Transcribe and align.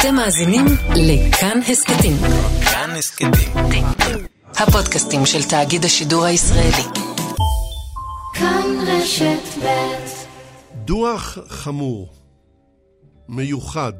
אתם 0.00 0.14
מאזינים 0.14 0.64
לכאן 0.96 1.60
הסכתים. 1.68 2.16
כאן 2.72 2.90
הסכתים. 2.90 3.30
הפודקאסטים 4.46 5.26
של 5.26 5.42
תאגיד 5.42 5.84
השידור 5.84 6.24
הישראלי. 6.24 7.00
כאן 8.34 8.62
רשת 8.86 9.64
ב' 9.64 9.68
דוח 10.74 11.38
חמור, 11.48 12.12
מיוחד, 13.28 13.92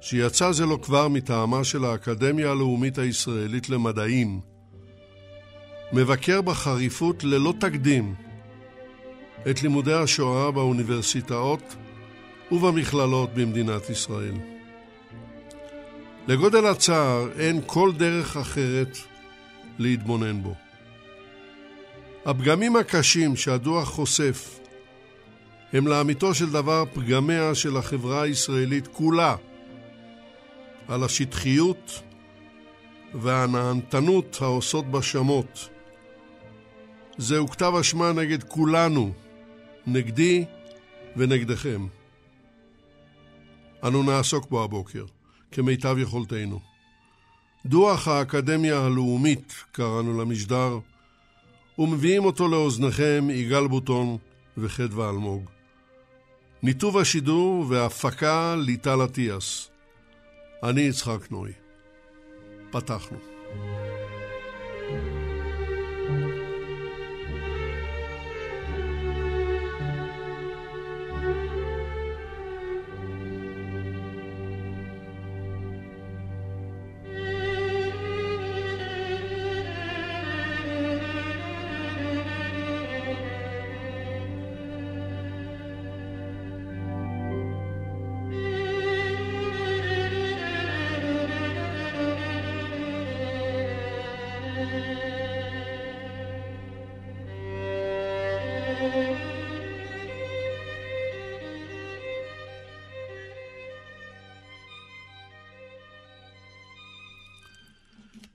שיצא 0.00 0.52
זה 0.52 0.66
לא 0.66 0.78
כבר 0.82 1.08
מטעמה 1.08 1.64
של 1.64 1.84
האקדמיה 1.84 2.50
הלאומית 2.50 2.98
הישראלית 2.98 3.68
למדעים, 3.68 4.40
מבקר 5.92 6.42
בחריפות 6.42 7.24
ללא 7.24 7.54
תקדים 7.60 8.14
את 9.50 9.62
לימודי 9.62 9.94
השואה 9.94 10.50
באוניברסיטאות 10.50 11.76
ובמכללות 12.52 13.30
במדינת 13.34 13.90
ישראל. 13.90 14.51
לגודל 16.28 16.66
הצער 16.66 17.28
אין 17.38 17.60
כל 17.66 17.92
דרך 17.96 18.36
אחרת 18.36 18.96
להתבונן 19.78 20.42
בו. 20.42 20.54
הפגמים 22.24 22.76
הקשים 22.76 23.36
שהדוח 23.36 23.88
חושף 23.88 24.58
הם 25.72 25.86
לאמיתו 25.86 26.34
של 26.34 26.50
דבר 26.50 26.84
פגמיה 26.94 27.54
של 27.54 27.76
החברה 27.76 28.22
הישראלית 28.22 28.86
כולה, 28.86 29.36
על 30.88 31.04
השטחיות 31.04 32.02
והנהנתנות 33.14 34.38
העושות 34.40 34.90
בשמות. 34.90 35.68
זהו 37.18 37.48
כתב 37.48 37.72
אשמה 37.80 38.12
נגד 38.12 38.42
כולנו, 38.42 39.12
נגדי 39.86 40.44
ונגדכם. 41.16 41.86
אנו 43.84 44.02
נעסוק 44.02 44.50
בו 44.50 44.64
הבוקר, 44.64 45.04
כמיטב 45.52 45.98
יכולתנו. 45.98 46.60
דוח 47.66 48.08
האקדמיה 48.08 48.80
הלאומית, 48.84 49.54
קראנו 49.72 50.20
למשדר, 50.20 50.78
ומביאים 51.78 52.24
אותו 52.24 52.48
לאוזניכם 52.48 53.28
יגאל 53.30 53.68
בוטון 53.68 54.16
וחדווה 54.58 55.10
אלמוג. 55.10 55.50
ניתוב 56.62 56.98
השידור 56.98 57.66
והפקה 57.68 58.56
ליטל 58.56 59.04
אטיאס. 59.04 59.70
אני 60.62 60.80
יצחק 60.80 61.30
נוי. 61.30 61.52
פתחנו. 62.70 63.18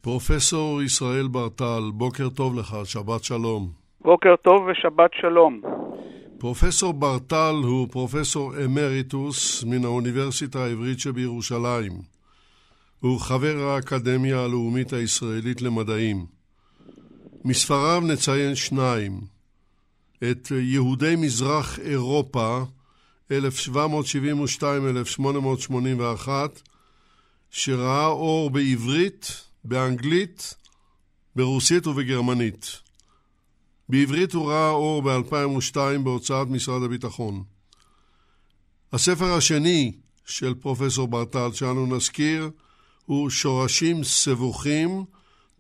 פרופסור 0.08 0.82
ישראל 0.82 1.28
ברטל, 1.28 1.92
בוקר 1.94 2.30
טוב 2.30 2.60
לך, 2.60 2.78
שבת 2.84 3.24
שלום. 3.24 3.72
בוקר 4.02 4.36
טוב 4.36 4.62
ושבת 4.62 5.12
שלום. 5.22 5.62
פרופסור 6.38 6.94
ברטל 6.94 7.56
הוא 7.64 7.88
פרופסור 7.92 8.54
אמריטוס 8.66 9.64
מן 9.64 9.86
האוניברסיטה 9.86 10.60
העברית 10.60 11.00
שבירושלים. 11.00 11.92
הוא 13.00 13.20
חבר 13.20 13.70
האקדמיה 13.70 14.44
הלאומית 14.44 14.94
הישראלית 14.94 15.62
למדעים. 15.62 16.26
מספריו 17.46 18.02
נציין 18.08 18.56
שניים. 18.56 19.22
את 20.32 20.52
יהודי 20.52 21.16
מזרח 21.18 21.80
אירופה, 21.80 22.64
1772-1881, 23.32 23.34
שראה 27.52 28.08
אור 28.08 28.50
בעברית, 28.50 29.47
באנגלית, 29.64 30.54
ברוסית 31.36 31.88
ובגרמנית. 31.88 32.82
בעברית 33.90 34.34
הוא 34.34 34.50
ראה 34.52 34.70
אור 34.70 35.02
ב-2002 35.02 35.78
בהוצאת 36.04 36.48
משרד 36.48 36.84
הביטחון. 36.84 37.44
הספר 38.94 39.34
השני 39.34 39.92
של 40.26 40.54
פרופסור 40.54 41.08
ברטל 41.08 41.54
שאנו 41.54 41.96
נזכיר 41.96 42.50
הוא 43.06 43.30
שורשים 43.30 44.04
סבוכים, 44.04 45.06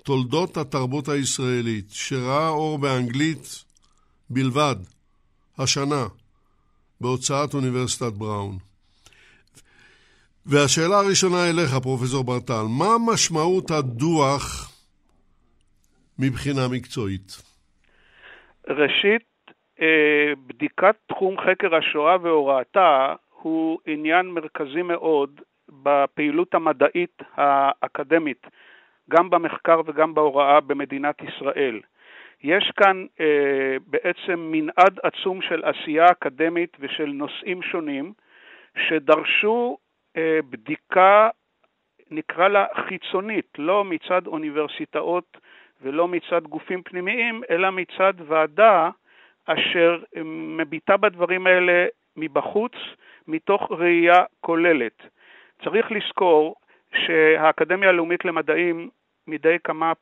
תולדות 0.03 0.57
התרבות 0.57 1.09
הישראלית, 1.09 1.91
שראה 1.91 2.49
אור 2.49 2.77
באנגלית 2.77 3.63
בלבד, 4.29 4.75
השנה, 5.57 6.07
בהוצאת 7.01 7.53
אוניברסיטת 7.53 8.13
בראון. 8.13 8.57
והשאלה 10.49 10.95
הראשונה 10.99 11.49
אליך, 11.49 11.71
פרופסור 11.83 12.23
ברטל, 12.23 12.65
מה 12.79 12.91
משמעות 13.11 13.71
הדוח 13.71 14.71
מבחינה 16.19 16.61
מקצועית? 16.71 17.27
ראשית, 18.67 19.27
אה, 19.81 20.33
בדיקת 20.47 20.95
תחום 21.07 21.35
חקר 21.37 21.75
השואה 21.75 22.17
והוראתה 22.21 23.13
הוא 23.41 23.79
עניין 23.85 24.25
מרכזי 24.25 24.81
מאוד 24.81 25.41
בפעילות 25.69 26.55
המדעית 26.55 27.21
האקדמית, 27.35 28.47
גם 29.09 29.29
במחקר 29.29 29.81
וגם 29.85 30.13
בהוראה 30.13 30.59
במדינת 30.59 31.15
ישראל. 31.21 31.79
יש 32.43 32.71
כאן 32.77 33.05
אה, 33.19 33.75
בעצם 33.87 34.39
מנעד 34.51 34.99
עצום 35.03 35.41
של 35.41 35.63
עשייה 35.63 36.05
אקדמית 36.11 36.77
ושל 36.79 37.11
נושאים 37.13 37.61
שונים 37.61 38.13
שדרשו 38.87 39.77
בדיקה, 40.49 41.29
נקרא 42.11 42.47
לה 42.47 42.65
חיצונית, 42.87 43.47
לא 43.57 43.83
מצד 43.83 44.27
אוניברסיטאות 44.27 45.37
ולא 45.81 46.07
מצד 46.07 46.43
גופים 46.43 46.83
פנימיים, 46.83 47.41
אלא 47.49 47.69
מצד 47.71 48.13
ועדה 48.27 48.89
אשר 49.45 50.03
מביטה 50.57 50.97
בדברים 50.97 51.47
האלה 51.47 51.85
מבחוץ, 52.17 52.71
מתוך 53.27 53.71
ראייה 53.71 54.23
כוללת. 54.41 55.01
צריך 55.63 55.91
לזכור 55.91 56.55
שהאקדמיה 56.95 57.89
הלאומית 57.89 58.25
למדעים 58.25 58.89
מדי 59.27 59.57
כמה 59.63 59.93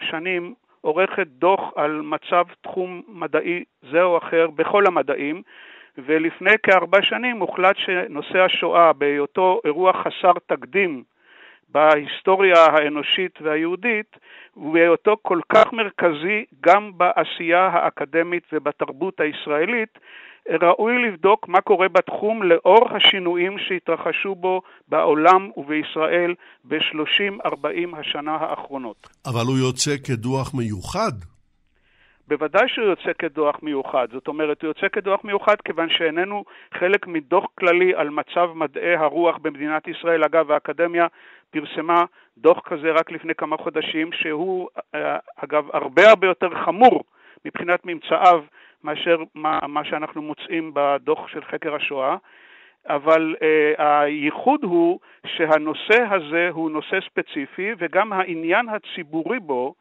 שנים 0.00 0.54
עורכת 0.80 1.26
דוח 1.26 1.60
על 1.76 2.00
מצב 2.00 2.44
תחום 2.60 3.02
מדעי 3.08 3.64
זה 3.90 4.02
או 4.02 4.18
אחר 4.18 4.46
בכל 4.50 4.86
המדעים, 4.86 5.42
ולפני 5.98 6.54
כארבע 6.62 7.02
שנים 7.02 7.40
הוחלט 7.40 7.76
שנושא 7.76 8.38
השואה, 8.38 8.92
בהיותו 8.92 9.60
אירוע 9.64 9.92
חסר 9.92 10.32
תקדים 10.46 11.02
בהיסטוריה 11.68 12.64
האנושית 12.64 13.38
והיהודית, 13.42 14.16
ובהיותו 14.56 15.16
כל 15.22 15.40
כך 15.48 15.72
מרכזי 15.72 16.44
גם 16.60 16.90
בעשייה 16.96 17.66
האקדמית 17.66 18.42
ובתרבות 18.52 19.20
הישראלית, 19.20 19.98
ראוי 20.62 20.92
לבדוק 21.02 21.48
מה 21.48 21.60
קורה 21.60 21.88
בתחום 21.88 22.42
לאור 22.42 22.88
השינויים 22.96 23.58
שהתרחשו 23.58 24.34
בו 24.34 24.62
בעולם 24.88 25.50
ובישראל 25.56 26.34
ב-30-40 26.64 27.96
השנה 27.98 28.36
האחרונות. 28.40 29.08
אבל 29.26 29.46
הוא 29.46 29.58
יוצא 29.58 29.96
כדוח 30.04 30.54
מיוחד. 30.54 31.33
בוודאי 32.28 32.68
שהוא 32.68 32.86
יוצא 32.86 33.12
כדוח 33.18 33.56
מיוחד. 33.62 34.08
זאת 34.12 34.28
אומרת, 34.28 34.62
הוא 34.62 34.68
יוצא 34.68 34.88
כדוח 34.88 35.24
מיוחד 35.24 35.60
כיוון 35.64 35.90
שאיננו 35.90 36.44
חלק 36.74 37.06
מדוח 37.06 37.46
כללי 37.58 37.94
על 37.94 38.10
מצב 38.10 38.50
מדעי 38.54 38.96
הרוח 38.96 39.38
במדינת 39.38 39.88
ישראל. 39.88 40.24
אגב, 40.24 40.50
האקדמיה 40.50 41.06
פרסמה 41.50 42.04
דוח 42.38 42.60
כזה 42.64 42.92
רק 42.92 43.10
לפני 43.10 43.34
כמה 43.34 43.56
חודשים, 43.56 44.12
שהוא 44.12 44.68
אה, 44.94 45.18
אגב 45.36 45.68
הרבה 45.72 46.08
הרבה 46.08 46.26
יותר 46.26 46.64
חמור 46.64 47.04
מבחינת 47.44 47.80
ממצאיו 47.84 48.44
מאשר 48.84 49.16
מה, 49.34 49.58
מה 49.68 49.84
שאנחנו 49.84 50.22
מוצאים 50.22 50.70
בדוח 50.74 51.28
של 51.28 51.44
חקר 51.44 51.74
השואה. 51.74 52.16
אבל 52.88 53.34
uh, 53.38 53.82
הייחוד 53.82 54.64
הוא 54.64 55.00
שהנושא 55.26 56.02
הזה 56.10 56.48
הוא 56.52 56.70
נושא 56.70 56.98
ספציפי 57.10 57.70
וגם 57.78 58.12
העניין 58.12 58.68
הציבורי 58.68 59.40
בו 59.40 59.74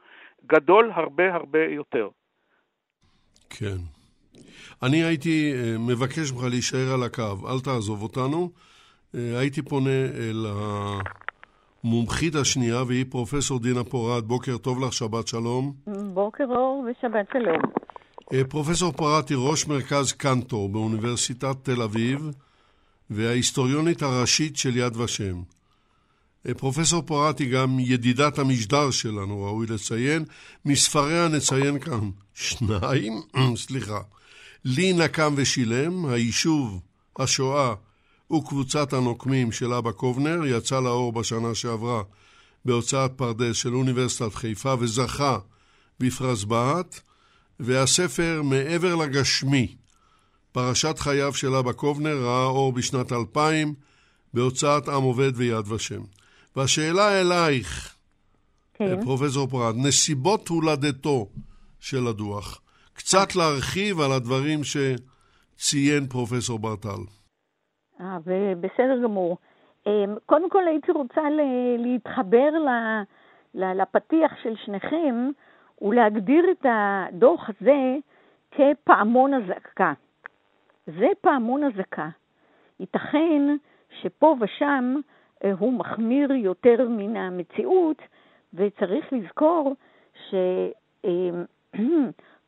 גדול 0.45 0.92
הרבה 0.94 1.34
הרבה 1.34 1.66
יותר. 1.66 2.10
כן. 3.58 3.78
אני 4.84 5.04
הייתי 5.04 5.54
uh, 5.54 5.80
מבקש 5.80 6.32
ממך 6.32 6.44
להישאר 6.44 6.94
על 6.94 7.04
הקו, 7.04 7.50
אל 7.50 7.60
תעזוב 7.60 8.04
אותנו. 8.04 8.50
אה, 9.16 9.40
הייתי 9.40 9.62
פונה 9.62 9.90
אל 9.90 10.46
המומחית 11.84 12.36
השנייה, 12.36 12.84
והיא 12.84 13.06
פרופסור 13.10 13.60
דינה 13.60 13.84
פורת. 13.84 14.24
בוקר 14.24 14.58
טוב 14.58 14.84
לך, 14.84 14.94
שבת 14.94 15.28
שלום. 15.28 15.74
בוקר 16.14 16.44
אור 16.44 16.86
ושבת 16.90 17.26
שלום. 17.34 17.62
אה, 18.34 18.44
פרופסור 18.50 18.92
פורת 18.92 19.30
היא 19.30 19.38
ראש 19.38 19.68
מרכז 19.68 20.12
קנטור 20.12 20.70
באוניברסיטת 20.70 21.56
תל 21.64 21.82
אביב, 21.82 22.30
וההיסטוריונית 23.10 24.02
הראשית 24.02 24.58
של 24.58 24.78
יד 24.78 24.98
ושם. 24.98 25.42
פרופסור 26.57 27.01
פורת 27.01 27.40
היא 27.40 27.51
גם 27.51 27.80
ידידת 27.80 28.40
המשדר 28.40 28.92
שלנו, 28.92 29.44
ראוי 29.44 29.68
לציין. 29.68 30.25
מספריה 30.66 31.28
נציין 31.28 31.80
כאן 31.80 32.10
שניים, 32.34 33.22
סליחה. 33.56 34.01
לי 34.66 34.94
נקם 34.94 35.34
ושילם, 35.38 36.06
היישוב, 36.06 36.80
השואה 37.19 37.74
וקבוצת 38.34 38.94
הנוקמים 38.94 39.51
של 39.51 39.74
אבא 39.74 39.92
קובנר, 39.92 40.45
יצא 40.45 40.80
לאור 40.80 41.13
בשנה 41.13 41.56
שעברה 41.56 42.04
בהוצאת 42.66 43.12
פרדס 43.16 43.56
של 43.56 43.75
אוניברסיטת 43.75 44.36
חיפה 44.36 44.75
וזכה 44.80 45.38
בפרס 46.00 46.44
בהט, 46.44 47.00
והספר 47.60 48.42
מעבר 48.44 48.95
לגשמי, 48.95 49.75
פרשת 50.51 51.00
חייו 51.00 51.34
של 51.34 51.56
אבא 51.56 51.72
קובנר, 51.72 52.18
ראה 52.24 52.45
אור 52.45 52.74
בשנת 52.74 53.12
2000 53.12 53.74
בהוצאת 54.34 54.90
עם 54.90 55.04
עובד 55.04 55.31
ויד 55.36 55.72
ושם. 55.72 56.01
והשאלה 56.56 57.22
אלייך, 57.22 57.96
כן. 58.74 59.02
פרופסור 59.02 59.48
פרט, 59.48 59.76
נסיבות 59.88 60.48
הולדתו 60.48 61.28
של 61.80 62.08
הדוח. 62.10 62.62
קצת 62.94 63.36
להרחיב 63.36 64.00
על 64.00 64.12
הדברים 64.12 64.60
שציין 64.64 66.08
פרופסור 66.08 66.60
ברטל. 66.60 67.04
אה, 68.02 68.18
בסדר 68.62 69.04
גמור. 69.04 69.38
אמ, 69.88 70.16
קודם 70.26 70.50
כל 70.50 70.68
הייתי 70.68 70.92
רוצה 70.92 71.22
להתחבר 71.78 72.50
לפתיח 73.54 74.32
של 74.44 74.54
שניכם 74.66 75.30
ולהגדיר 75.82 76.46
את 76.52 76.66
הדוח 76.70 77.50
הזה 77.50 77.96
כפעמון 78.52 79.34
אזעקה. 79.34 79.94
זה 80.86 81.08
פעמון 81.22 81.64
אזעקה. 81.64 82.10
ייתכן 82.80 83.42
שפה 84.02 84.36
ושם 84.42 84.96
הוא 85.51 85.74
מחמיר 85.74 86.31
יותר 86.31 86.90
מן 86.90 87.16
המציאות, 87.16 88.01
וצריך 88.54 89.13
לזכור 89.13 89.75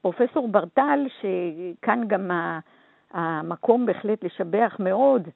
שפרופסור 0.01 0.47
ברטל, 0.53 0.99
שכאן 1.19 2.07
גם 2.07 2.31
המקום 3.11 3.85
בהחלט 3.85 4.23
לשבח 4.23 4.75
מאוד 4.79 5.27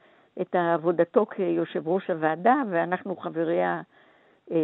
את 0.41 0.55
עבודתו 0.55 1.25
כיושב 1.25 1.87
ראש 1.87 2.09
הוועדה, 2.09 2.55
ואנחנו 2.69 3.15
חבריה 3.15 3.81
אה, 4.51 4.57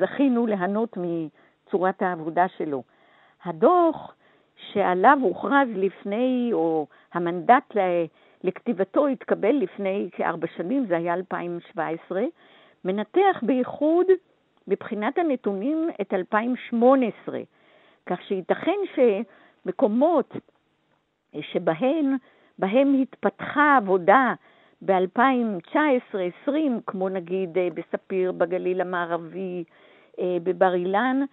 זכינו 0.00 0.46
ליהנות 0.46 0.96
מצורת 0.96 2.02
העבודה 2.02 2.48
שלו. 2.48 2.82
הדוח 3.44 4.14
שעליו 4.56 5.18
הוכרז 5.22 5.68
לפני, 5.74 6.50
או 6.52 6.86
המנדט 7.12 7.76
לכתיבתו 8.44 9.06
התקבל 9.06 9.52
לפני 9.52 10.08
כארבע 10.12 10.46
שנים, 10.56 10.86
זה 10.86 10.96
היה 10.96 11.14
2017, 11.14 12.22
מנתח 12.84 13.40
בייחוד 13.42 14.06
מבחינת 14.68 15.18
הנתונים 15.18 15.88
את 16.00 16.14
2018, 16.14 17.40
כך 18.06 18.22
שייתכן 18.22 18.78
שמקומות 18.94 20.36
שבהם 21.40 22.16
בהם 22.58 23.02
התפתחה 23.02 23.76
עבודה 23.76 24.34
ב-2019-2020, 24.82 26.50
כמו 26.86 27.08
נגיד 27.08 27.58
אה, 27.58 27.68
בספיר, 27.74 28.32
בגליל 28.32 28.80
המערבי, 28.80 29.64
אה, 30.18 30.36
בבר 30.42 30.74
אילן, 30.74 31.24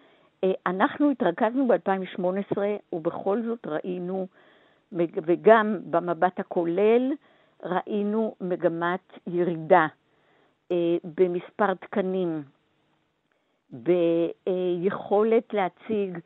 אה, 0.43 0.51
אנחנו 0.67 1.11
התרכזנו 1.11 1.67
ב-2018 1.67 2.57
ובכל 2.93 3.41
זאת 3.41 3.67
ראינו 3.67 4.27
וגם 4.91 5.77
במבט 5.83 6.39
הכולל 6.39 7.11
ראינו 7.63 8.35
מגמת 8.41 9.19
ירידה 9.27 9.87
אה, 10.71 10.97
במספר 11.03 11.73
תקנים, 11.73 12.43
ביכולת 13.71 15.53
להציג 15.53 16.19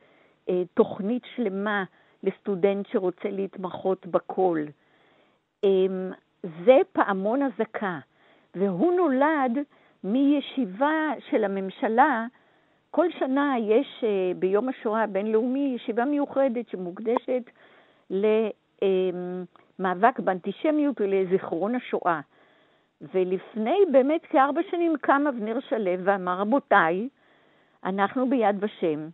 אה, 0.50 0.62
תוכנית 0.74 1.24
שלמה 1.36 1.83
לסטודנט 2.24 2.88
שרוצה 2.88 3.30
להתמחות 3.30 4.07
בכל. 4.07 4.65
אמ, 5.63 6.12
זה 6.65 6.77
פעמון 6.92 7.42
אזעקה, 7.42 8.00
והוא 8.56 8.94
נולד 8.94 9.57
מישיבה 10.04 11.12
של 11.30 11.44
הממשלה. 11.44 12.25
כל 12.92 13.06
שנה 13.19 13.56
יש 13.60 14.04
אה, 14.04 14.31
ביום 14.36 14.69
השואה 14.69 15.04
הבינלאומי 15.04 15.74
ישיבה 15.75 16.06
מיוחדת 16.06 16.69
שמוקדשת 16.69 17.44
למאבק 19.80 20.19
באנטישמיות 20.19 21.01
ולזיכרון 21.01 21.75
השואה. 21.75 22.19
ולפני 23.13 23.77
באמת 23.92 24.21
כארבע 24.25 24.62
שנים 24.71 24.94
קם 25.01 25.24
אבנר 25.30 25.60
שלו 25.60 25.92
ואמר, 26.04 26.39
רבותיי, 26.39 27.10
אנחנו 27.83 28.30
ביד 28.30 28.56
ושם, 28.60 29.07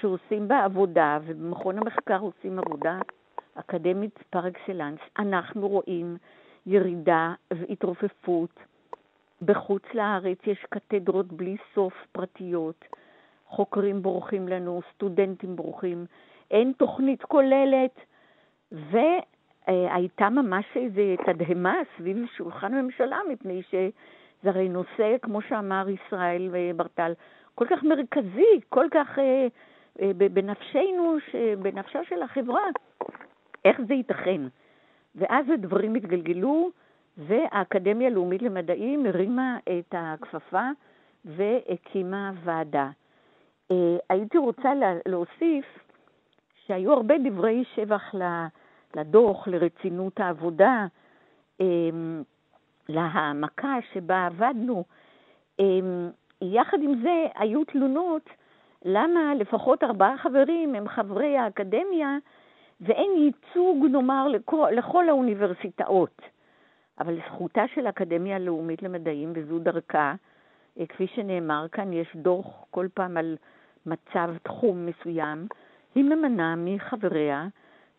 שעושים 0.00 0.48
בה 0.48 0.64
עבודה, 0.64 1.18
ובמכון 1.24 1.78
המחקר 1.78 2.18
עושים 2.18 2.58
עבודה 2.58 2.98
אקדמית 3.54 4.18
פר 4.30 4.48
אקסלנס, 4.48 4.98
אנחנו 5.18 5.68
רואים 5.68 6.16
ירידה 6.66 7.34
והתרופפות. 7.50 8.60
בחוץ 9.42 9.82
לארץ 9.94 10.38
יש 10.46 10.66
קתדרות 10.70 11.32
בלי 11.32 11.56
סוף 11.74 11.94
פרטיות, 12.12 12.84
חוקרים 13.46 14.02
בורחים 14.02 14.48
לנו, 14.48 14.80
סטודנטים 14.94 15.56
בורחים, 15.56 16.06
אין 16.50 16.72
תוכנית 16.76 17.22
כוללת 17.22 18.00
והייתה 18.72 20.30
ממש 20.30 20.64
איזו 20.76 21.22
תדהמה 21.26 21.74
סביב 21.96 22.26
שולחן 22.36 22.74
הממשלה, 22.74 23.18
מפני 23.32 23.62
שזה 23.62 24.50
הרי 24.50 24.68
נושא, 24.68 25.16
כמו 25.22 25.42
שאמר 25.42 25.86
ישראל 25.88 26.50
ברטל, 26.76 27.12
כל 27.54 27.66
כך 27.70 27.82
מרכזי, 27.82 28.60
כל 28.68 28.86
כך 28.90 29.18
אה, 29.18 29.46
אה, 30.00 30.10
בנפשנו, 30.14 31.16
בנפשה 31.58 32.04
של 32.04 32.22
החברה. 32.22 32.62
איך 33.64 33.80
זה 33.88 33.94
ייתכן? 33.94 34.40
ואז 35.14 35.46
הדברים 35.50 35.94
התגלגלו, 35.94 36.70
והאקדמיה 37.18 38.08
הלאומית 38.08 38.42
למדעים 38.42 39.06
הרימה 39.06 39.58
את 39.78 39.94
הכפפה 39.98 40.68
והקימה 41.24 42.32
ועדה. 42.44 42.90
אה, 43.70 43.96
הייתי 44.10 44.38
רוצה 44.38 44.72
להוסיף 45.06 45.64
שהיו 46.66 46.92
הרבה 46.92 47.14
דברי 47.24 47.64
שבח 47.74 48.14
לדוח, 48.96 49.48
לרצינות 49.48 50.20
העבודה, 50.20 50.86
אמ, 51.60 52.22
להעמקה 52.88 53.74
שבה 53.92 54.26
עבדנו. 54.26 54.84
אמ, 55.58 56.10
יחד 56.42 56.78
עם 56.82 57.02
זה, 57.02 57.26
היו 57.34 57.64
תלונות 57.64 58.30
למה 58.84 59.34
לפחות 59.34 59.84
ארבעה 59.84 60.18
חברים 60.18 60.74
הם 60.74 60.88
חברי 60.88 61.36
האקדמיה 61.36 62.16
ואין 62.80 63.10
ייצוג, 63.16 63.86
נאמר, 63.90 64.28
לכל, 64.28 64.70
לכל 64.72 65.08
האוניברסיטאות. 65.08 66.22
אבל 67.00 67.18
זכותה 67.26 67.64
של 67.74 67.86
האקדמיה 67.86 68.36
הלאומית 68.36 68.82
למדעים, 68.82 69.32
וזו 69.34 69.58
דרכה, 69.58 70.14
אה, 70.78 70.86
כפי 70.86 71.06
שנאמר 71.06 71.66
כאן, 71.72 71.92
יש 71.92 72.16
דוח 72.16 72.46
כל 72.70 72.86
פעם 72.94 73.16
על 73.16 73.36
מצב 73.86 74.30
תחום 74.42 74.86
מסוים, 74.86 75.46
היא 75.94 76.04
ממנה 76.04 76.54
מחבריה 76.56 77.46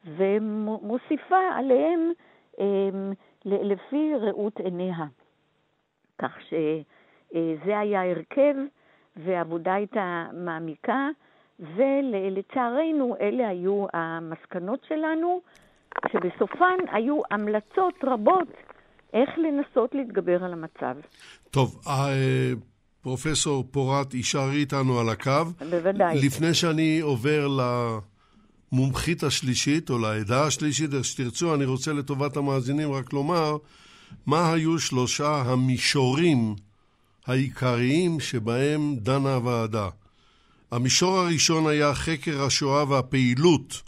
ומוסיפה 0.06 1.40
עליהם 1.56 2.12
אמ, 2.60 3.12
לפי 3.46 4.12
ראות 4.22 4.60
עיניה. 4.60 5.06
כך 6.22 6.32
שזה 6.50 7.80
היה 7.80 8.12
הרכב 8.12 8.56
והעבודה 9.16 9.74
הייתה 9.74 10.26
מעמיקה, 10.34 11.08
ולצערנו 11.60 13.16
אלה 13.22 13.48
היו 13.48 13.86
המסקנות 13.94 14.80
שלנו, 14.88 15.42
שבסופן 16.12 16.78
היו 16.92 17.22
המלצות 17.32 17.94
רבות 18.04 18.48
איך 19.14 19.30
לנסות 19.38 19.96
להתגבר 19.96 20.44
על 20.44 20.54
המצב. 20.54 20.96
טוב, 21.52 21.82
אה, 21.88 22.54
פרופסור 23.02 23.64
פורת, 23.72 24.14
יישארי 24.14 24.56
איתנו 24.56 25.00
על 25.00 25.10
הקו. 25.10 25.46
בוודאי. 25.70 26.18
לפני 26.26 26.54
שאני 26.54 27.00
עובר 27.00 27.48
למומחית 28.74 29.24
השלישית, 29.24 29.90
או 29.90 29.98
לעדה 29.98 30.46
השלישית, 30.46 30.94
איך 30.94 31.06
שתרצו, 31.06 31.56
אני 31.56 31.66
רוצה 31.66 31.94
לטובת 31.94 32.38
המאזינים 32.38 32.92
רק 32.92 33.14
לומר 33.14 33.58
מה 34.26 34.54
היו 34.54 34.80
שלושה 34.80 35.42
המישורים 35.46 36.56
העיקריים 37.28 38.20
שבהם 38.20 38.96
דנה 38.96 39.36
הוועדה. 39.36 39.90
המישור 40.72 41.18
הראשון 41.18 41.68
היה 41.68 41.96
חקר 41.96 42.44
השואה 42.44 42.90
והפעילות 42.90 43.82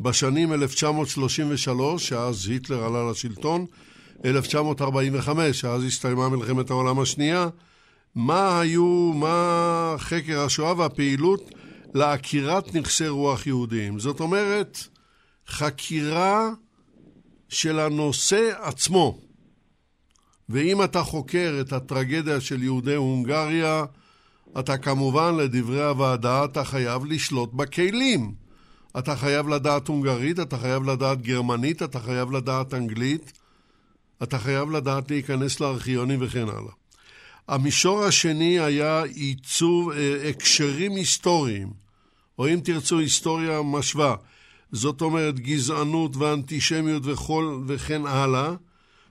בשנים 0.00 0.52
1933, 0.52 2.08
שאז 2.08 2.48
היטלר 2.48 2.84
עלה 2.84 3.10
לשלטון, 3.10 3.66
1945, 4.24 5.64
אז 5.64 5.84
הסתיימה 5.84 6.28
מלחמת 6.28 6.70
העולם 6.70 7.00
השנייה, 7.00 7.48
מה 8.14 8.60
היו, 8.60 9.12
מה 9.14 9.94
חקר 9.98 10.40
השואה 10.40 10.78
והפעילות 10.78 11.50
לעקירת 11.94 12.74
נכסי 12.74 13.08
רוח 13.08 13.46
יהודיים. 13.46 13.98
זאת 13.98 14.20
אומרת, 14.20 14.78
חקירה 15.48 16.50
של 17.48 17.78
הנושא 17.78 18.50
עצמו. 18.62 19.18
ואם 20.48 20.84
אתה 20.84 21.02
חוקר 21.02 21.58
את 21.60 21.72
הטרגדיה 21.72 22.40
של 22.40 22.62
יהודי 22.62 22.94
הונגריה, 22.94 23.84
אתה 24.58 24.78
כמובן, 24.78 25.36
לדברי 25.36 25.84
הוועדה, 25.84 26.44
אתה 26.44 26.64
חייב 26.64 27.04
לשלוט 27.04 27.52
בכלים. 27.52 28.34
אתה 28.98 29.16
חייב 29.16 29.48
לדעת 29.48 29.88
הונגרית, 29.88 30.40
אתה 30.40 30.58
חייב 30.58 30.82
לדעת 30.82 31.22
גרמנית, 31.22 31.82
אתה 31.82 32.00
חייב 32.00 32.30
לדעת 32.30 32.74
אנגלית, 32.74 33.32
אתה 34.22 34.38
חייב 34.38 34.70
לדעת 34.70 35.10
להיכנס 35.10 35.60
לארכיונים 35.60 36.18
וכן 36.22 36.48
הלאה. 36.48 36.79
המישור 37.50 38.04
השני 38.04 38.60
היה 38.60 39.02
עיצוב 39.02 39.90
אה, 39.90 40.28
הקשרים 40.28 40.96
היסטוריים, 40.96 41.72
או 42.38 42.48
אם 42.48 42.60
תרצו 42.64 42.98
היסטוריה 42.98 43.62
משווה. 43.62 44.16
זאת 44.72 45.00
אומרת 45.00 45.40
גזענות 45.40 46.16
ואנטישמיות 46.16 47.02
וכל, 47.06 47.60
וכן 47.66 48.06
הלאה, 48.06 48.52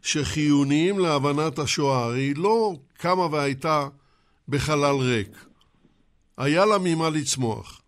שחיוניים 0.02 1.00
להבנת 1.00 1.60
השואה. 1.60 2.04
הרי 2.04 2.22
היא 2.22 2.36
לא 2.36 2.74
קמה 2.98 3.26
והייתה 3.26 3.88
בחלל 4.50 4.96
ריק. 4.96 5.46
היה 6.38 6.66
לה 6.66 6.78
ממה 6.78 7.10
לצמוח. 7.10 7.82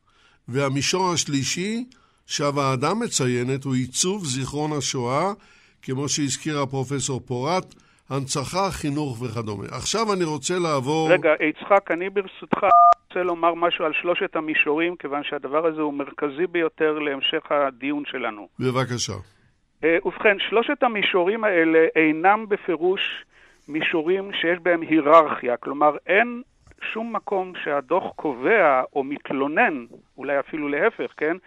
והמישור 0.48 1.14
השלישי 1.14 1.86
שהוועדה 2.26 2.94
מציינת 2.94 3.64
הוא 3.64 3.76
עיצוב 3.76 4.26
זיכרון 4.26 4.74
השואה, 4.74 5.34
כמו 5.82 6.10
שהזכירה 6.10 6.66
פרופסור 6.66 7.22
פורט, 7.26 7.76
הנצחה, 8.12 8.72
חינוך 8.72 9.22
וכדומה. 9.22 9.64
עכשיו 9.72 10.14
אני 10.14 10.24
רוצה 10.24 10.54
לעבור... 10.60 11.12
רגע, 11.12 11.30
יצחק, 11.40 11.92
אני 11.92 12.10
ברשותך 12.10 12.58
רוצה 13.10 13.24
לומר 13.24 13.54
משהו 13.54 13.86
על 13.86 13.94
שלושת 14.02 14.36
המישורים, 14.36 14.96
כיוון 14.96 15.24
שהדבר 15.24 15.66
הזה 15.66 15.82
הוא 15.82 15.94
מרכזי 15.94 16.48
ביותר 16.48 17.00
להמשך 17.00 17.52
הדיון 17.52 18.04
שלנו. 18.06 18.48
בבקשה. 18.60 19.14
אה, 19.84 19.98
ובכן, 20.06 20.38
שלושת 20.50 20.84
המישורים 20.84 21.44
האלה 21.44 21.88
אינם 21.96 22.46
בפירוש 22.50 23.26
מישורים 23.68 24.32
שיש 24.34 24.60
בהם 24.64 24.82
היררכיה, 24.82 25.58
כלומר 25.58 25.96
אין 26.08 26.42
שום 26.94 27.16
מקום 27.16 27.54
שהדוח 27.64 28.04
קובע 28.16 28.82
או 28.96 29.04
מתלונן, 29.04 29.86
אולי 30.18 30.40
אפילו 30.40 30.68
להפך, 30.68 31.12
כן? 31.18 31.38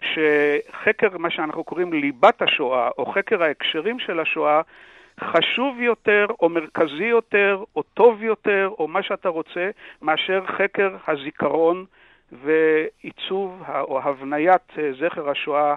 שחקר 0.00 1.18
מה 1.18 1.30
שאנחנו 1.30 1.64
קוראים 1.64 1.92
ליבת 1.92 2.42
השואה, 2.42 2.88
או 2.98 3.06
חקר 3.06 3.42
ההקשרים 3.42 3.98
של 3.98 4.20
השואה, 4.20 4.60
חשוב 5.20 5.80
יותר, 5.80 6.26
או 6.40 6.48
מרכזי 6.48 7.04
יותר, 7.04 7.64
או 7.76 7.82
טוב 7.82 8.22
יותר, 8.22 8.70
או 8.78 8.88
מה 8.88 9.02
שאתה 9.02 9.28
רוצה, 9.28 9.70
מאשר 10.02 10.44
חקר 10.46 10.96
הזיכרון 11.08 11.84
ועיצוב 12.32 13.62
או 13.68 14.00
הבניית 14.02 14.78
אה, 14.78 14.90
זכר 15.00 15.30
השואה, 15.30 15.74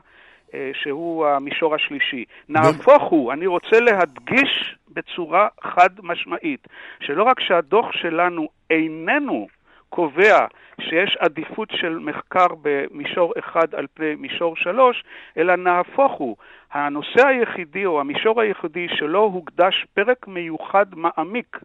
אה, 0.54 0.72
שהוא 0.74 1.28
המישור 1.28 1.76
השלישי. 1.76 2.26
נהפוך 2.50 3.04
הוא, 3.04 3.34
אני 3.34 3.48
רוצה 3.48 3.80
להדגיש 3.80 4.76
בצורה 4.90 5.48
חד 5.62 5.90
משמעית, 6.04 6.68
שלא 7.00 7.24
רק 7.24 7.40
שהדוח 7.40 7.92
שלנו 7.92 8.48
איננו 8.70 9.48
קובע 9.90 10.46
שיש 10.82 11.18
עדיפות 11.20 11.70
של 11.72 12.00
מחקר 12.00 12.48
במישור 12.62 13.34
אחד 13.40 13.76
על 13.76 13.86
פני 13.94 14.16
מישור 14.16 14.56
שלוש, 14.56 15.04
אלא 15.38 15.56
נהפוך 15.56 16.14
הוא, 16.14 16.36
הנושא 16.72 17.28
היחידי 17.28 17.86
או 17.86 18.00
המישור 18.00 18.42
היחידי 18.42 18.88
שלא 18.90 19.20
הוקדש 19.20 19.86
פרק 19.94 20.28
מיוחד 20.28 20.86
מעמיק 20.96 21.60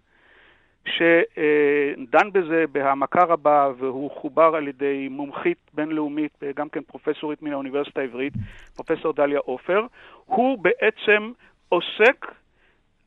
שדן 0.87 2.33
בזה 2.33 2.65
בהעמקה 2.73 3.25
רבה 3.25 3.69
והוא 3.79 4.11
חובר 4.11 4.55
על 4.57 4.69
ידי 4.69 5.09
מומחית 5.11 5.59
בינלאומית, 5.75 6.43
גם 6.57 6.69
כן 6.69 6.83
פרופסורית 6.83 7.43
מן 7.43 7.53
האוניברסיטה 7.53 8.01
העברית, 8.01 8.33
פרופסור 8.77 9.13
דליה 9.13 9.39
עופר, 9.39 9.87
הוא 10.27 10.59
בעצם 10.59 11.33
עוסק 11.69 12.27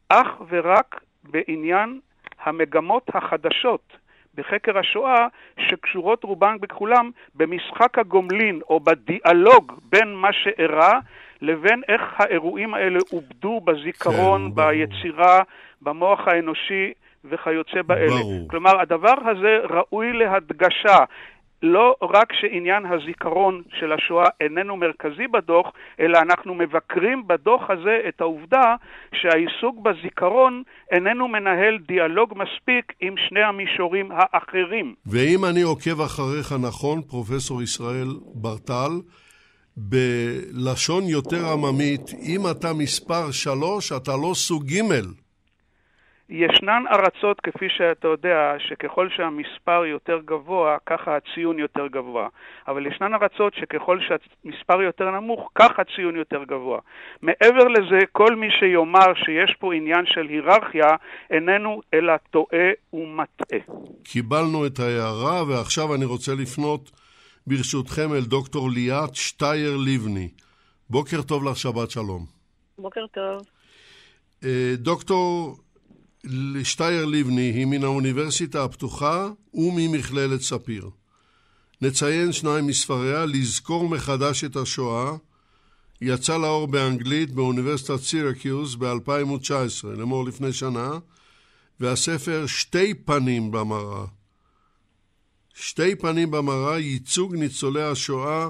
אך 0.10 0.28
ורק 0.50 1.02
בעניין 1.24 2.00
המגמות 2.44 3.10
החדשות 3.14 3.98
בחקר 4.38 4.78
השואה, 4.78 5.28
שקשורות 5.70 6.24
רובן 6.24 6.56
בכולם 6.62 7.12
במשחק 7.36 8.00
הגומלין 8.00 8.60
או 8.70 8.80
בדיאלוג 8.80 9.74
בין 9.90 10.14
מה 10.16 10.34
שאירע 10.34 11.00
לבין 11.42 11.82
איך 11.88 12.02
האירועים 12.18 12.74
האלה 12.74 13.00
עובדו 13.12 13.62
בזיכרון, 13.64 14.52
כן, 14.52 14.56
ביצירה, 14.56 15.42
במוח 15.82 16.28
האנושי 16.28 16.94
וכיוצא 17.26 17.82
באלה. 17.82 18.10
ברור. 18.10 18.48
כלומר, 18.50 18.82
הדבר 18.82 19.16
הזה 19.26 19.58
ראוי 19.70 20.14
להדגשה. 20.14 21.04
לא 21.66 21.96
רק 22.02 22.34
שעניין 22.34 22.86
הזיכרון 22.86 23.62
של 23.80 23.92
השואה 23.92 24.30
איננו 24.42 24.78
מרכזי 24.78 25.28
בדוח, 25.28 25.72
אלא 26.00 26.18
אנחנו 26.18 26.56
מבקרים 26.56 27.28
בדוח 27.28 27.70
הזה 27.70 28.00
את 28.08 28.22
העובדה 28.22 28.76
שהעיסוק 29.16 29.76
בזיכרון 29.84 30.64
איננו 30.92 31.28
מנהל 31.28 31.78
דיאלוג 31.88 32.34
מספיק 32.36 32.94
עם 33.02 33.16
שני 33.28 33.44
המישורים 33.44 34.10
האחרים. 34.12 34.96
ואם 35.06 35.46
אני 35.46 35.62
עוקב 35.62 36.02
אחריך 36.02 36.54
נכון, 36.62 37.02
פרופסור 37.02 37.62
ישראל 37.62 38.08
ברטל, 38.34 38.92
בלשון 39.78 41.04
יותר 41.04 41.46
עממית, 41.54 42.12
אם 42.22 42.42
אתה 42.52 42.74
מספר 42.74 43.32
שלוש, 43.32 43.92
אתה 43.92 44.12
לא 44.12 44.32
סוג 44.34 44.64
ג'. 44.66 45.25
ישנן 46.30 46.84
ארצות, 46.92 47.42
כפי 47.42 47.66
שאתה 47.70 48.08
יודע, 48.08 48.54
שככל 48.60 49.10
שהמספר 49.10 49.86
יותר 49.86 50.20
גבוה, 50.26 50.78
ככה 50.86 51.18
הציון 51.18 51.60
יותר 51.60 51.88
גבוה. 51.88 52.28
אבל 52.68 52.88
ישנן 52.88 53.14
ארצות 53.14 53.54
שככל 53.54 54.00
שהמספר 54.00 54.82
יותר 54.82 55.12
נמוך, 55.12 55.52
ככה 55.56 55.82
הציון 55.82 56.16
יותר 56.16 56.44
גבוה. 56.44 56.80
מעבר 57.22 57.68
לזה, 57.68 58.00
כל 58.12 58.36
מי 58.36 58.48
שיאמר 58.60 59.14
שיש 59.26 59.56
פה 59.60 59.74
עניין 59.74 60.06
של 60.06 60.28
היררכיה, 60.28 60.96
איננו 61.30 61.82
אלא 61.94 62.14
טועה 62.32 62.70
ומטעה. 62.94 63.60
קיבלנו 64.04 64.66
את 64.66 64.80
ההערה, 64.80 65.44
ועכשיו 65.50 65.96
אני 65.96 66.06
רוצה 66.06 66.32
לפנות, 66.42 66.92
ברשותכם, 67.48 68.14
אל 68.14 68.26
דוקטור 68.26 68.70
ליאת 68.70 69.16
שטייר 69.16 69.78
לבני. 69.86 70.30
בוקר 70.90 71.22
טוב 71.22 71.44
לך, 71.44 71.58
שבת 71.58 71.92
שלום. 71.92 72.26
בוקר 72.78 73.06
טוב. 73.08 73.42
אה, 74.44 74.74
דוקטור 74.78 75.56
שטייר 76.64 77.06
לבני 77.06 77.52
היא 77.52 77.66
מן 77.66 77.84
האוניברסיטה 77.84 78.64
הפתוחה 78.64 79.30
וממכללת 79.54 80.42
ספיר. 80.42 80.90
נציין 81.82 82.32
שניים 82.32 82.68
מספריה, 82.68 83.26
לזכור 83.26 83.90
מחדש 83.90 84.44
את 84.44 84.56
השואה, 84.56 85.12
יצא 86.02 86.38
לאור 86.38 86.68
באנגלית 86.68 87.32
באוניברסיטת 87.32 88.00
סירקיוס 88.00 88.76
ב-2019, 88.76 89.88
לאמור 89.98 90.26
לפני 90.26 90.54
שנה, 90.54 91.00
והספר 91.80 92.46
שתי 92.46 92.94
פנים 92.94 93.52
במראה. 93.52 94.06
שתי 95.54 95.96
פנים 95.96 96.32
במראה, 96.32 96.80
ייצוג 96.80 97.36
ניצולי 97.36 97.84
השואה 97.84 98.50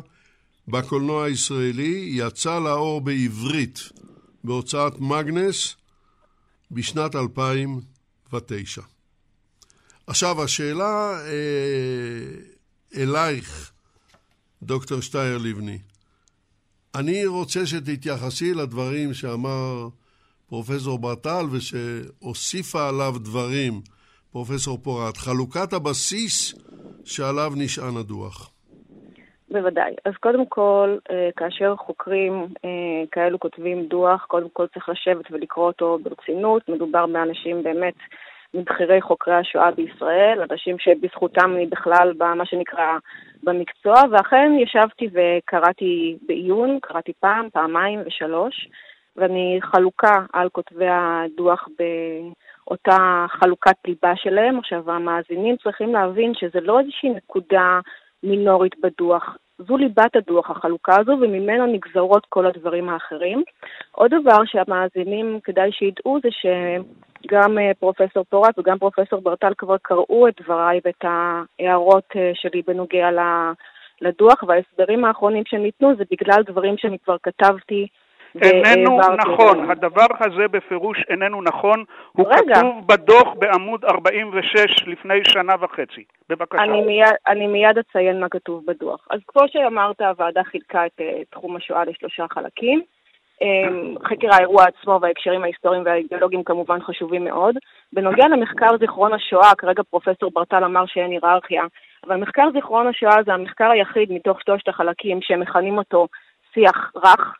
בקולנוע 0.68 1.26
הישראלי, 1.26 2.10
יצא 2.12 2.60
לאור 2.60 3.02
בעברית 3.02 3.90
בהוצאת 4.44 5.00
מגנס, 5.00 5.76
בשנת 6.72 7.16
2009. 7.16 8.82
עכשיו, 10.08 10.44
השאלה 10.44 11.20
אה, 11.26 13.02
אלייך, 13.02 13.72
דוקטור 14.64 15.02
שטייר 15.02 15.38
לבני. 15.38 15.80
אני 16.96 17.26
רוצה 17.26 17.66
שתתייחסי 17.66 18.54
לדברים 18.54 19.14
שאמר 19.14 19.90
פרופסור 20.48 21.00
ברטל 21.00 21.46
ושהוסיפה 21.52 22.90
עליו 22.90 23.16
דברים 23.20 23.82
פרופסור 24.32 24.80
פורט. 24.82 25.18
חלוקת 25.18 25.74
הבסיס 25.74 26.54
שעליו 27.04 27.54
נשען 27.56 27.98
הדוח. 27.98 28.52
בוודאי. 29.50 29.96
אז 30.06 30.14
קודם 30.20 30.46
כל, 30.46 30.98
אה, 31.12 31.30
כאשר 31.36 31.76
חוקרים 31.76 32.48
אה, 32.66 33.04
כאלו 33.12 33.40
כותבים 33.40 33.86
דוח, 33.86 34.26
קודם 34.26 34.50
כל 34.50 34.68
צריך 34.68 34.90
לשבת 34.90 35.32
ולקרוא 35.32 35.68
אותו 35.68 36.00
ברצינות. 36.04 36.70
מדובר 36.70 37.06
באנשים 37.06 37.64
באמת 37.64 37.94
מבכירי 38.54 39.02
חוקרי 39.02 39.36
השואה 39.36 39.72
בישראל, 39.72 40.46
אנשים 40.52 40.80
שבזכותם 40.80 41.54
אני 41.56 41.66
בכלל 41.66 42.14
במה 42.18 42.46
שנקרא 42.46 42.98
במקצוע, 43.44 43.96
ואכן 44.12 44.52
ישבתי 44.60 45.10
וקראתי 45.14 46.18
בעיון, 46.28 46.80
קראתי 46.82 47.14
פעם, 47.20 47.50
פעמיים 47.50 48.00
ושלוש, 48.06 48.70
ואני 49.16 49.60
חלוקה 49.62 50.26
על 50.34 50.50
כותבי 50.50 50.88
הדוח 50.90 51.68
באותה 51.78 53.26
חלוקת 53.30 53.76
ליבה 53.88 54.16
שלהם. 54.16 54.60
עכשיו, 54.60 54.92
המאזינים 54.92 55.56
צריכים 55.64 55.94
להבין 55.94 56.34
שזה 56.34 56.60
לא 56.62 56.80
איזושהי 56.80 57.10
נקודה 57.10 57.80
מינורית 58.26 58.76
בדוח. 58.84 59.38
זו 59.58 59.78
ליבת 59.78 60.16
הדוח, 60.16 60.50
החלוקה 60.50 61.00
הזו, 61.00 61.12
וממנו 61.12 61.66
נגזרות 61.66 62.26
כל 62.30 62.46
הדברים 62.46 62.90
האחרים. 62.90 63.44
עוד 63.92 64.12
דבר 64.12 64.46
שהמאזינים 64.46 65.40
כדאי 65.44 65.72
שידעו 65.72 66.20
זה 66.24 66.30
שגם 66.32 67.60
אה, 67.60 67.72
פרופסור 67.80 68.24
פורט 68.30 68.60
וגם 68.60 68.78
פרופסור 68.78 69.22
ברטל 69.22 69.54
כבר 69.58 69.76
קראו 69.82 70.28
את 70.28 70.42
דבריי 70.42 70.80
ואת 70.86 71.04
ההערות 71.04 72.06
אה, 72.16 72.32
שלי 72.34 72.62
בנוגע 72.68 73.10
לדוח, 74.02 74.44
וההסברים 74.48 75.06
האחרונים 75.06 75.44
שניתנו 75.46 75.96
זה 75.98 76.04
בגלל 76.12 76.44
דברים 76.44 76.78
שאני 76.78 76.98
כבר 77.00 77.18
כתבתי 77.24 77.88
איננו 78.42 79.00
נכון, 79.18 79.72
הדבר 79.72 80.06
הזה 80.20 80.48
בפירוש 80.48 80.98
איננו 81.10 81.42
נכון, 81.42 81.84
הוא 82.12 82.28
רגע. 82.28 82.56
כתוב 82.56 82.88
בדוח 82.88 83.28
בעמוד 83.40 83.86
46 83.86 84.88
לפני 84.88 85.20
שנה 85.24 85.54
וחצי. 85.62 86.04
בבקשה. 86.30 86.64
אני 86.64 86.82
מיד, 86.82 87.08
אני 87.28 87.48
מיד 87.48 87.78
אציין 87.78 88.20
מה 88.20 88.30
כתוב 88.30 88.64
בדוח. 88.66 89.08
אז 89.10 89.20
כמו 89.28 89.48
שאמרת, 89.48 90.02
הוועדה 90.02 90.44
חילקה 90.44 90.86
את 90.86 91.00
uh, 91.00 91.04
תחום 91.30 91.56
השואה 91.56 91.86
לשלושה 91.86 92.26
חלקים. 92.32 92.82
Um, 93.44 94.08
חקר 94.08 94.28
האירוע 94.32 94.64
עצמו 94.64 95.00
וההקשרים 95.02 95.44
ההיסטוריים 95.44 95.84
והאידיאולוגיים 95.86 96.44
כמובן 96.44 96.82
חשובים 96.82 97.24
מאוד. 97.24 97.56
בנוגע 97.94 98.28
למחקר 98.28 98.78
זיכרון 98.80 99.14
השואה, 99.14 99.56
כרגע 99.58 99.84
פרופסור 99.84 100.32
ברטל 100.34 100.64
אמר 100.64 100.86
שאין 100.86 101.12
היררכיה, 101.12 101.64
אבל 102.08 102.16
מחקר 102.16 102.48
זיכרון 102.54 102.88
השואה 102.88 103.24
זה 103.26 103.34
המחקר 103.34 103.70
היחיד 103.70 104.12
מתוך 104.12 104.42
שלושת 104.46 104.68
החלקים 104.68 105.20
שמכנים 105.22 105.78
אותו 105.78 106.08
שיח 106.54 106.92
רך, 106.96 107.36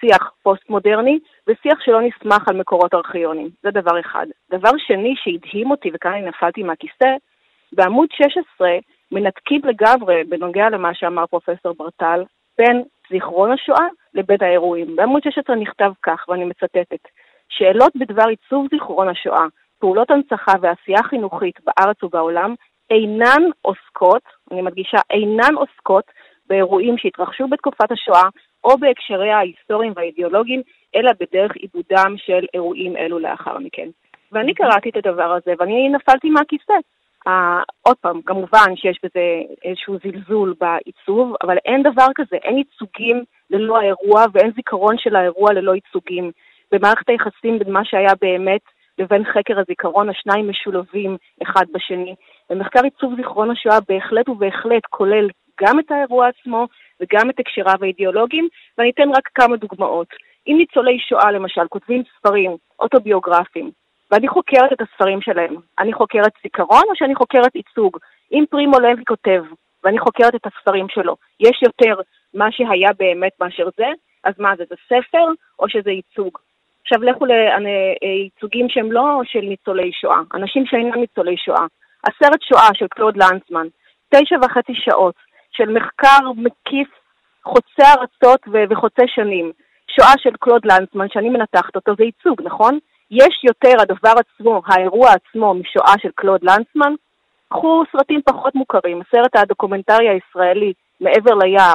שיח 0.00 0.32
פוסט-מודרני 0.42 1.18
ושיח 1.46 1.80
שלא 1.80 2.00
נסמך 2.00 2.48
על 2.48 2.56
מקורות 2.56 2.94
ארכיונים. 2.94 3.48
זה 3.62 3.70
דבר 3.70 4.00
אחד. 4.00 4.26
דבר 4.50 4.70
שני 4.78 5.14
שהדהים 5.16 5.70
אותי, 5.70 5.90
וכאן 5.94 6.12
אני 6.12 6.28
נפלתי 6.28 6.62
מהכיסא, 6.62 7.10
בעמוד 7.72 8.08
16 8.12 8.68
מנתקים 9.12 9.60
לגמרי, 9.64 10.24
בנוגע 10.24 10.68
למה 10.70 10.94
שאמר 10.94 11.26
פרופסור 11.26 11.74
ברטל, 11.78 12.24
בין 12.58 12.82
זיכרון 13.10 13.52
השואה 13.52 13.86
לבין 14.14 14.38
האירועים. 14.40 14.96
בעמוד 14.96 15.22
16 15.22 15.56
נכתב 15.56 15.92
כך, 16.02 16.24
ואני 16.28 16.44
מצטטת: 16.44 17.08
שאלות 17.48 17.92
בדבר 17.96 18.28
עיצוב 18.28 18.66
זיכרון 18.70 19.08
השואה, 19.08 19.44
פעולות 19.78 20.10
הנצחה 20.10 20.52
ועשייה 20.60 21.02
חינוכית 21.02 21.58
בארץ 21.64 22.02
ובעולם 22.02 22.54
אינן 22.90 23.42
עוסקות, 23.62 24.22
אני 24.50 24.62
מדגישה, 24.62 24.98
אינן 25.10 25.54
עוסקות 25.54 26.04
באירועים 26.46 26.98
שהתרחשו 26.98 27.48
בתקופת 27.48 27.92
השואה 27.92 28.28
או 28.64 28.78
בהקשריה 28.78 29.38
ההיסטוריים 29.38 29.92
והאידיאולוגיים, 29.96 30.62
אלא 30.96 31.12
בדרך 31.20 31.56
עיבודם 31.56 32.14
של 32.16 32.46
אירועים 32.54 32.96
אלו 32.96 33.18
לאחר 33.18 33.58
מכן. 33.58 33.88
ואני 34.32 34.54
קראתי 34.54 34.88
את 34.90 34.96
הדבר 34.96 35.32
הזה, 35.32 35.52
ואני 35.58 35.88
נפלתי 35.88 36.30
מהכיסא. 36.30 36.74
Uh, 37.28 37.32
עוד 37.82 37.96
פעם, 37.96 38.22
כמובן 38.22 38.76
שיש 38.76 38.98
בזה 39.04 39.42
איזשהו 39.64 39.96
זלזול 40.04 40.54
בעיצוב, 40.60 41.34
אבל 41.42 41.56
אין 41.64 41.82
דבר 41.82 42.06
כזה, 42.14 42.36
אין 42.36 42.58
ייצוגים 42.58 43.24
ללא 43.50 43.78
האירוע 43.78 44.24
ואין 44.32 44.52
זיכרון 44.56 44.98
של 44.98 45.16
האירוע 45.16 45.52
ללא 45.52 45.74
ייצוגים. 45.74 46.30
במערכת 46.72 47.08
היחסים 47.08 47.58
בין 47.58 47.72
מה 47.72 47.84
שהיה 47.84 48.12
באמת 48.20 48.60
לבין 48.98 49.24
חקר 49.24 49.58
הזיכרון, 49.58 50.08
השניים 50.08 50.50
משולבים 50.50 51.16
אחד 51.42 51.64
בשני. 51.72 52.14
ומחקר 52.50 52.80
עיצוב 52.84 53.16
זיכרון 53.16 53.50
השואה 53.50 53.78
בהחלט 53.88 54.28
ובהחלט 54.28 54.82
כולל 54.90 55.28
גם 55.60 55.78
את 55.78 55.90
האירוע 55.90 56.28
עצמו 56.28 56.66
וגם 57.00 57.30
את 57.30 57.40
הקשריו 57.40 57.76
האידיאולוגיים, 57.82 58.48
ואני 58.78 58.90
אתן 58.90 59.08
רק 59.16 59.28
כמה 59.34 59.56
דוגמאות. 59.56 60.08
אם 60.46 60.54
ניצולי 60.58 60.98
שואה 60.98 61.32
למשל 61.32 61.68
כותבים 61.68 62.02
ספרים 62.18 62.56
אוטוביוגרפיים, 62.80 63.70
ואני 64.10 64.28
חוקרת 64.28 64.72
את 64.72 64.80
הספרים 64.80 65.20
שלהם, 65.20 65.54
אני 65.78 65.92
חוקרת 65.92 66.32
זיכרון 66.42 66.84
או 66.90 66.96
שאני 66.96 67.14
חוקרת 67.14 67.54
ייצוג? 67.54 67.98
אם 68.32 68.44
פרימו 68.50 68.80
לוי 68.80 69.04
כותב, 69.08 69.42
ואני 69.84 69.98
חוקרת 69.98 70.34
את 70.34 70.46
הספרים 70.46 70.86
שלו, 70.88 71.16
יש 71.40 71.62
יותר 71.62 72.00
מה 72.34 72.52
שהיה 72.52 72.90
באמת 72.98 73.32
מאשר 73.40 73.68
זה, 73.76 73.86
אז 74.24 74.34
מה 74.38 74.56
זה, 74.56 74.64
זה 74.68 74.74
ספר 74.86 75.24
או 75.58 75.68
שזה 75.68 75.90
ייצוג? 75.90 76.38
עכשיו 76.82 77.02
לכו 77.02 77.24
לייצוגים 77.26 78.68
שהם 78.68 78.92
לא 78.92 79.20
של 79.24 79.40
ניצולי 79.40 79.92
שואה, 79.92 80.20
אנשים 80.34 80.66
שאינם 80.66 81.00
ניצולי 81.00 81.36
שואה. 81.36 81.66
הסרט 82.04 82.42
שואה 82.42 82.74
של 82.74 82.86
קלוד 82.88 83.16
לנצמן, 83.16 83.66
תשע 84.14 84.36
וחצי 84.42 84.72
שעות, 84.74 85.14
של 85.52 85.70
מחקר 85.70 86.32
מקיף 86.36 86.88
חוצה 87.44 87.92
ארצות 88.00 88.40
וחוצה 88.70 89.02
שנים. 89.06 89.52
שואה 89.96 90.12
של 90.18 90.30
קלוד 90.40 90.62
לנצמן, 90.64 91.06
שאני 91.08 91.28
מנתחת 91.28 91.76
אותו, 91.76 91.92
זה 91.98 92.04
ייצוג, 92.04 92.42
נכון? 92.42 92.78
יש 93.10 93.44
יותר 93.44 93.82
הדבר 93.82 94.12
עצמו, 94.20 94.62
האירוע 94.66 95.10
עצמו, 95.10 95.54
משואה 95.54 95.94
של 96.02 96.10
קלוד 96.14 96.40
לנצמן? 96.42 96.94
קחו 97.48 97.82
סרטים 97.92 98.20
פחות 98.24 98.54
מוכרים, 98.54 99.00
הסרט 99.00 99.36
הדוקומנטרי 99.36 100.08
הישראלי, 100.08 100.72
מעבר 101.00 101.34
ליער. 101.42 101.74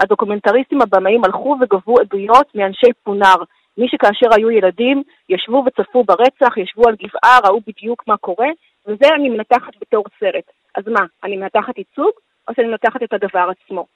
הדוקומנטריסטים 0.00 0.82
הבמאים 0.82 1.24
הלכו 1.24 1.56
וגבו 1.60 1.94
עדויות 2.00 2.54
מאנשי 2.54 2.92
פונר, 3.04 3.36
מי 3.78 3.88
שכאשר 3.88 4.26
היו 4.36 4.50
ילדים, 4.50 5.02
ישבו 5.28 5.64
וצפו 5.66 6.04
ברצח, 6.04 6.56
ישבו 6.56 6.82
על 6.88 6.94
גבעה, 6.94 7.38
ראו 7.44 7.60
בדיוק 7.66 8.04
מה 8.06 8.16
קורה, 8.16 8.48
וזה 8.86 9.06
אני 9.14 9.28
מנתחת 9.28 9.72
בתור 9.80 10.04
סרט. 10.20 10.44
אז 10.74 10.84
מה, 10.88 11.06
אני 11.24 11.36
מנתחת 11.36 11.78
ייצוג? 11.78 12.10
או 12.48 12.54
שאני 12.56 12.68
מנתחת 12.68 13.02
את 13.02 13.12
הדבר 13.12 13.48
עצמו. 13.50 13.86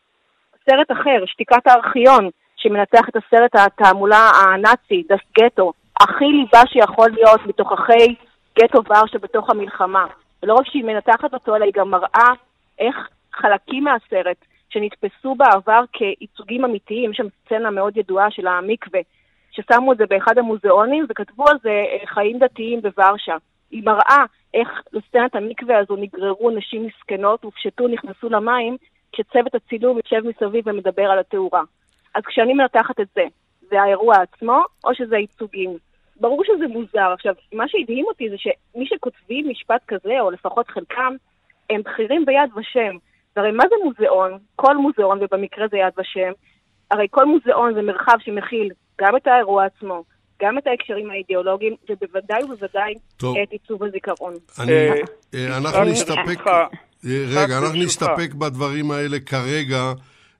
סרט 0.70 0.92
אחר, 0.92 1.24
שתיקת 1.26 1.66
הארכיון, 1.66 2.30
שמנתח 2.56 3.08
את 3.08 3.16
הסרט 3.16 3.56
התעמולה 3.56 4.30
הנאצי, 4.44 5.02
דס 5.08 5.20
גטו, 5.40 5.72
הכי 6.00 6.24
ליבה 6.24 6.60
שיכול 6.66 7.10
להיות 7.10 7.46
מתוככי 7.46 8.14
גטו 8.58 8.82
ורשה 8.84 9.18
בתוך 9.18 9.50
המלחמה. 9.50 10.06
ולא 10.42 10.54
רק 10.54 10.66
שהיא 10.66 10.84
מנתחת 10.84 11.34
אותו, 11.34 11.56
אלא 11.56 11.64
היא 11.64 11.72
גם 11.76 11.90
מראה 11.90 12.32
איך 12.78 12.96
חלקים 13.32 13.84
מהסרט 13.84 14.36
שנתפסו 14.68 15.34
בעבר 15.34 15.84
כייצוגים 15.92 16.64
אמיתיים, 16.64 17.10
יש 17.10 17.16
שם 17.16 17.26
סצנה 17.44 17.70
מאוד 17.70 17.96
ידועה 17.96 18.30
של 18.30 18.46
המקווה, 18.46 19.00
ששמו 19.50 19.92
את 19.92 19.98
זה 19.98 20.04
באחד 20.06 20.38
המוזיאונים 20.38 21.06
וכתבו 21.08 21.48
על 21.48 21.56
זה 21.62 21.70
אה, 21.70 22.06
חיים 22.06 22.38
דתיים 22.38 22.82
בוורשה. 22.82 23.36
היא 23.70 23.82
מראה 23.84 24.24
איך 24.54 24.68
לסצנת 24.92 25.34
המקווה 25.34 25.78
הזו 25.78 25.96
נגררו 25.96 26.50
נשים 26.50 26.86
מסכנות, 26.86 27.44
הופשטו, 27.44 27.88
נכנסו 27.88 28.28
למים, 28.28 28.76
כשצוות 29.12 29.54
הצילום 29.54 29.96
יושב 29.96 30.28
מסביב 30.28 30.66
ומדבר 30.66 31.02
על 31.02 31.18
התאורה. 31.18 31.62
אז 32.14 32.22
כשאני 32.26 32.54
מנתחת 32.54 33.00
את 33.00 33.06
זה, 33.14 33.22
זה 33.70 33.82
האירוע 33.82 34.16
עצמו, 34.16 34.60
או 34.84 34.94
שזה 34.94 35.16
ייצוגים. 35.16 35.76
ברור 36.20 36.42
שזה 36.44 36.66
מוזר. 36.68 37.12
עכשיו, 37.12 37.34
מה 37.52 37.64
שהדהים 37.68 38.04
אותי 38.06 38.30
זה 38.30 38.36
שמי 38.38 38.86
שכותבים 38.86 39.48
משפט 39.48 39.80
כזה, 39.88 40.20
או 40.20 40.30
לפחות 40.30 40.68
חלקם, 40.68 41.14
הם 41.70 41.82
בכירים 41.82 42.24
ביד 42.24 42.50
ושם. 42.56 42.96
והרי 43.36 43.52
מה 43.52 43.64
זה 43.68 43.74
מוזיאון? 43.84 44.38
כל 44.56 44.76
מוזיאון, 44.76 45.18
ובמקרה 45.22 45.66
זה 45.70 45.76
יד 45.76 45.92
ושם, 45.98 46.32
הרי 46.90 47.06
כל 47.10 47.24
מוזיאון 47.24 47.74
זה 47.74 47.82
מרחב 47.82 48.16
שמכיל 48.20 48.70
גם 49.00 49.16
את 49.16 49.26
האירוע 49.26 49.64
עצמו, 49.64 50.04
גם 50.42 50.58
את 50.58 50.66
ההקשרים 50.66 51.10
האידיאולוגיים, 51.10 51.74
ובוודאי 51.88 52.44
ובוודאי 52.44 52.94
את 53.42 53.50
עיצוב 53.50 53.82
הזיכרון. 53.82 54.34
אה, 55.34 55.56
אנחנו 55.58 55.84
נסתפק, 55.84 56.46
אה, 56.46 56.66
רגע, 57.04 57.58
אנחנו 57.58 57.78
נסתפק 57.78 58.34
בדברים 58.34 58.90
האלה 58.90 59.20
כרגע. 59.20 59.92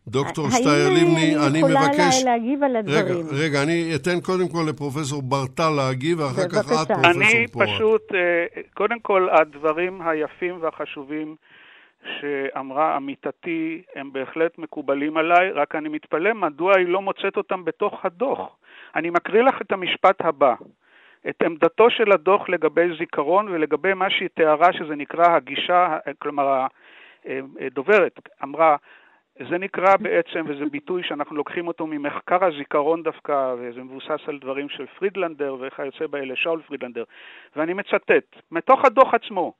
דוקטור 0.09 0.51
שטייר 0.51 0.91
לבני, 0.91 1.37
אני 1.47 1.63
מבקש... 1.63 1.77
האם 1.77 1.87
אני 1.87 2.09
יכולה 2.09 2.33
להגיב 2.33 2.63
על 2.63 2.77
הדברים? 2.77 3.27
רגע, 3.27 3.45
רגע, 3.45 3.63
אני 3.63 3.93
אתן 3.95 4.21
קודם 4.21 4.49
כל 4.49 4.67
לפרופסור 4.69 5.23
ברטל 5.23 5.71
להגיב, 5.77 6.21
ואחר 6.21 6.49
כך 6.49 6.59
את, 6.59 6.89
פרופסור 6.89 7.03
פורט. 7.03 7.17
אני 7.17 7.47
פשוט, 7.49 8.03
קודם 8.75 9.01
כל, 9.01 9.29
הדברים 9.33 10.03
היפים 10.03 10.59
והחשובים 10.61 11.37
שאמרה 12.21 12.97
עמיתתי 12.97 13.83
הם 13.95 14.13
בהחלט 14.13 14.59
מקובלים 14.59 15.17
עליי, 15.17 15.51
רק 15.51 15.75
אני 15.75 15.89
מתפלא 15.89 16.35
מדוע 16.35 16.79
היא 16.79 16.89
לא 16.89 17.03
מוצאת 17.03 17.37
אותם 17.37 17.65
בתוך 17.65 18.05
הדוח. 18.05 18.49
אני 18.97 19.11
מקריא 19.11 19.43
לך 19.43 19.55
את 19.63 19.73
המשפט 19.73 20.21
הבא. 20.21 20.55
את 21.29 21.43
עמדתו 21.43 21.91
של 21.91 22.13
הדוח 22.13 22.49
לגבי 22.49 22.97
זיכרון 22.99 23.49
ולגבי 23.49 23.95
מה 23.95 24.11
שהיא 24.11 24.29
תיארה 24.35 24.73
שזה 24.73 24.95
נקרא 24.97 25.37
הגישה, 25.37 25.99
כלומר 26.19 26.67
הדוברת 27.61 28.21
אמרה, 28.43 28.77
זה 29.51 29.59
נקרא 29.59 29.97
בעצם, 29.97 30.45
וזה 30.49 30.65
ביטוי 30.71 31.03
שאנחנו 31.03 31.37
לוקחים 31.37 31.69
אותו 31.69 31.87
ממחקר 31.87 32.45
הזיכרון 32.45 33.03
דווקא, 33.03 33.55
וזה 33.59 33.83
מבוסס 33.83 34.21
על 34.27 34.39
דברים 34.39 34.69
של 34.69 34.87
פרידלנדר 34.87 35.57
וכיוצא 35.61 36.07
באלה, 36.07 36.37
שאול 36.37 36.63
פרידלנדר, 36.63 37.05
ואני 37.57 37.73
מצטט, 37.73 38.37
מתוך 38.51 38.85
הדוח 38.85 39.15
עצמו, 39.15 39.53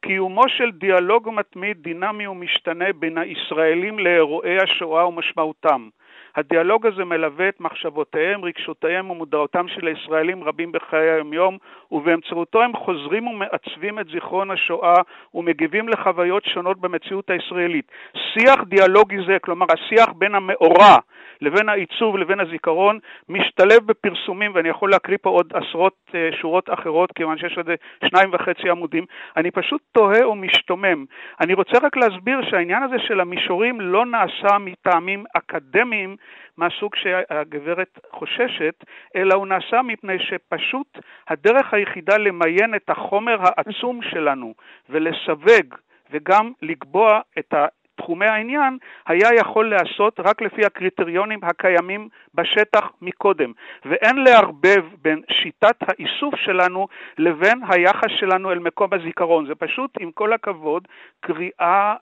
קיומו 0.00 0.48
של 0.48 0.70
דיאלוג 0.70 1.30
מתמיד, 1.32 1.82
דינמי 1.82 2.26
ומשתנה 2.26 2.92
בין 2.92 3.18
הישראלים 3.18 3.98
לאירועי 3.98 4.58
השואה 4.58 5.08
ומשמעותם, 5.08 5.88
הדיאלוג 6.36 6.86
הזה 6.86 7.04
מלווה 7.04 7.48
את 7.48 7.60
מחשבותיהם, 7.60 8.44
רגשותיהם 8.44 9.10
ומודעותם 9.10 9.68
של 9.68 9.86
הישראלים 9.86 10.44
רבים 10.44 10.72
בחיי 10.72 11.10
היום-יום, 11.10 11.58
ובאמצעותו 11.92 12.62
הם 12.62 12.76
חוזרים 12.76 13.26
ומעצבים 13.26 13.98
את 13.98 14.06
זיכרון 14.06 14.50
השואה 14.50 14.96
ומגיבים 15.34 15.88
לחוויות 15.88 16.44
שונות 16.44 16.80
במציאות 16.80 17.30
הישראלית. 17.30 17.92
שיח 18.34 18.62
דיאלוגי 18.66 19.16
זה, 19.26 19.36
כלומר 19.40 19.66
השיח 19.72 20.08
בין 20.18 20.34
המאורע 20.34 20.96
לבין 21.40 21.68
העיצוב 21.68 22.16
לבין 22.16 22.40
הזיכרון, 22.40 22.98
משתלב 23.28 23.86
בפרסומים, 23.86 24.52
ואני 24.54 24.68
יכול 24.68 24.90
להקריא 24.90 25.18
פה 25.22 25.30
עוד 25.30 25.52
עשרות 25.54 25.94
אה, 26.14 26.30
שורות 26.40 26.70
אחרות, 26.70 27.12
כיוון 27.12 27.38
שיש 27.38 27.58
לזה 27.58 27.74
שניים 28.08 28.30
וחצי 28.32 28.70
עמודים. 28.70 29.04
אני 29.36 29.50
פשוט 29.50 29.80
תוהה 29.92 30.28
ומשתומם. 30.28 31.04
אני 31.40 31.54
רוצה 31.54 31.78
רק 31.82 31.96
להסביר 31.96 32.38
שהעניין 32.50 32.82
הזה 32.82 32.96
של 32.98 33.20
המישורים 33.20 33.80
לא 33.80 34.06
נעשה 34.06 34.58
מטעמים 34.58 35.24
אקדמיים 35.36 36.16
מהסוג 36.56 36.96
שהגברת 36.96 37.98
חוששת, 38.10 38.84
אלא 39.16 39.34
הוא 39.34 39.46
נעשה 39.46 39.82
מפני 39.82 40.18
שפשוט 40.18 40.98
הדרך 41.28 41.74
היחידה 41.74 42.16
למיין 42.16 42.74
את 42.74 42.90
החומר 42.90 43.38
העצום 43.40 44.00
שלנו 44.02 44.54
ולסווג 44.88 45.74
וגם 46.10 46.52
לקבוע 46.62 47.20
את. 47.38 47.54
תחומי 47.96 48.26
העניין 48.26 48.78
היה 49.06 49.28
יכול 49.34 49.70
להיעשות 49.70 50.20
רק 50.20 50.42
לפי 50.42 50.64
הקריטריונים 50.66 51.38
הקיימים 51.42 52.08
בשטח 52.34 52.90
מקודם, 53.02 53.52
ואין 53.84 54.16
לערבב 54.16 54.84
בין 55.02 55.22
שיטת 55.30 55.76
האיסוף 55.80 56.34
שלנו 56.36 56.86
לבין 57.18 57.60
היחס 57.68 58.10
שלנו 58.20 58.52
אל 58.52 58.58
מקום 58.58 58.90
הזיכרון. 58.92 59.46
זה 59.46 59.54
פשוט, 59.54 59.90
עם 60.00 60.10
כל 60.12 60.32
הכבוד, 60.32 60.88
קריאה, 61.20 61.50
אה, 61.60 61.94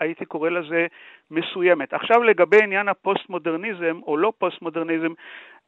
הייתי 0.00 0.24
קורא 0.24 0.50
לזה, 0.50 0.86
מסוימת. 1.30 1.94
עכשיו 1.94 2.22
לגבי 2.22 2.62
עניין 2.62 2.88
הפוסט-מודרניזם 2.88 4.00
או 4.06 4.16
לא 4.16 4.32
פוסט-מודרניזם, 4.38 5.12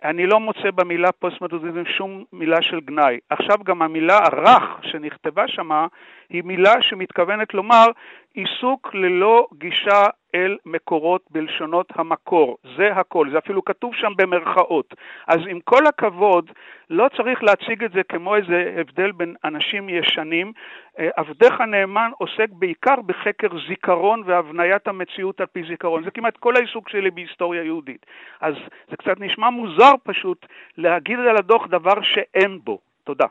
אני 0.04 0.26
לא 0.26 0.40
מוצא 0.40 0.70
במילה 0.74 1.12
פוסט-מודרניזם 1.12 1.84
שום 1.96 2.24
מילה 2.32 2.62
של 2.62 2.80
גנאי. 2.80 3.18
עכשיו 3.30 3.56
גם 3.64 3.82
המילה 3.82 4.18
הרך 4.18 4.78
שנכתבה 4.82 5.48
שמה 5.48 5.86
היא 6.30 6.42
מילה 6.44 6.82
שמתכוונת 6.82 7.54
לומר 7.54 7.86
עיסוק 8.34 8.94
ללא 8.94 9.46
גישה 9.58 10.04
אל 10.34 10.56
מקורות 10.66 11.22
בלשונות 11.30 11.86
המקור. 11.94 12.56
זה 12.76 12.92
הכל, 12.92 13.30
זה 13.30 13.38
אפילו 13.38 13.64
כתוב 13.64 13.94
שם 13.94 14.12
במרכאות. 14.16 14.94
אז 15.26 15.38
עם 15.48 15.60
כל 15.60 15.86
הכבוד, 15.86 16.50
לא 16.90 17.08
צריך 17.16 17.42
להציג 17.42 17.84
את 17.84 17.92
זה 17.92 18.02
כמו 18.02 18.36
איזה 18.36 18.74
הבדל 18.76 19.12
בין 19.12 19.34
אנשים 19.44 19.88
ישנים. 19.88 20.52
אה, 20.98 21.08
עבדך 21.16 21.60
הנאמן 21.60 22.10
עוסק 22.18 22.48
בעיקר 22.52 22.94
בחקר 23.06 23.48
זיכרון 23.68 24.22
והבניית 24.26 24.88
המציאות 24.88 25.40
על 25.40 25.46
פי 25.46 25.62
זיכרון. 25.68 26.04
זה 26.04 26.10
כמעט 26.10 26.36
כל 26.36 26.56
העיסוק 26.56 26.88
שלי 26.88 27.10
בהיסטוריה 27.10 27.62
יהודית. 27.64 28.06
אז 28.40 28.54
זה 28.90 28.96
קצת 28.96 29.20
נשמע 29.20 29.50
מוזר 29.50 29.87
פשוט 30.02 30.46
להגיד 30.78 31.18
על 31.30 31.36
הדוח 31.36 31.66
דבר 31.66 32.02
שאין 32.02 32.58
בו. 32.64 32.78
תודה. 33.04 33.26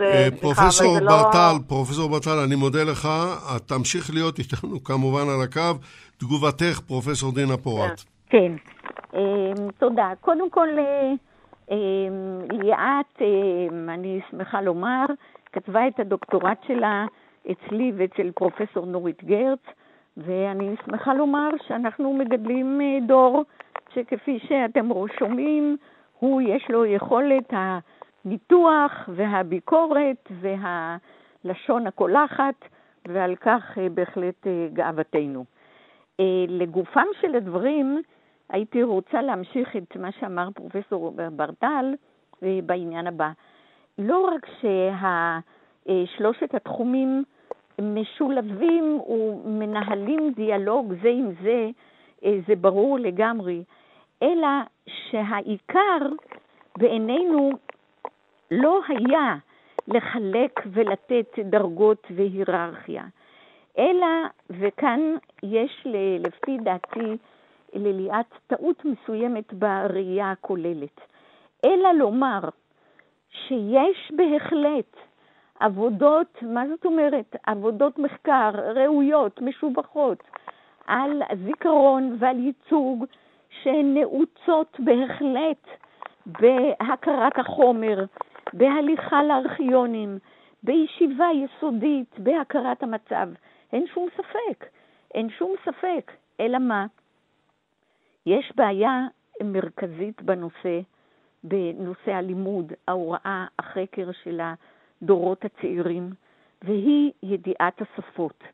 אה, 0.00 0.28
פרופסור 0.40 0.98
לא- 1.02 1.08
ברטל, 1.08 1.54
פרופסור 1.68 2.10
ברטל, 2.10 2.38
אני 2.46 2.54
מודה 2.54 2.84
לך. 2.84 3.08
תמשיך 3.66 4.10
להיות 4.14 4.38
איתנו 4.38 4.84
כמובן 4.84 5.28
על 5.28 5.42
הקו. 5.44 5.80
תגובתך, 6.18 6.80
פרופסור 6.86 7.34
דינה 7.34 7.56
פורט. 7.56 8.02
כן, 8.30 8.52
אמ, 9.14 9.70
תודה. 9.78 10.12
קודם 10.20 10.50
כל, 10.50 10.68
אה, 10.78 11.76
ליאת, 12.50 13.22
אני 13.88 14.20
שמחה 14.30 14.60
לומר, 14.60 15.04
כתבה 15.52 15.88
את 15.88 16.00
הדוקטורט 16.00 16.58
שלה 16.66 17.06
אצלי 17.50 17.92
ואצל 17.96 18.30
פרופסור 18.34 18.86
נורית 18.86 19.24
גרץ, 19.24 19.62
ואני 20.16 20.74
שמחה 20.86 21.14
לומר 21.14 21.48
שאנחנו 21.68 22.12
מגדלים 22.12 22.80
אה, 22.80 23.06
דור 23.08 23.44
שכפי 23.96 24.38
שאתם 24.38 24.88
שומעים, 25.18 25.76
הוא 26.18 26.42
יש 26.42 26.70
לו 26.70 26.86
יכולת. 26.86 27.52
הניתוח 28.26 29.08
והביקורת 29.08 30.28
והלשון 30.40 31.86
הקולחת, 31.86 32.54
ועל 33.08 33.36
כך 33.36 33.78
אה, 33.78 33.88
בהחלט 33.88 34.46
אה, 34.46 34.68
גאוותנו. 34.72 35.44
אה, 36.20 36.44
לגופם 36.48 37.06
של 37.20 37.34
הדברים, 37.34 38.02
הייתי 38.48 38.82
רוצה 38.82 39.22
להמשיך 39.22 39.76
את 39.76 39.96
מה 39.96 40.12
שאמר 40.12 40.48
פרופסור 40.54 41.16
ברטל 41.32 41.94
בעניין 42.42 43.06
הבא. 43.06 43.30
לא 43.98 44.30
רק 44.34 44.46
ששלושת 45.86 46.54
התחומים 46.54 47.24
משולבים 47.82 49.00
ומנהלים 49.08 50.32
דיאלוג 50.36 50.94
זה 51.02 51.08
עם 51.08 51.30
זה, 51.42 51.70
זה 52.46 52.56
ברור 52.56 52.98
לגמרי, 52.98 53.62
אלא 54.22 54.48
שהעיקר 54.86 55.98
בעינינו 56.78 57.50
לא 58.50 58.80
היה 58.88 59.36
לחלק 59.88 60.60
ולתת 60.66 61.38
דרגות 61.38 62.06
והיררכיה, 62.10 63.04
אלא, 63.78 64.06
וכאן 64.50 65.00
יש 65.42 65.86
לפי 66.18 66.58
דעתי 66.58 67.16
לליאת 67.72 68.26
טעות 68.46 68.84
מסוימת 68.84 69.52
בראייה 69.52 70.30
הכוללת, 70.30 71.00
אלא 71.64 71.92
לומר 71.92 72.40
שיש 73.30 74.12
בהחלט 74.16 74.96
עבודות, 75.60 76.42
מה 76.42 76.68
זאת 76.68 76.84
אומרת? 76.84 77.36
עבודות 77.46 77.98
מחקר 77.98 78.50
ראויות, 78.74 79.40
משובחות, 79.40 80.22
על 80.86 81.22
זיכרון 81.44 82.16
ועל 82.18 82.38
ייצוג, 82.38 83.04
שהן 83.66 83.94
נעוצות 83.94 84.76
בהחלט 84.78 85.66
בהכרת 86.26 87.38
החומר, 87.38 88.04
בהליכה 88.52 89.22
לארכיונים, 89.24 90.18
בישיבה 90.62 91.26
יסודית, 91.34 92.18
בהכרת 92.18 92.82
המצב. 92.82 93.28
אין 93.72 93.86
שום 93.94 94.08
ספק, 94.16 94.64
אין 95.14 95.30
שום 95.30 95.54
ספק. 95.64 96.12
אלא 96.40 96.58
מה? 96.58 96.86
יש 98.26 98.52
בעיה 98.56 99.06
מרכזית 99.42 100.22
בנושא, 100.22 100.80
בנושא 101.44 102.12
הלימוד, 102.12 102.72
ההוראה, 102.88 103.46
החקר 103.58 104.12
של 104.24 104.40
הדורות 105.02 105.44
הצעירים, 105.44 106.10
והיא 106.62 107.12
ידיעת 107.22 107.82
השפות, 107.82 108.44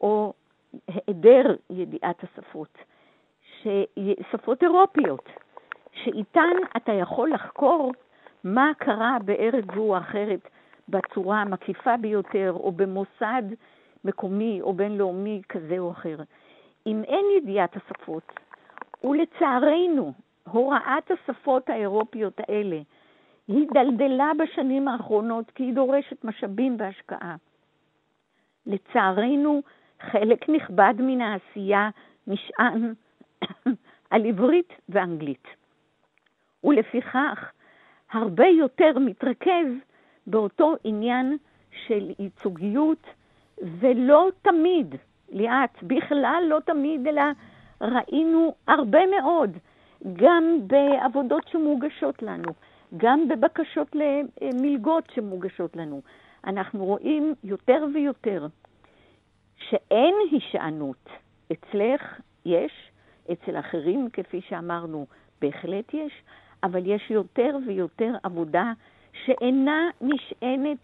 או 0.00 0.32
היעדר 0.88 1.54
ידיעת 1.70 2.24
השפות, 2.24 2.78
שפות 4.30 4.62
אירופיות, 4.62 5.28
שאיתן 5.92 6.56
אתה 6.76 6.92
יכול 6.92 7.30
לחקור 7.30 7.92
מה 8.44 8.70
קרה 8.78 9.16
בארץ 9.24 9.64
זו 9.74 9.80
או 9.80 9.98
אחרת 9.98 10.48
בצורה 10.88 11.40
המקיפה 11.40 11.96
ביותר, 11.96 12.52
או 12.54 12.72
במוסד 12.72 13.42
מקומי 14.04 14.60
או 14.62 14.72
בינלאומי 14.72 15.42
כזה 15.48 15.78
או 15.78 15.90
אחר. 15.90 16.16
אם 16.86 17.02
אין 17.04 17.24
ידיעת 17.36 17.76
השפות, 17.76 18.32
ולצערנו, 19.04 20.12
הוראת 20.50 21.10
השפות 21.10 21.70
האירופיות 21.70 22.40
האלה 22.40 22.80
היא 23.48 23.68
דלדלה 23.74 24.30
בשנים 24.38 24.88
האחרונות 24.88 25.50
כי 25.50 25.62
היא 25.62 25.74
דורשת 25.74 26.24
משאבים 26.24 26.76
והשקעה. 26.78 27.36
לצערנו, 28.66 29.62
חלק 30.00 30.48
נכבד 30.48 30.94
מן 30.98 31.20
העשייה 31.20 31.90
נשען 32.26 32.92
על 34.12 34.26
עברית 34.26 34.72
ואנגלית. 34.88 35.46
ולפיכך, 36.64 37.52
הרבה 38.12 38.46
יותר 38.46 38.98
מתרכז 38.98 39.66
באותו 40.26 40.74
עניין 40.84 41.36
של 41.86 42.10
ייצוגיות, 42.18 43.06
ולא 43.62 44.28
תמיד, 44.42 44.94
ליאת, 45.28 45.82
בכלל 45.82 46.44
לא 46.48 46.58
תמיד, 46.64 47.06
אלא 47.06 47.22
ראינו 47.80 48.54
הרבה 48.68 49.00
מאוד, 49.06 49.50
גם 50.12 50.58
בעבודות 50.66 51.48
שמוגשות 51.48 52.22
לנו, 52.22 52.52
גם 52.96 53.28
בבקשות 53.28 53.96
למלגות 54.42 55.04
שמוגשות 55.14 55.76
לנו. 55.76 56.02
אנחנו 56.46 56.84
רואים 56.84 57.34
יותר 57.44 57.84
ויותר 57.94 58.46
שאין 59.56 60.14
הישענות. 60.30 61.08
אצלך 61.52 62.20
יש, 62.46 62.91
אצל 63.32 63.58
אחרים, 63.58 64.08
כפי 64.12 64.40
שאמרנו, 64.48 65.06
בהחלט 65.40 65.94
יש, 65.94 66.12
אבל 66.62 66.86
יש 66.86 67.10
יותר 67.10 67.56
ויותר 67.66 68.14
עבודה 68.22 68.72
שאינה 69.24 69.90
נשענת 70.00 70.78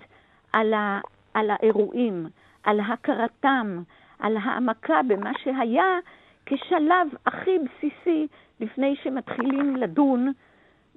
על, 0.53 0.75
ה, 0.75 1.01
על 1.35 1.51
האירועים, 1.51 2.27
על 2.63 2.81
הכרתם, 2.81 3.83
על 4.19 4.37
העמקה 4.37 5.01
במה 5.09 5.33
שהיה 5.45 5.99
כשלב 6.47 7.09
הכי 7.27 7.59
בסיסי 7.59 8.27
לפני 8.61 8.97
שמתחילים 9.03 9.77
לדון 9.77 10.33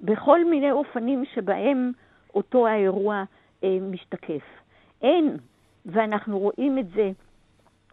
בכל 0.00 0.44
מיני 0.44 0.70
אופנים 0.70 1.24
שבהם 1.34 1.92
אותו 2.34 2.66
האירוע 2.66 3.24
אה, 3.64 3.78
משתקף. 3.80 4.42
אין, 5.02 5.36
ואנחנו 5.86 6.38
רואים 6.38 6.78
את 6.78 6.90
זה 6.90 7.10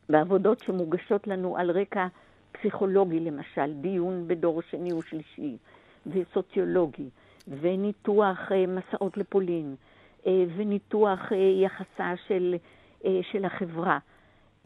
בעבודות 0.09 0.59
שמוגשות 0.59 1.27
לנו 1.27 1.57
על 1.57 1.71
רקע 1.71 2.07
פסיכולוגי 2.51 3.19
למשל, 3.19 3.73
דיון 3.81 4.27
בדור 4.27 4.61
שני 4.71 4.93
ושלישי, 4.93 5.57
וסוציולוגי, 6.07 7.09
וניתוח 7.61 8.37
אה, 8.51 8.65
מסעות 8.67 9.17
לפולין, 9.17 9.75
אה, 10.27 10.31
וניתוח 10.57 11.19
אה, 11.31 11.37
יחסה 11.65 12.13
של, 12.27 12.55
של 13.31 13.45
החברה. 13.45 13.97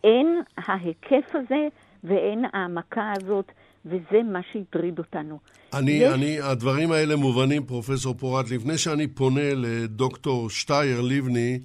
אין 0.04 0.41
ההיקף 0.58 1.36
הזה 1.36 1.67
ואין 2.04 2.46
העמקה 2.54 3.13
הזאת, 3.17 3.52
וזה 3.86 4.24
מה 4.32 4.39
שהטריד 4.52 5.00
אותנו. 5.00 5.39
אני, 5.74 5.91
יש- 5.91 6.13
אני, 6.13 6.41
הדברים 6.41 6.91
האלה 6.91 7.15
מובנים, 7.15 7.65
פרופסור 7.65 8.13
פורט. 8.13 8.52
לפני 8.52 8.78
שאני 8.78 9.08
פונה 9.08 9.54
לדוקטור 9.56 10.50
שטייר 10.50 11.02
לבני, 11.02 11.60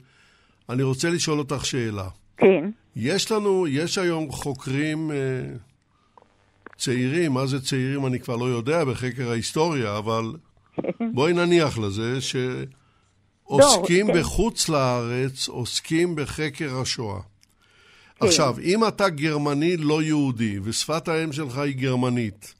אני 0.68 0.83
רוצה 0.83 1.11
לשאול 1.11 1.38
אותך 1.38 1.64
שאלה. 1.66 2.09
כן, 2.37 2.70
יש 2.96 3.33
לנו, 3.33 3.66
יש 3.68 3.98
היום 3.98 4.31
חוקרים 4.31 5.11
צעירים, 6.79 7.33
מה 7.33 7.47
זה 7.47 7.61
צעירים 7.61 8.07
אני 8.07 8.21
כבר 8.21 8.37
לא 8.37 8.45
יודע 8.45 8.85
בחקר 8.85 9.31
ההיסטוריה, 9.31 9.99
אבל 9.99 10.33
בואי 11.14 11.33
נניח 11.33 11.79
לזה, 11.79 12.21
שעוסקים 12.21 14.07
דור, 14.07 14.14
כן. 14.14 14.21
בחוץ 14.21 14.69
לארץ, 14.69 15.49
עוסקים 15.49 16.17
בחקר 16.17 16.81
השואה. 16.81 17.21
עכשיו, 18.21 18.57
אם 18.62 18.88
אתה 18.88 19.09
גרמני 19.09 19.77
לא 19.77 20.03
יהודי, 20.03 20.59
ושפת 20.62 21.09
האם 21.09 21.33
שלך 21.33 21.59
היא 21.59 21.77
גרמנית, 21.77 22.55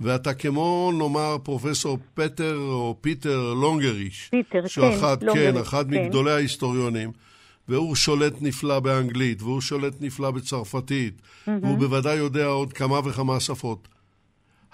ואתה 0.00 0.34
כמו, 0.34 0.92
נאמר, 0.98 1.36
פרופסור 1.42 1.98
פטר 2.14 2.56
או 2.56 2.96
פיטר 3.00 3.54
לונגריך, 3.54 4.28
פיטר, 4.30 4.66
שהוא 4.66 4.90
כן, 4.90 4.96
אחד, 4.98 5.20
כן, 5.20 5.26
לונגריך, 5.26 5.56
אחד 5.56 5.90
כן. 5.90 6.04
מגדולי 6.04 6.32
ההיסטוריונים, 6.32 7.12
והוא 7.72 7.94
שולט 7.94 8.32
נפלא 8.42 8.80
באנגלית, 8.80 9.42
והוא 9.42 9.60
שולט 9.60 9.94
נפלא 10.00 10.30
בצרפתית, 10.30 11.22
והוא 11.46 11.78
בוודאי 11.78 12.16
יודע 12.16 12.46
עוד 12.46 12.72
כמה 12.72 12.98
וכמה 13.04 13.40
שפות. 13.40 13.88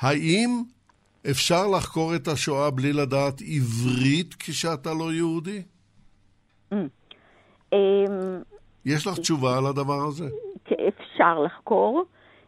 האם 0.00 0.62
אפשר 1.30 1.66
לחקור 1.76 2.14
את 2.14 2.28
השואה 2.28 2.70
בלי 2.70 2.92
לדעת 2.92 3.34
עברית 3.40 4.34
כשאתה 4.38 4.90
לא 4.94 5.12
יהודי? 5.12 5.62
אמ, 6.72 7.78
יש 8.84 9.06
לך 9.06 9.18
תשובה 9.18 9.58
על 9.58 9.66
הדבר 9.66 10.06
הזה? 10.08 10.28
אפשר 10.88 11.38
לחקור, 11.40 12.04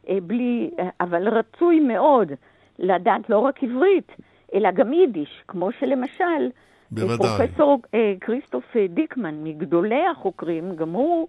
אה, 0.09 0.21
בלי, 0.23 0.71
אבל 1.01 1.29
רצוי 1.29 1.81
מאוד 1.81 2.33
לדעת 2.79 3.31
לא 3.31 3.39
רק 3.39 3.63
עברית, 3.63 4.13
אלא 4.55 4.71
גם 4.71 4.93
יידיש, 4.93 5.43
כמו 5.49 5.69
שלמשל, 5.81 6.25
אה, 6.25 6.70
בוודאי. 6.92 7.29
פרופסור 7.46 7.81
אה, 7.94 8.14
כריסטוף 8.20 8.64
אה, 8.76 8.87
דיקמן, 8.88 9.44
מגדולי 9.44 10.07
החוקרים, 10.12 10.76
גם 10.76 10.90
הוא 10.90 11.29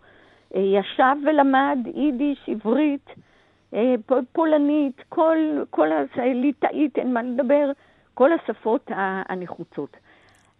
אה, 0.56 0.62
ישב 0.62 1.16
ולמד 1.28 1.78
יידיש, 1.96 2.50
עברית, 2.50 3.10
אה, 3.74 3.96
פולנית, 4.34 5.02
כל, 5.10 5.38
כל 5.70 5.88
הס- 5.92 6.18
ליטאית, 6.36 6.98
אין 6.98 7.14
מה 7.14 7.24
לדבר, 7.24 7.72
כל 8.14 8.30
השפות 8.34 8.92
הנחוצות. 9.30 9.98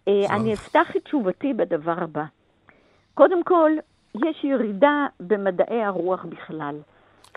אה. 0.08 0.26
אני 0.30 0.54
אפתח 0.54 0.96
את 0.96 1.04
תשובתי 1.04 1.52
בדבר 1.52 1.94
הבא. 2.02 2.24
קודם 3.14 3.42
כל, 3.44 3.70
יש 4.14 4.44
ירידה 4.44 5.06
במדעי 5.20 5.82
הרוח 5.84 6.24
בכלל. 6.24 6.74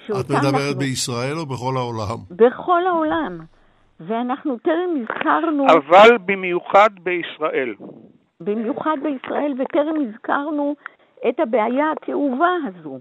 את 0.05 0.09
מדברת 0.29 0.43
אנחנו- 0.53 0.79
בישראל 0.79 1.37
או 1.37 1.45
בכל 1.45 1.77
העולם? 1.77 2.17
בכל 2.31 2.87
העולם. 2.87 3.39
ואנחנו 3.99 4.57
טרם 4.57 4.89
הזכרנו, 5.01 5.65
אבל 5.67 6.17
במיוחד 6.25 6.89
בישראל. 6.99 7.75
במיוחד 8.39 8.97
בישראל, 9.03 9.53
וטרם 9.57 9.95
הזכרנו 10.01 10.75
את 11.29 11.39
הבעיה 11.39 11.91
הכאובה 11.91 12.55
הזו. 12.67 12.99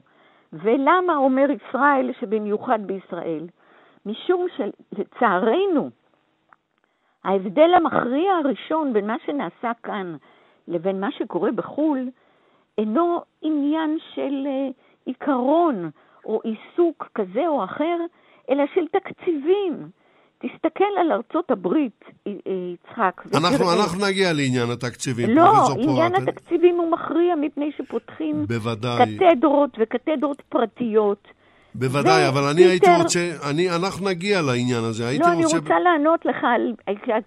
ולמה 0.53 1.17
אומר 1.17 1.47
ישראל 1.51 2.11
שבמיוחד 2.21 2.79
בישראל? 2.87 3.47
משום 4.07 4.47
שלצערנו, 4.57 5.91
ההבדל 7.25 7.75
המכריע 7.75 8.33
הראשון 8.33 8.93
בין 8.93 9.07
מה 9.07 9.17
שנעשה 9.27 9.73
כאן 9.83 10.17
לבין 10.69 11.01
מה 11.01 11.13
שקורה 11.13 11.53
בחו"ל, 11.53 12.09
אינו 12.79 13.21
עניין 13.43 13.99
של 14.15 14.47
אה, 14.47 14.69
עיקרון 15.05 15.91
או 16.25 16.41
עיסוק 16.45 17.09
כזה 17.15 17.47
או 17.47 17.65
אחר, 17.65 17.99
אלא 18.51 18.65
של 18.75 18.89
תקציבים. 18.89 19.89
תסתכל 20.49 20.85
על 21.01 21.13
ארצות 21.13 21.51
הברית, 21.51 22.05
אה, 22.27 22.33
יצחק, 22.75 23.23
אנחנו. 23.35 23.73
אנחנו 23.73 24.07
נגיע 24.07 24.33
לעניין 24.33 24.71
התקציבים, 24.71 25.31
לא, 25.31 25.43
פרופסור 25.45 25.83
עניין 25.91 26.13
פורט. 26.15 26.29
התקציבים 26.29 26.77
הוא 26.77 26.91
מכריע 26.93 27.35
מפני 27.35 27.71
שפותחים 27.79 28.47
בוודאי. 28.49 29.19
קתדרות 29.19 29.71
וקתדרות 29.79 30.43
פרטיות. 30.49 31.29
בוודאי, 31.75 32.25
ו- 32.25 32.29
אבל 32.29 32.43
אני 32.53 32.63
הייתי 32.65 32.87
פיטר- 32.87 33.03
רוצה, 33.03 33.21
אני, 33.51 33.71
אנחנו 33.71 34.09
נגיע 34.09 34.43
לעניין 34.43 34.85
הזה. 34.85 35.07
הייתי 35.09 35.25
לא, 35.27 35.33
אני 35.33 35.45
רוצה... 35.45 35.59
רוצה 35.59 35.79
לענות 35.81 36.25
לך, 36.27 36.37
על, 36.45 36.73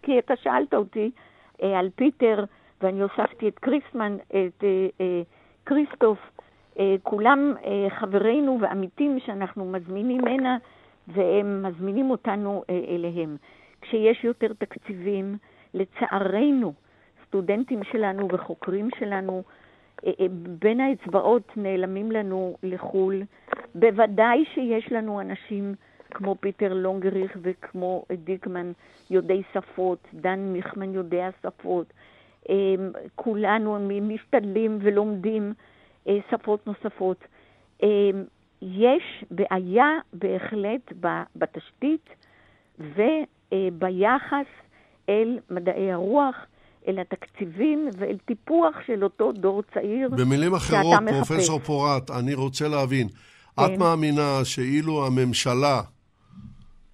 כי 0.02 0.20
אתה 0.20 0.34
שאלת 0.44 0.74
אותי 0.74 1.12
אה, 1.64 1.80
על 1.80 1.90
פיטר, 1.96 2.44
ואני 2.82 3.02
הוספתי 3.02 3.48
את 3.48 3.60
קריסמן, 3.60 4.16
את 4.30 4.64
אה, 4.64 4.68
אה, 5.02 5.22
כריסטוף, 5.66 6.18
אה, 6.80 6.96
כולם 7.04 7.54
אה, 7.66 7.88
חברינו 8.00 8.58
ועמיתים 8.62 9.18
שאנחנו 9.26 9.72
מזמינים 9.72 10.28
הנה, 10.28 10.58
והם 11.08 11.64
מזמינים 11.66 12.12
אותנו 12.12 12.64
אה, 12.70 12.96
אליהם. 12.96 13.38
כשיש 13.82 14.24
יותר 14.24 14.54
תקציבים, 14.54 15.38
לצערנו, 15.74 16.74
סטודנטים 17.28 17.84
שלנו 17.84 18.28
וחוקרים 18.32 18.90
שלנו, 19.00 19.44
אה, 20.06 20.12
אה, 20.20 20.26
בין 20.62 20.80
האצבעות 20.80 21.58
נעלמים 21.58 22.12
לנו 22.12 22.58
לחו"ל. 22.64 23.24
בוודאי 23.76 24.46
שיש 24.54 24.92
לנו 24.92 25.22
אנשים 25.22 25.76
כמו 26.12 26.36
פיטר 26.40 26.74
לונגריך 26.74 27.38
וכמו 27.42 28.06
דיקמן, 28.12 28.72
יודעי 29.10 29.44
שפות, 29.54 30.08
דן 30.14 30.40
מיכמן 30.40 30.94
יודע 30.94 31.30
שפות. 31.42 31.94
כולנו 33.16 33.78
משתדלים 34.02 34.78
ולומדים 34.82 35.54
שפות 36.30 36.68
נוספות. 36.68 37.28
יש 38.62 39.24
בעיה 39.32 39.90
בהחלט 40.14 40.94
בתשתית 41.36 42.10
וביחס 42.80 44.48
אל 45.10 45.40
מדעי 45.50 45.92
הרוח, 45.92 46.36
אל 46.88 47.00
התקציבים 47.00 47.90
ואל 47.98 48.18
טיפוח 48.26 48.76
של 48.88 49.04
אותו 49.04 49.32
דור 49.32 49.64
צעיר 49.74 50.10
במילים 50.10 50.54
אחרות, 50.54 50.86
שאתה 50.94 51.02
מחפש. 51.02 51.28
פרופסור 51.28 51.60
פורט, 51.60 52.12
אני 52.12 52.34
רוצה 52.34 52.68
להבין. 52.68 53.08
כן. 53.08 53.66
את 53.66 53.80
מאמינה 53.80 54.40
שאילו 54.44 55.06
הממשלה 55.06 55.82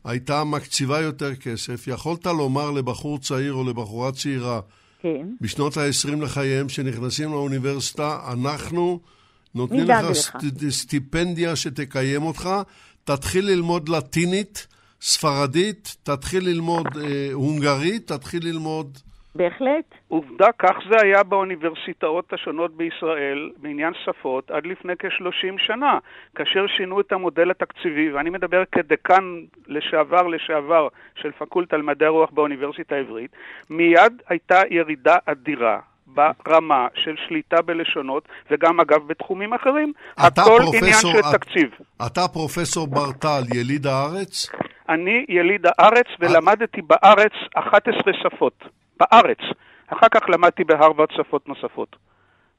הייתה 0.06 0.43
מקציבה 0.43 1.02
יותר 1.02 1.36
כסף, 1.36 1.88
יכולת 1.88 2.26
לומר 2.26 2.71
לבחור 2.71 3.19
צעיר 3.19 3.54
או 3.54 3.63
לבחורה 3.69 4.12
צעירה 4.12 4.60
כן. 4.99 5.28
בשנות 5.41 5.78
ה-20 5.78 6.23
לחייהם 6.23 6.69
שנכנסים 6.69 7.32
לאוניברסיטה, 7.32 8.19
אנחנו 8.34 8.99
נותנים 9.56 9.84
לך 9.88 10.04
לך. 10.10 10.16
סט- 10.16 10.70
סטיפנדיה 10.70 11.56
שתקיים 11.56 12.24
אותך, 12.24 12.50
תתחיל 13.04 13.46
ללמוד 13.46 13.89
לטינית, 13.89 14.68
ספרדית, 15.02 15.96
תתחיל 16.04 16.44
ללמוד 16.50 16.88
אה, 16.98 17.30
הונגרית, 17.34 18.08
תתחיל 18.12 18.39
ללמוד... 18.44 18.98
בהחלט. 19.36 19.96
עובדה, 20.08 20.48
כך 20.60 20.76
זה 20.89 20.96
היה 21.04 21.24
באוניברסיטאות 21.24 22.34
השונות 22.34 22.78
בישראל 22.78 23.50
בעניין 23.58 23.94
שפות 24.06 24.52
עד 24.52 24.66
לפני 24.66 24.94
כ-30 25.00 25.58
שנה, 25.58 25.98
כאשר 26.36 26.66
שינו 26.78 27.00
את 27.00 27.12
המודל 27.12 27.52
התקציבי, 27.52 28.12
ואני 28.12 28.30
מדבר 28.30 28.63
כדקן 28.72 29.24
לשעבר 29.68 30.28
לשעבר 30.28 30.88
של 31.22 31.32
פקולטה 31.32 31.78
למדעי 31.78 32.08
הרוח 32.08 32.30
באוניברסיטה 32.32 32.96
העברית, 32.96 33.32
מיד 33.70 34.22
הייתה 34.30 34.62
ירידה 34.70 35.16
אדירה. 35.26 35.80
ברמה 36.15 36.88
של 36.95 37.15
שליטה 37.28 37.62
בלשונות, 37.62 38.28
וגם 38.52 38.80
אגב 38.80 39.08
בתחומים 39.08 39.54
אחרים, 39.54 39.93
הכל 40.17 40.41
פרופסור- 40.41 40.76
עניין 40.76 40.93
של 41.02 41.19
את- 41.19 41.36
תקציב. 41.36 41.69
אתה 42.08 42.28
פרופסור 42.34 42.88
ברטל, 42.88 43.41
יליד 43.56 43.88
הארץ? 43.88 44.49
אני 44.89 45.26
יליד 45.30 45.65
הארץ 45.65 46.08
ולמדתי 46.19 46.82
בארץ 46.82 47.32
11 47.56 48.13
שפות. 48.13 48.63
בארץ. 48.99 49.38
אחר 49.88 50.08
כך 50.12 50.30
למדתי 50.30 50.63
בהרווארד 50.63 51.10
שפות 51.12 51.47
נוספות. 51.49 51.95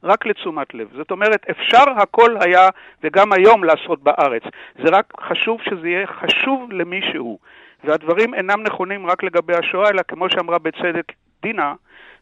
רק 0.03 0.25
לתשומת 0.25 0.73
לב. 0.73 0.87
זאת 0.97 1.11
אומרת, 1.11 1.45
אפשר 1.51 1.83
הכל 1.97 2.35
היה, 2.39 2.69
וגם 3.03 3.33
היום, 3.33 3.63
לעשות 3.63 4.03
בארץ. 4.03 4.43
זה 4.83 4.89
רק 4.91 5.13
חשוב 5.29 5.59
שזה 5.69 5.87
יהיה 5.87 6.07
חשוב 6.07 6.71
למישהו. 6.71 7.39
והדברים 7.83 8.33
אינם 8.33 8.63
נכונים 8.63 9.07
רק 9.07 9.23
לגבי 9.23 9.53
השואה, 9.55 9.89
אלא 9.89 10.01
כמו 10.07 10.29
שאמרה 10.29 10.59
בצדק 10.59 11.11
דינה, 11.41 11.73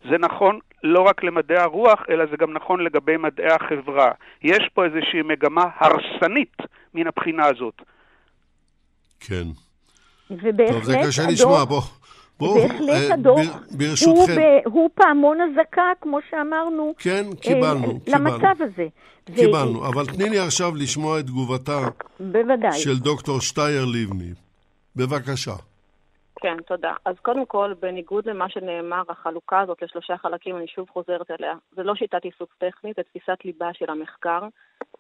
זה 0.10 0.18
נכון 0.20 0.60
לא 0.84 1.02
רק 1.02 1.24
למדעי 1.24 1.58
הרוח, 1.58 2.00
אלא 2.10 2.26
זה 2.32 2.38
גם 2.40 2.54
נכון 2.54 2.84
לגבי 2.84 3.18
מדעי 3.18 3.48
החברה. 3.54 4.12
יש 4.44 4.70
פה 4.74 4.86
איזושהי 4.86 5.22
מגמה 5.22 5.66
הרסנית 5.80 6.58
מן 6.94 7.08
הבחינה 7.08 7.46
הזאת. 7.46 7.82
כן. 9.20 9.44
ובהחלט 10.32 10.74
טוב, 10.74 10.84
זה 10.84 10.98
קשה 11.08 11.22
הדור- 11.22 11.34
לשמוע, 11.34 11.66
בוא, 11.66 11.82
בואו, 12.40 12.56
בהחלט 12.68 12.90
אה, 12.90 13.14
הדוח 13.14 13.40
הוא. 14.06 14.28
ב, 14.28 14.40
הוא 14.66 14.90
פעמון 14.96 15.38
אזעקה, 15.42 15.92
כמו 16.02 16.20
שאמרנו, 16.32 16.94
כן, 16.98 17.26
אה, 17.32 17.36
קיבלנו, 17.42 18.00
קיבלנו. 18.00 18.26
למצב 18.30 18.56
הזה. 18.64 18.88
ו- 19.30 19.36
קיבלנו, 19.36 19.88
אבל 19.88 20.06
תני 20.06 20.30
לי 20.30 20.40
עכשיו 20.40 20.76
לשמוע 20.76 21.20
את 21.20 21.26
תגובתה 21.26 21.80
בוודאי. 22.20 22.80
של 22.80 23.00
דוקטור 23.00 23.42
שטייר 23.42 23.86
לבני. 23.86 24.32
בבקשה. 24.96 25.54
כן, 26.44 26.58
תודה. 26.68 26.94
אז 27.06 27.16
קודם 27.22 27.46
כל, 27.46 27.74
בניגוד 27.80 28.26
למה 28.26 28.50
שנאמר, 28.50 29.02
החלוקה 29.10 29.60
הזאת 29.60 29.82
לשלושה 29.82 30.18
חלקים, 30.18 30.58
אני 30.58 30.68
שוב 30.68 30.90
חוזרת 30.90 31.32
אליה, 31.32 31.54
זה 31.72 31.84
לא 31.84 31.96
שיטת 31.96 32.24
עיסוק 32.24 32.54
טכנית, 32.58 32.96
זה 32.96 33.04
תפיסת 33.04 33.46
ליבה 33.46 33.74
של 33.74 33.90
המחקר. 33.90 34.40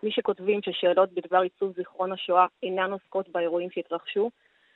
מי 0.03 0.11
שכותבים 0.11 0.59
ששאלות 0.61 1.09
בדבר 1.13 1.41
עיצוב 1.41 1.73
זיכרון 1.75 2.11
השואה 2.11 2.45
אינן 2.63 2.91
עוסקות 2.91 3.29
באירועים 3.29 3.69
שהתרחשו, 3.71 4.29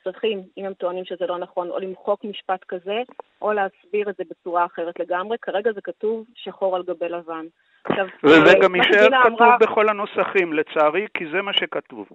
צריכים, 0.04 0.42
אם 0.58 0.64
הם 0.64 0.74
טוענים 0.74 1.04
שזה 1.04 1.26
לא 1.26 1.38
נכון, 1.38 1.70
או 1.70 1.78
למחוק 1.78 2.24
משפט 2.24 2.64
כזה, 2.68 3.02
או 3.42 3.52
להסביר 3.52 4.10
את 4.10 4.16
זה 4.16 4.24
בצורה 4.30 4.64
אחרת 4.64 5.00
לגמרי. 5.00 5.38
כרגע 5.42 5.72
זה 5.72 5.80
כתוב 5.80 6.24
שחור 6.34 6.76
על 6.76 6.82
גבי 6.82 7.08
לבן. 7.08 7.46
עכשיו, 7.84 8.06
וזה 8.24 8.52
אה, 8.56 8.60
גם 8.62 8.74
יישאר 8.74 9.08
כתוב 9.22 9.42
אמרה- 9.42 9.56
בכל 9.60 9.88
הנוסחים, 9.88 10.52
לצערי, 10.52 11.06
כי 11.14 11.24
זה 11.30 11.42
מה 11.42 11.52
שכתוב. 11.52 12.08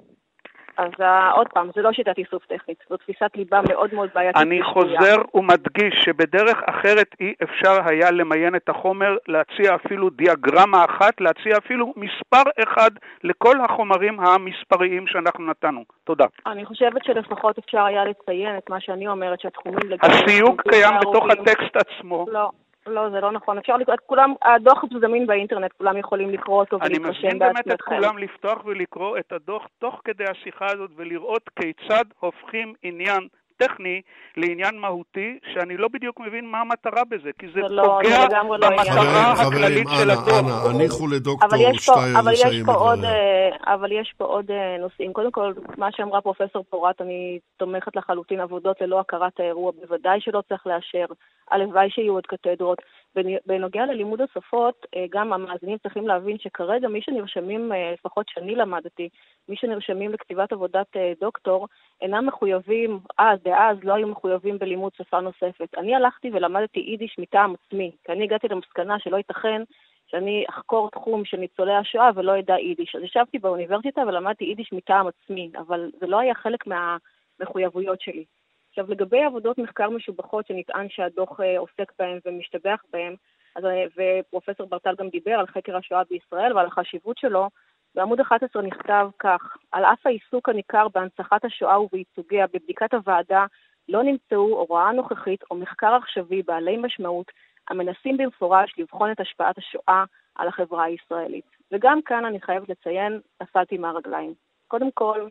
אז 0.78 0.92
אה, 1.02 1.32
עוד 1.32 1.48
פעם, 1.48 1.70
זה 1.76 1.82
לא 1.82 1.94
שיטת 1.94 2.18
איסוף 2.18 2.46
טכנית, 2.46 2.78
זו 2.90 2.98
תפיסת 2.98 3.32
ליבה 3.36 3.60
מאוד 3.70 3.94
מאוד 3.94 4.10
בעייתית. 4.16 4.42
אני. 4.42 4.64
חוזר 4.64 5.22
ומדגיש 5.34 5.94
שבדרך 6.06 6.64
אחרת 6.66 7.08
אי 7.20 7.34
אפשר 7.44 7.74
היה 7.86 8.12
למיין 8.12 8.56
את 8.56 8.70
החומר, 8.70 9.18
להציע 9.28 9.76
אפילו 9.76 10.10
דיאגרמה 10.10 10.86
אחת, 10.86 11.22
להציע 11.22 11.58
אפילו 11.58 11.94
מספר 11.96 12.50
אחד 12.64 12.92
לכל 13.24 13.62
החומרים 13.62 14.20
המספריים 14.20 15.08
שאנחנו 15.08 15.46
נתנו. 15.46 15.84
תודה. 16.04 16.26
אני 16.48 16.66
חושבת 16.66 17.04
שלפחות 17.06 17.58
אפשר 17.58 17.86
היה 17.86 18.06
לציין 18.06 18.58
את 18.58 18.70
מה 18.70 18.80
שאני 18.80 19.08
אומרת, 19.08 19.40
שהתחומים 19.40 19.90
לגמרי... 19.90 20.16
הסיוג 20.24 20.62
קיים 20.62 20.94
בתוך. 21.00 21.26
הטקסט 21.30 21.76
עצמו. 21.76 22.26
לא, 22.32 22.50
לא, 22.88 23.10
זה 23.10 23.20
לא 23.20 23.32
נכון. 23.32 23.58
אפשר 23.58 23.78
לקרוא, 23.78 23.96
את 23.96 24.00
כולם, 24.00 24.34
הדוח 24.42 24.84
זמין 25.02 25.28
באינטרנט, 25.28 25.72
כולם 25.78 25.98
יכולים 25.98 26.30
לקרוא 26.30 26.60
אותו 26.60 26.78
אני 26.82 26.98
ולהתרשם 27.00 27.28
מזמין 27.28 27.40
באמת 27.40 27.60
את 27.60 27.68
בעצמכם. 27.68 27.96
כולם 27.96 28.18
לפתוח 28.18 28.66
ולקרוא 28.66 29.18
את 29.18 29.32
הדוח 29.32 29.68
תוך 29.80 30.02
כדי 30.06 30.24
השיחה 30.32 30.66
הזאת 30.72 30.92
ולראות 30.96 31.50
כיצד 31.60 32.06
הופכים 32.20 32.74
עניין 32.84 33.28
טכני 33.68 34.02
לעניין 34.38 34.78
מהותי, 34.78 35.40
שאני 35.54 35.78
לא 35.78 35.88
בדיוק 35.88 36.20
מבין 36.20 36.46
מה 36.52 36.62
המטרה 36.62 37.04
בזה, 37.10 37.30
כי 37.40 37.46
זה 37.54 37.60
לא- 37.60 37.84
פוגע 37.84 38.26
זה 38.30 38.36
לא 38.36 38.70
במטרה. 38.70 38.84
חברים, 38.86 39.36
חברים, 39.36 39.64
הכללית 39.64 39.88
של 40.00 40.12
אנא, 40.12 40.22
הדוח. 40.22 40.66
אנא, 40.66 40.76
הניחו 40.76 41.06
אבל 41.06 41.16
לדוקטור 41.16 41.50
שטייר 41.78 42.22
לסיים 42.22 42.66
את 42.70 42.76
דבריה. 42.76 43.14
אה, 43.14 43.74
אבל 43.74 43.92
יש 43.92 44.14
פה 44.18 44.26
עוד 44.26 44.52
אה, 44.52 44.78
נושאים. 44.80 45.14
קודם 45.14 45.32
כל, 45.32 45.54
מה 45.78 45.90
שאמרה 45.92 46.22
פרופסור 46.22 46.64
פורת, 46.70 47.02
אני 47.02 47.40
תומכת 47.58 47.96
לחלוטין 47.96 48.40
עבודות 48.40 48.82
ללא 48.82 49.00
הכרת 49.00 49.40
האירוע, 49.40 49.72
בוודאי 49.72 50.22
שלא 50.22 50.44
צריך 50.50 50.68
לאשר. 50.68 51.06
הלוואי 51.52 51.90
שיהיו 51.90 52.14
עוד 52.14 52.26
קתדרות. 52.28 52.82
בנ- 53.16 53.40
בנוגע 53.46 53.86
ללימוד 53.86 54.22
השפות, 54.22 54.86
אה, 54.96 55.06
גם 55.10 55.34
המאזינים 55.34 55.78
צריכים 55.78 56.08
להבין 56.08 56.38
שכרגע 56.38 56.88
מי 56.88 57.02
שנרשמים, 57.02 57.74
אה, 57.74 57.92
לפחות 57.94 58.26
שאני 58.30 58.56
למדתי, 58.56 59.10
מי 59.50 59.56
שנרשמים 59.56 60.12
לכתיבת 60.12 60.52
עבודת 60.52 60.98
אה, 60.98 61.14
דוקטור, 61.20 61.68
אינם 62.02 62.26
מחויבים, 62.26 63.00
אז, 63.18 63.40
דאז, 63.44 63.78
לא 63.84 63.94
היו 63.94 64.08
מחויבים 64.08 64.60
בלימוד 64.60 64.92
שפה 64.96 65.20
נוספת. 65.20 65.78
אני 65.78 65.96
הלכתי 65.96 66.30
ולמדתי 66.34 66.80
יידיש 66.80 67.16
מטעם 67.20 67.54
עצמי, 67.54 67.92
כי 68.04 68.12
אני 68.12 68.24
הגעתי 68.24 68.48
למסקנה 68.48 69.00
שלא 69.00 69.18
ייתכן 69.18 69.62
שאני 70.08 70.46
אחקור 70.50 70.90
תחום 70.92 71.26
של 71.26 71.38
ניצולי 71.38 71.74
השואה 71.74 72.10
ולא 72.16 72.40
אדע 72.40 72.60
יידיש. 72.60 72.96
אז 72.96 73.04
ישבתי 73.04 73.40
באוניברסיטה 73.40 74.02
ולמדתי 74.02 74.46
יידיש 74.46 74.74
מטעם 74.74 75.08
עצמי, 75.08 75.52
אבל 75.58 75.92
זה 76.00 76.08
לא 76.08 76.20
היה 76.20 76.36
חלק 76.36 76.68
מהמחויבויות 76.68 78.02
שלי. 78.02 78.26
עכשיו, 78.74 78.92
לגבי 78.92 79.24
עבודות 79.24 79.58
מחקר 79.58 79.90
משובחות 79.90 80.48
שנטען 80.48 80.90
שהדוח 80.90 81.40
אה, 81.40 81.60
עוסק 81.60 81.92
בהן 82.00 82.20
ומשתבח 82.26 82.84
בהן, 82.94 83.16
אז, 83.56 83.66
אה, 83.66 83.86
ופרופסור 83.98 84.68
ברטל 84.68 84.96
גם 84.96 85.10
דיבר 85.10 85.32
על 85.32 85.48
חקר 85.48 85.78
השואה 85.78 86.02
בישראל 86.10 86.54
ועל 86.54 86.66
החשיבות 86.66 87.18
שלו, 87.18 87.50
בעמוד 87.96 88.20
11 88.20 88.62
נכתב 88.62 89.10
כך: 89.20 89.58
על 89.72 89.86
אף 89.86 90.06
העיסוק 90.06 90.50
הניכר 90.50 90.88
בהנצחת 90.94 91.46
השואה 91.46 91.82
ובייצוגיה 91.82 92.46
בבדיקת 92.54 92.94
הוועדה, 92.94 93.46
לא 93.90 94.04
נמצאו 94.04 94.58
הוראה 94.60 94.92
נוכחית 94.92 95.44
או 95.52 95.56
מחקר 95.56 95.94
עכשווי 95.94 96.44
בעלי 96.44 96.78
משמעות 96.78 97.32
המנסים 97.70 98.18
במפורש 98.18 98.74
לבחון 98.78 99.12
את 99.12 99.20
השפעת 99.20 99.58
השואה 99.58 100.04
על 100.36 100.48
החברה 100.48 100.84
הישראלית. 100.84 101.46
וגם 101.72 102.02
כאן 102.02 102.26
אני 102.26 102.42
חייבת 102.42 102.70
לציין, 102.70 103.20
נפלתי 103.42 103.78
מהרגליים. 103.78 104.34
קודם 104.68 104.92
כל, 104.92 105.28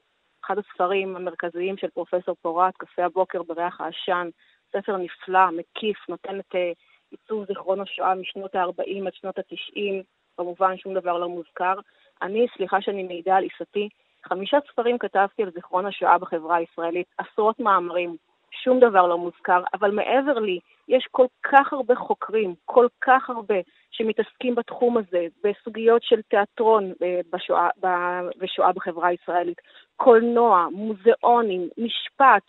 אחד 0.46 0.58
הספרים 0.58 1.16
המרכזיים 1.16 1.76
של 1.76 1.90
פרופסור 1.90 2.36
פורת, 2.42 2.76
קפה 2.76 3.04
הבוקר 3.04 3.42
בריח 3.42 3.80
העשן, 3.80 4.28
ספר 4.72 4.96
נפלא, 4.96 5.50
מקיף, 5.50 6.08
נותן 6.08 6.40
את 6.40 6.54
אה, 6.54 6.72
עיצוב 7.10 7.44
זיכרון 7.46 7.80
השואה 7.80 8.14
משנות 8.14 8.54
ה-40 8.54 9.06
עד 9.06 9.14
שנות 9.14 9.38
ה-90, 9.38 10.04
כמובן 10.36 10.76
שום 10.76 10.94
דבר 10.94 11.18
לא 11.18 11.28
מוזכר. 11.28 11.74
אני, 12.22 12.46
סליחה 12.56 12.80
שאני 12.80 13.02
מעידה 13.02 13.36
על 13.36 13.42
עיסתי, 13.42 13.88
חמישה 14.28 14.58
ספרים 14.72 14.98
כתבתי 14.98 15.42
על 15.42 15.50
זיכרון 15.50 15.86
השואה 15.86 16.18
בחברה 16.18 16.56
הישראלית, 16.56 17.06
עשרות 17.18 17.60
מאמרים, 17.60 18.16
שום 18.50 18.80
דבר 18.80 19.06
לא 19.06 19.18
מוזכר, 19.18 19.62
אבל 19.74 19.90
מעבר 19.90 20.38
לי, 20.38 20.58
יש 20.88 21.08
כל 21.10 21.26
כך 21.42 21.72
הרבה 21.72 21.94
חוקרים, 21.94 22.54
כל 22.64 22.86
כך 23.00 23.30
הרבה, 23.30 23.54
שמתעסקים 23.90 24.54
בתחום 24.54 24.98
הזה, 24.98 25.26
בסוגיות 25.44 26.02
של 26.02 26.22
תיאטרון 26.22 26.92
אה, 27.02 27.20
בשואה, 27.32 27.68
ב- 27.80 28.28
ושואה 28.40 28.72
בחברה 28.72 29.08
הישראלית, 29.08 29.60
קולנוע, 29.96 30.68
מוזיאונים, 30.72 31.68
משפט, 31.78 32.42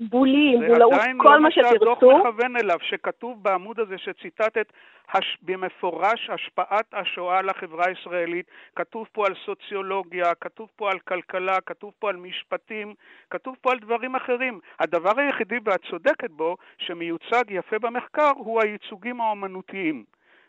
בולים, 0.00 0.60
זה 0.60 0.66
בולאות, 0.66 0.92
עדיין 0.92 1.18
כל 1.18 1.24
לא 1.28 1.30
מה 1.30 1.38
מה 1.38 1.50
שהדוח 1.50 1.98
שתרצו. 1.98 2.18
מכוון 2.18 2.56
אליו, 2.56 2.78
שכתוב 2.82 3.42
בעמוד 3.42 3.80
הזה 3.80 3.98
שציטטת 3.98 4.72
הש... 5.12 5.38
במפורש 5.42 6.30
השפעת 6.30 6.86
השואה 6.92 7.38
על 7.38 7.48
החברה 7.48 7.84
הישראלית, 7.86 8.46
כתוב 8.76 9.06
פה 9.12 9.26
על 9.26 9.34
סוציולוגיה, 9.46 10.34
כתוב 10.40 10.68
פה 10.76 10.90
על 10.90 10.98
כלכלה, 10.98 11.60
כתוב 11.60 11.92
פה 11.98 12.08
על 12.08 12.16
משפטים, 12.16 12.94
כתוב 13.30 13.56
פה 13.60 13.72
על 13.72 13.78
דברים 13.78 14.16
אחרים. 14.16 14.60
הדבר 14.80 15.20
היחידי, 15.20 15.58
ואת 15.64 15.80
צודקת 15.90 16.30
בו, 16.30 16.56
שמיוצג 16.78 17.44
יפה 17.48 17.78
במחקר, 17.78 18.30
הוא 18.36 18.62
הייצוגים 18.62 19.20
האומנותיים. 19.20 20.04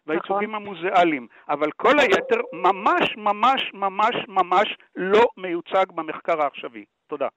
והייצוגים 0.08 0.56
נכון. 0.56 0.68
המוזיאליים, 0.68 1.28
אבל 1.50 1.72
כל 1.72 2.00
היתר 2.00 2.42
ממש 2.54 3.18
ממש 3.18 3.72
ממש 3.74 4.16
ממש 4.28 4.78
לא 4.96 5.28
מיוצג 5.38 5.86
במחקר 5.96 6.42
העכשווי. 6.42 6.86
תודה. 7.08 7.28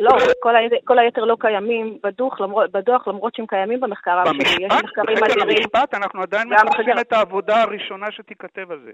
לא, 0.00 0.10
כל, 0.40 0.56
היתר, 0.56 0.76
כל 0.84 0.98
היתר 0.98 1.24
לא 1.24 1.36
קיימים 1.40 1.98
בדוח, 2.02 2.40
למרות, 2.40 2.72
בדוח, 2.72 3.08
למרות 3.08 3.34
שהם 3.34 3.46
קיימים 3.46 3.80
במחקר 3.80 4.10
העכשווי. 4.10 4.42
יש 4.42 4.54
במשפט, 4.58 4.84
מחקרים 4.84 5.24
אדירים. 5.24 5.56
המשפט, 5.56 5.94
אנחנו 5.94 6.22
עדיין 6.22 6.48
מחפשים 6.48 6.98
את 7.00 7.12
העבודה 7.12 7.62
הראשונה 7.62 8.06
שתיכתב 8.10 8.70
על 8.70 8.80
זה. 8.84 8.90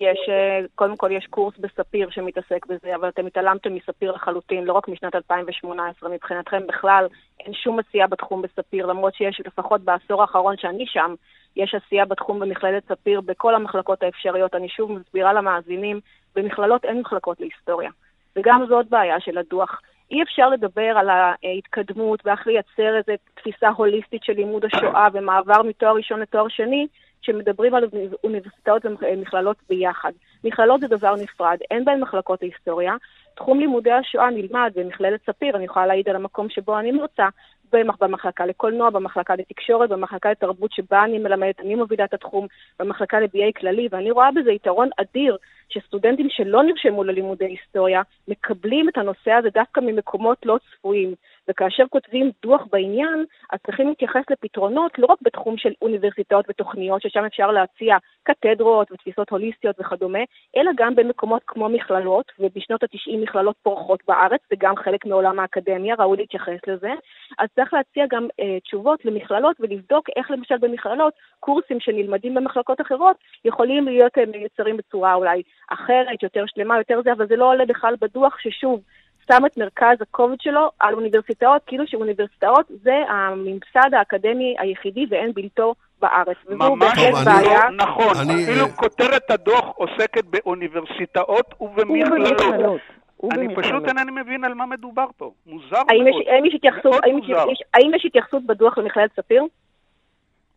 יש, 0.00 0.28
אה, 0.28 0.60
קודם 0.74 0.96
כל 0.96 1.10
יש 1.12 1.26
קורס 1.26 1.54
בספיר 1.58 2.10
שמתעסק 2.10 2.66
בזה, 2.66 2.94
אבל 2.94 3.08
אתם 3.08 3.26
התעלמתם 3.26 3.74
מספיר 3.74 4.12
לחלוטין, 4.12 4.64
לא 4.64 4.72
רק 4.72 4.88
משנת 4.88 5.14
2018. 5.14 6.10
מבחינתכם 6.10 6.66
בכלל 6.66 7.06
אין 7.40 7.54
שום 7.54 7.78
עשייה 7.78 8.06
בתחום 8.06 8.42
בספיר, 8.42 8.86
למרות 8.86 9.14
שיש 9.14 9.40
לפחות 9.46 9.80
בעשור 9.80 10.22
האחרון 10.22 10.56
שאני 10.56 10.86
שם, 10.86 11.14
יש 11.56 11.74
עשייה 11.74 12.04
בתחום 12.04 12.40
במכללת 12.40 12.84
ספיר 12.88 13.20
בכל 13.20 13.54
המחלקות 13.54 14.02
האפשריות. 14.02 14.54
אני 14.54 14.68
שוב 14.68 14.92
מסבירה 14.92 15.32
למאזינים, 15.32 16.00
במכללות 16.34 16.84
אין 16.84 17.00
מחלקות 17.00 17.40
להיסטוריה. 17.40 17.90
וגם 18.36 18.66
זאת 18.68 18.86
בעיה 18.88 19.20
של 19.20 19.38
הדוח. 19.38 19.80
אי 20.10 20.22
אפשר 20.22 20.48
לדבר 20.48 20.98
על 20.98 21.08
ההתקדמות 21.10 22.20
ואיך 22.24 22.46
לייצר 22.46 22.96
איזו 22.96 23.12
תפיסה 23.34 23.68
הוליסטית 23.68 24.24
של 24.24 24.32
לימוד 24.32 24.64
השואה 24.64 25.08
ומעבר 25.12 25.62
מתואר 25.62 25.94
ראשון 25.94 26.20
לתואר 26.20 26.48
שני, 26.48 26.86
שמדברים 27.22 27.74
על 27.74 27.84
אוניברסיטאות 28.24 28.86
ומכללות 28.86 29.56
ביחד. 29.68 30.12
מכללות 30.44 30.80
זה 30.80 30.88
דבר 30.88 31.14
נפרד, 31.16 31.58
אין 31.70 31.84
בהן 31.84 32.00
מחלקות 32.00 32.42
להיסטוריה. 32.42 32.94
תחום 33.34 33.60
לימודי 33.60 33.92
השואה 33.92 34.30
נלמד 34.30 34.72
במכללת 34.74 35.20
ספיר, 35.26 35.56
אני 35.56 35.64
יכולה 35.64 35.86
להעיד 35.86 36.08
על 36.08 36.16
המקום 36.16 36.48
שבו 36.48 36.78
אני 36.78 36.92
מרצה, 36.92 37.28
במחלקה 38.00 38.46
לקולנוע, 38.46 38.90
במחלקה 38.90 39.34
לתקשורת, 39.34 39.90
במחלקה 39.90 40.30
לתרבות 40.30 40.72
שבה 40.72 41.04
אני 41.04 41.18
מלמדת, 41.18 41.60
אני 41.60 41.74
מובילה 41.74 42.04
את 42.04 42.14
התחום, 42.14 42.46
במחלקה 42.80 43.20
ל-BA 43.20 43.60
כללי, 43.60 43.88
ואני 43.90 44.10
רואה 44.10 44.32
בזה 44.32 44.52
יתרון 44.52 44.88
אדיר 44.96 45.36
שסטודנטים 45.68 46.26
שלא 46.30 46.62
נרשמו 46.62 47.04
ללימודי 47.04 47.44
היסטוריה 47.44 48.02
מקבלים 48.28 48.88
את 48.88 48.98
הנושא 48.98 49.30
הזה 49.30 49.48
דווקא 49.54 49.80
ממקומות 49.80 50.46
לא 50.46 50.58
צפויים. 50.58 51.14
וכאשר 51.48 51.84
כותבים 51.90 52.30
דוח 52.42 52.62
בעניין, 52.72 53.24
אז 53.52 53.58
צריכים 53.66 53.88
להתייחס 53.88 54.22
לפתרונות 54.30 54.98
לא 54.98 55.06
רק 55.06 55.18
בתחום 55.22 55.56
של 55.56 55.72
אוניברסיטאות 55.82 56.44
ותוכניות, 56.48 57.02
ששם 57.02 57.24
אפשר 57.24 57.50
להציע 57.50 57.96
קתדרות 58.22 58.92
ותפיסות 58.92 59.30
הוליסטיות 59.30 59.76
וכדומה, 59.80 60.18
אלא 60.56 60.70
גם 60.76 60.94
במקומות 60.94 61.42
כמו 61.46 61.68
מכללות, 61.68 62.32
ובשנות 62.38 62.82
ה-90 62.82 63.16
מכללות 63.16 63.56
פורחות 63.62 64.02
בארץ, 64.08 64.40
זה 64.50 64.56
גם 64.58 64.76
חלק 64.76 65.06
מעולם 65.06 65.38
האקדמיה, 65.40 65.94
ראוי 65.98 66.16
להתייחס 66.16 66.58
לזה. 66.66 66.92
אז 67.38 67.48
צריך 67.54 67.74
להציע 67.74 68.04
גם 68.10 68.28
אה, 68.40 68.60
תשובות 68.60 69.04
למכללות 69.04 69.56
ולבדוק 69.60 70.08
איך 70.16 70.30
למשל 70.30 70.56
במכללות 70.60 71.12
קורסים 71.40 71.80
שנלמדים 71.80 72.34
במחלקות 72.34 72.80
אחרות 72.80 73.16
יכולים 73.44 73.84
להיות 73.84 74.18
אה, 74.18 74.26
מיוצרים 74.26 74.76
בצורה 74.76 75.14
אולי 75.14 75.42
אחרת, 75.70 76.22
יותר 76.22 76.44
שלמה, 76.46 76.78
יותר 76.78 77.00
זה, 77.04 77.12
אבל 77.12 77.26
זה 77.26 77.36
לא 77.36 77.50
עולה 77.50 77.66
בכלל 77.66 77.94
בדוח 78.00 78.38
ששוב, 78.38 78.80
שם 79.32 79.46
את 79.46 79.56
מרכז 79.56 79.96
הכובד 80.00 80.36
שלו 80.40 80.70
על 80.80 80.94
אוניברסיטאות, 80.94 81.62
כאילו 81.66 81.84
שאוניברסיטאות 81.86 82.66
זה 82.82 82.94
הממסד 83.08 83.94
האקדמי 83.98 84.54
היחידי 84.58 85.06
ואין 85.10 85.32
בלתו 85.34 85.74
בארץ. 86.00 86.36
וזו 86.46 86.56
ממש 86.58 86.78
בהחלט 86.78 87.04
טוב, 87.10 87.28
אני- 87.28 87.44
בעיה. 87.44 87.60
נכון, 87.76 88.14
אני- 88.22 88.44
אפילו 88.44 88.68
כותרת 88.68 89.30
הדוח 89.30 89.64
עוסקת 89.76 90.24
באוניברסיטאות 90.24 91.54
ובמכללות. 91.60 92.80
אני. 93.32 93.54
פשוט 93.56 93.88
אינני 93.88 94.10
מבין 94.22 94.44
על 94.44 94.54
מה 94.54 94.66
מדובר 94.66 95.06
פה. 95.16 95.30
מוזר 95.46 95.76
מאוד. 95.76 96.22
האם 97.74 97.94
יש 97.94 98.04
התייחסות 98.04 98.46
בדוח 98.46 98.78
למכללת 98.78 99.10
ספיר? 99.16 99.42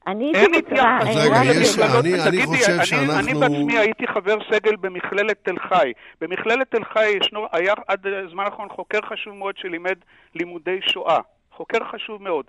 אני 0.08 0.32
הייתי 0.36 0.72
אז 0.82 1.18
רגע, 1.18 1.42
יש-. 1.62 1.80
אני- 1.80 2.18
תגידי, 2.26 2.46
חושב 2.46 2.72
אני, 2.72 2.86
שאנחנו- 2.86 3.20
אני 3.20 3.34
בעצמי 3.34 3.78
הייתי 3.78 4.08
חבר 4.08 4.38
סגל 4.52 4.76
במכללת 4.76 5.38
תל 5.44 5.60
חי. 5.70 5.92
במכללת 6.22 6.72
תל 6.72 6.84
חי 6.94 7.10
ישנו, 7.10 7.48
היה 7.52 7.74
עד 7.88 8.00
זמן 8.32 8.44
האחרון 8.46 8.70
חוקר 8.70 9.00
חשוב 9.10 9.36
מאוד 9.36 9.58
שלימד 9.58 9.96
לימודי 10.36 10.80
שואה. 10.82 11.20
חוקר 11.52 11.78
חשוב 11.92 12.24
מאוד, 12.24 12.46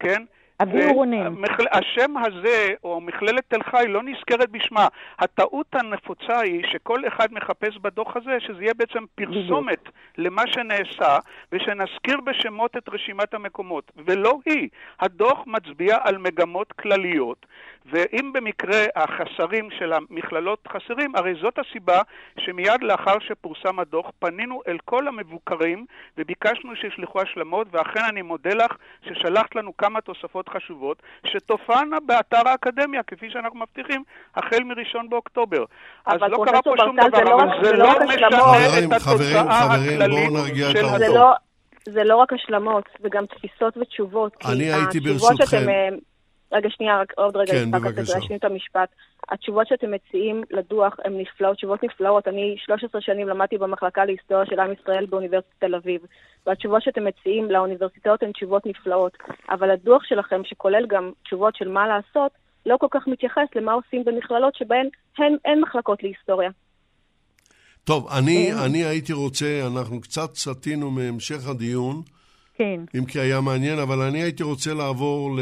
כן? 0.00 0.22
אביר 0.62 0.90
ו- 0.90 0.94
רונן. 0.94 1.34
השם 1.72 2.16
הזה, 2.16 2.68
או 2.84 3.00
מכללת 3.00 3.44
תל 3.48 3.62
חי, 3.62 3.84
לא 3.88 4.02
נזכרת 4.02 4.50
בשמה. 4.50 4.88
הטעות 5.18 5.66
הנפוצה 5.72 6.40
היא 6.40 6.64
שכל 6.72 7.06
אחד 7.08 7.32
מחפש 7.32 7.76
בדוח 7.78 8.16
הזה 8.16 8.36
שזה 8.40 8.62
יהיה 8.62 8.74
בעצם 8.74 9.04
פרסומת 9.14 9.88
למה 10.18 10.42
שנעשה, 10.46 11.18
ושנזכיר 11.52 12.20
בשמות 12.24 12.76
את 12.76 12.88
רשימת 12.88 13.34
המקומות. 13.34 13.92
ולא 13.96 14.38
היא. 14.46 14.68
הדוח 15.00 15.38
מצביע 15.46 15.96
על 16.02 16.18
מגמות 16.18 16.72
כלליות, 16.72 17.46
ואם 17.86 18.32
במקרה 18.32 18.84
החסרים 18.96 19.68
של 19.78 19.92
המכללות 19.92 20.68
חסרים, 20.68 21.16
הרי 21.16 21.34
זאת 21.42 21.58
הסיבה 21.58 22.00
שמיד 22.38 22.82
לאחר 22.82 23.18
שפורסם 23.20 23.78
הדוח 23.78 24.10
פנינו 24.18 24.60
אל 24.68 24.78
כל 24.84 25.08
המבוקרים 25.08 25.86
וביקשנו 26.18 26.76
שישלחו 26.76 27.20
השלמות, 27.20 27.66
ואכן 27.70 28.00
אני 28.08 28.22
מודה 28.22 28.54
לך 28.54 28.76
ששלחת 29.02 29.54
לנו 29.54 29.76
כמה 29.76 30.00
תוספות 30.00 30.48
חשובות, 30.56 31.02
שתופענה 31.26 31.96
באתר 32.06 32.48
האקדמיה, 32.48 33.02
כפי 33.02 33.30
שאנחנו 33.30 33.60
מבטיחים, 33.60 34.02
החל 34.36 34.62
מראשון 34.64 35.08
באוקטובר. 35.08 35.64
אז 36.06 36.20
לא 36.20 36.44
קרה 36.46 36.62
פה 36.62 36.74
שום 36.84 36.96
דבר, 36.96 37.24
לא 37.24 37.42
אבל 37.42 37.64
זה 37.64 37.72
לא 37.72 37.84
לא 37.84 38.06
משנה. 38.06 38.78
את 38.78 38.92
התוצאה 38.92 39.74
הכללית 39.74 40.30
של 40.72 40.84
הדוח. 40.86 41.00
לא, 41.14 41.32
זה 41.88 42.04
לא 42.04 42.16
רק 42.16 42.32
השלמות, 42.32 42.84
זה 43.02 43.08
גם 43.12 43.26
תפיסות 43.26 43.76
ותשובות. 43.76 44.36
כי 44.36 44.52
אני 44.52 44.72
הייתי 44.72 44.98
התשובות 44.98 45.36
ברשותכם. 45.38 45.66
רגע, 46.52 46.70
שנייה, 46.70 47.00
רק 47.00 47.12
עוד 47.16 47.36
רגע, 47.36 47.52
כן, 47.52 47.68
רק 47.72 47.82
בבקשה. 47.82 48.14
להשלים 48.14 48.38
את 48.38 48.44
המשפט. 48.44 48.88
התשובות 49.28 49.66
שאתם 49.68 49.90
מציעים 49.90 50.42
לדוח 50.50 50.96
הן 51.04 51.20
נפלאות, 51.20 51.56
תשובות 51.56 51.82
נפלאות. 51.82 52.28
אני 52.28 52.56
13 52.58 53.00
שנים 53.00 53.28
למדתי 53.28 53.58
במחלקה 53.58 54.04
להיסטוריה 54.04 54.46
של 54.46 54.60
עם 54.60 54.72
ישראל 54.72 55.06
באוניברסיטת 55.06 55.54
תל 55.58 55.74
אביב, 55.74 56.00
והתשובות 56.46 56.82
שאתם 56.82 57.04
מציעים 57.04 57.50
לאוניברסיטאות 57.50 58.22
הן 58.22 58.32
תשובות 58.32 58.66
נפלאות. 58.66 59.12
אבל 59.50 59.70
הדוח 59.70 60.02
שלכם, 60.04 60.40
שכולל 60.44 60.86
גם 60.86 61.12
תשובות 61.24 61.56
של 61.56 61.68
מה 61.68 61.86
לעשות, 61.86 62.32
לא 62.66 62.76
כל 62.76 62.86
כך 62.90 63.06
מתייחס 63.06 63.48
למה 63.56 63.72
עושים 63.72 64.04
במכללות 64.04 64.54
שבהן 64.54 64.88
הן, 65.18 65.36
אין 65.44 65.60
מחלקות 65.60 66.02
להיסטוריה. 66.02 66.50
טוב, 67.84 68.08
אני, 68.18 68.50
אני 68.66 68.84
הייתי 68.84 69.12
רוצה, 69.12 69.60
אנחנו 69.72 70.00
קצת 70.00 70.34
סטינו 70.34 70.90
מהמשך 70.90 71.48
הדיון, 71.48 72.02
כן. 72.54 72.80
אם 72.98 73.04
כי 73.04 73.20
היה 73.20 73.40
מעניין, 73.40 73.78
אבל 73.78 74.00
אני 74.00 74.22
הייתי 74.22 74.42
רוצה 74.42 74.74
לעבור 74.74 75.38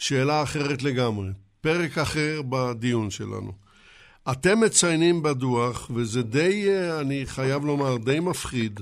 לשאלה 0.00 0.42
אחרת 0.42 0.82
לגמרי. 0.82 1.28
פרק 1.60 1.98
אחר 1.98 2.42
בדיון 2.48 3.10
שלנו. 3.10 3.52
אתם 4.32 4.60
מציינים 4.60 5.22
בדוח, 5.22 5.90
וזה 5.94 6.22
די, 6.22 6.68
אה, 6.68 7.00
אני 7.00 7.26
חייב 7.26 7.64
לומר, 7.64 7.96
די 7.96 8.20
מפחיד, 8.20 8.80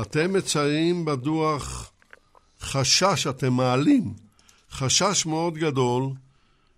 אתם 0.00 0.32
מציינים 0.32 1.04
בדוח 1.04 1.90
חשש, 2.60 3.26
אתם 3.26 3.52
מעלים 3.52 4.14
חשש 4.70 5.26
מאוד 5.26 5.54
גדול 5.54 6.04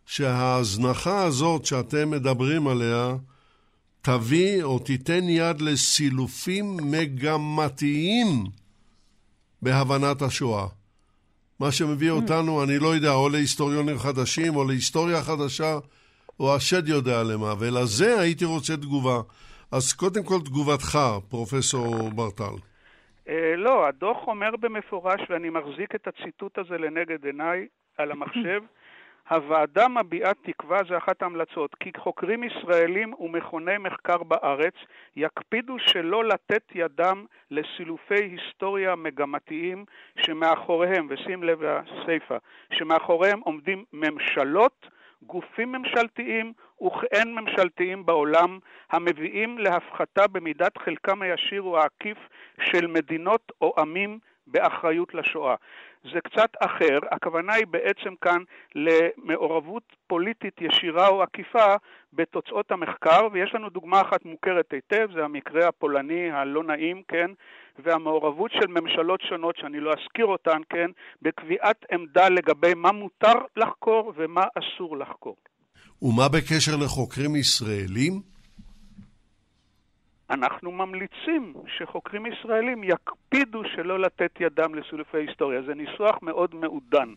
שההזנחה 0.07 1.25
הזאת 1.25 1.67
שאתם 1.67 2.11
מדברים 2.11 2.69
עליה 2.69 3.17
תביא 4.03 4.63
או 4.63 4.79
תיתן 4.79 5.29
יד 5.29 5.61
לסילופים 5.61 6.77
מגמתיים 6.91 8.47
בהבנת 9.63 10.23
השואה. 10.23 10.67
מה 11.61 11.73
שמביא 11.73 12.11
אותנו, 12.11 12.65
אני 12.65 12.79
לא 12.79 12.89
יודע, 12.89 13.13
או 13.13 13.29
להיסטוריונים 13.29 13.99
חדשים, 13.99 14.57
או 14.57 14.65
להיסטוריה 14.65 15.23
חדשה, 15.23 15.79
או 16.41 16.55
השד 16.55 16.89
יודע 16.89 17.23
למה, 17.23 17.55
ולזה 17.61 18.21
הייתי 18.21 18.45
רוצה 18.45 18.77
תגובה. 18.77 19.21
אז 19.73 19.93
קודם 19.93 20.25
כל 20.25 20.41
תגובתך, 20.45 20.99
פרופסור 21.31 22.11
ברטל. 22.11 22.57
אה, 23.29 23.57
לא, 23.57 23.87
הדוח 23.87 24.17
אומר 24.27 24.57
במפורש, 24.61 25.21
ואני 25.31 25.51
מחזיק 25.51 25.95
את 25.95 26.09
הציטוט 26.09 26.59
הזה 26.59 26.79
לנגד 26.79 27.25
עיניי 27.25 27.67
על 27.99 28.11
המחשב, 28.11 28.61
הוועדה 29.31 29.89
מביעה 29.89 30.35
תקווה, 30.35 30.79
זה 30.89 30.97
אחת 30.97 31.23
ההמלצות, 31.23 31.75
כי 31.75 31.91
חוקרים 31.99 32.45
ישראלים 32.45 33.15
ומכוני 33.21 33.79
מחקר 33.79 34.23
בארץ 34.23 34.75
יקפידו 35.17 35.77
שלא 35.79 36.25
לתת 36.25 36.63
ידם 36.75 37.25
לסילופי 37.51 38.15
היסטוריה 38.15 38.97
מגמתיים 38.97 39.85
שמאחוריהם, 40.17 41.07
ושים 41.11 41.43
לב 41.43 41.63
לסיפא, 41.63 42.37
שמאחוריהם 42.73 43.41
עומדים 43.41 43.85
ממשלות, 43.93 44.87
גופים 45.23 45.73
ממשלתיים 45.73 46.53
וכאין 46.87 47.35
ממשלתיים 47.35 48.07
בעולם 48.07 48.59
המביאים 48.91 49.59
להפחתה 49.59 50.27
במידת 50.27 50.79
חלקם 50.79 51.23
הישיר 51.23 51.63
או 51.63 51.79
העקיף 51.79 52.19
של 52.61 52.87
מדינות 52.87 53.53
או 53.61 53.75
עמים 53.79 54.19
באחריות 54.47 55.15
לשואה. 55.15 55.55
זה 56.13 56.21
קצת 56.21 56.51
אחר, 56.61 56.99
הכוונה 57.13 57.53
היא 57.53 57.67
בעצם 57.67 58.15
כאן 58.21 58.43
למעורבות 58.75 59.83
פוליטית 60.07 60.55
ישירה 60.61 61.09
או 61.09 61.23
עקיפה 61.23 61.75
בתוצאות 62.13 62.73
המחקר, 62.73 63.29
ויש 63.33 63.55
לנו 63.55 63.69
דוגמה 63.69 64.01
אחת 64.01 64.25
מוכרת 64.25 64.73
היטב, 64.73 65.09
זה 65.15 65.25
המקרה 65.25 65.69
הפולני 65.69 66.31
הלא 66.31 66.65
נעים, 66.65 67.03
כן, 67.09 67.31
והמעורבות 67.79 68.51
של 68.53 68.67
ממשלות 68.67 69.21
שונות, 69.21 69.57
שאני 69.57 69.81
לא 69.81 69.91
אזכיר 69.91 70.27
אותן, 70.27 70.61
כן, 70.69 70.91
בקביעת 71.23 71.85
עמדה 71.93 72.29
לגבי 72.29 72.75
מה 72.75 72.93
מותר 72.93 73.39
לחקור 73.57 74.13
ומה 74.17 74.45
אסור 74.59 74.97
לחקור. 74.97 75.37
ומה 76.03 76.29
בקשר 76.29 76.77
לחוקרים 76.85 77.37
ישראלים? 77.37 78.36
אנחנו 80.31 80.73
ממליצים 80.73 81.55
שחוקרים 81.79 82.27
ישראלים 82.27 82.85
יקפידו 82.85 83.63
שלא 83.75 84.01
לתת 84.01 84.31
ידם 84.41 84.75
לסילופי 84.75 85.19
היסטוריה. 85.19 85.63
זה 85.67 85.75
ניסוח 85.75 86.17
מאוד 86.23 86.55
מעודן. 86.55 87.09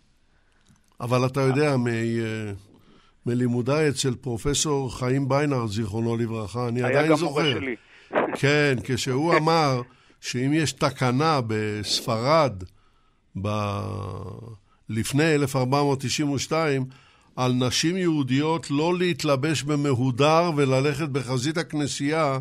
אבל 1.01 1.25
אתה 1.25 1.41
יודע, 1.41 1.77
מ, 1.77 1.87
אה, 1.87 2.51
מלימודיי 3.25 3.89
אצל 3.89 4.15
פרופסור 4.15 4.99
חיים 4.99 5.29
ביינר, 5.29 5.67
זיכרונו 5.67 6.17
לברכה, 6.17 6.67
אני 6.67 6.79
היה 6.83 6.89
עדיין 6.89 7.11
גם 7.11 7.17
מורה 7.23 7.43
זוכר. 7.43 7.59
שלי. 7.59 7.75
כן, 8.35 8.75
כשהוא 8.83 9.33
אמר 9.37 9.81
שאם 10.21 10.51
יש 10.53 10.73
תקנה 10.73 11.39
בספרד 11.47 12.63
ב... 13.41 13.47
לפני 14.89 15.35
1492 15.35 16.85
על 17.41 17.51
נשים 17.67 17.97
יהודיות 17.97 18.71
לא 18.71 18.89
להתלבש 18.99 19.63
במהודר 19.63 20.43
וללכת 20.57 21.09
בחזית 21.09 21.57
הכנסייה 21.57 22.37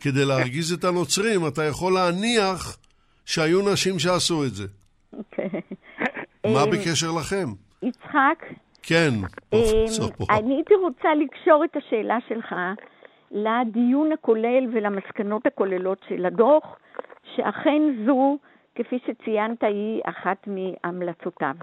כדי 0.00 0.24
להרגיז 0.28 0.72
את 0.72 0.84
הנוצרים, 0.84 1.40
אתה 1.48 1.64
יכול 1.64 1.92
להניח 1.92 2.78
שהיו 3.26 3.72
נשים 3.72 3.98
שעשו 3.98 4.44
את 4.44 4.54
זה. 4.54 4.66
מה 6.54 6.66
בקשר 6.72 7.10
לכם? 7.20 7.46
יצחק, 7.82 8.38
כן, 8.82 9.10
פרופסור. 9.50 10.10
אמ, 10.20 10.36
אני 10.36 10.54
הייתי 10.54 10.74
רוצה 10.74 11.08
לקשור 11.14 11.64
את 11.64 11.76
השאלה 11.76 12.18
שלך 12.28 12.54
לדיון 13.30 14.12
הכולל 14.12 14.64
ולמסקנות 14.72 15.46
הכוללות 15.46 15.98
של 16.08 16.26
הדוח, 16.26 16.64
שאכן 17.36 17.82
זו, 18.06 18.38
כפי 18.74 18.98
שציינת, 19.06 19.62
היא 19.62 20.00
אחת 20.04 20.46
מהמלצותיו. 20.46 21.54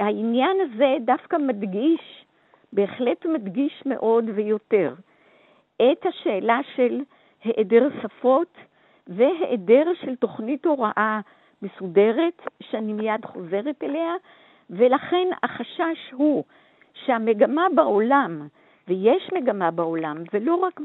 העניין 0.00 0.56
הזה 0.60 0.96
דווקא 1.00 1.36
מדגיש, 1.36 2.24
בהחלט 2.72 3.26
מדגיש 3.26 3.82
מאוד 3.86 4.24
ויותר, 4.34 4.94
את 5.76 6.06
השאלה 6.06 6.60
של 6.76 7.00
היעדר 7.44 7.88
שפות 8.02 8.56
והיעדר 9.06 9.84
של 10.00 10.16
תוכנית 10.16 10.66
הוראה 10.66 11.20
מסודרת, 11.62 12.42
שאני 12.62 12.92
מיד 12.92 13.24
חוזרת 13.24 13.82
אליה, 13.82 14.14
ולכן 14.70 15.28
החשש 15.42 16.12
הוא 16.12 16.44
שהמגמה 16.94 17.66
בעולם, 17.74 18.48
ויש 18.88 19.30
מגמה 19.32 19.70
בעולם, 19.70 20.16
ולא 20.32 20.54
רק 20.54 20.80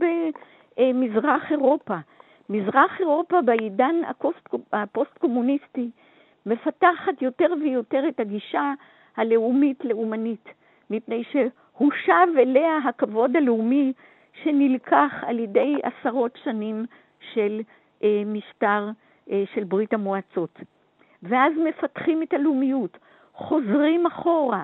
במזרח 0.78 1.52
אירופה, 1.52 1.96
מזרח 2.50 3.00
אירופה 3.00 3.42
בעידן 3.42 3.96
הפוסט- 4.10 4.56
הפוסט-קומוניסטי 4.74 5.90
מפתחת 6.48 7.22
יותר 7.22 7.48
ויותר 7.62 8.08
את 8.08 8.20
הגישה 8.20 8.74
הלאומית-לאומנית, 9.18 10.50
מפני 10.90 11.24
שהושב 11.32 12.28
אליה 12.38 12.78
הכבוד 12.78 13.36
הלאומי 13.36 13.94
שנלקח 14.44 15.14
על 15.22 15.40
ידי 15.40 15.76
עשרות 15.84 16.40
שנים 16.44 16.86
של 17.34 17.62
אה, 18.04 18.24
משטר 18.26 18.90
אה, 19.32 19.44
של 19.54 19.64
ברית 19.64 19.94
המועצות. 19.94 20.60
ואז 21.24 21.54
מפתחים 21.70 22.24
את 22.24 22.34
הלאומיות, 22.34 22.98
חוזרים 23.34 24.06
אחורה 24.06 24.64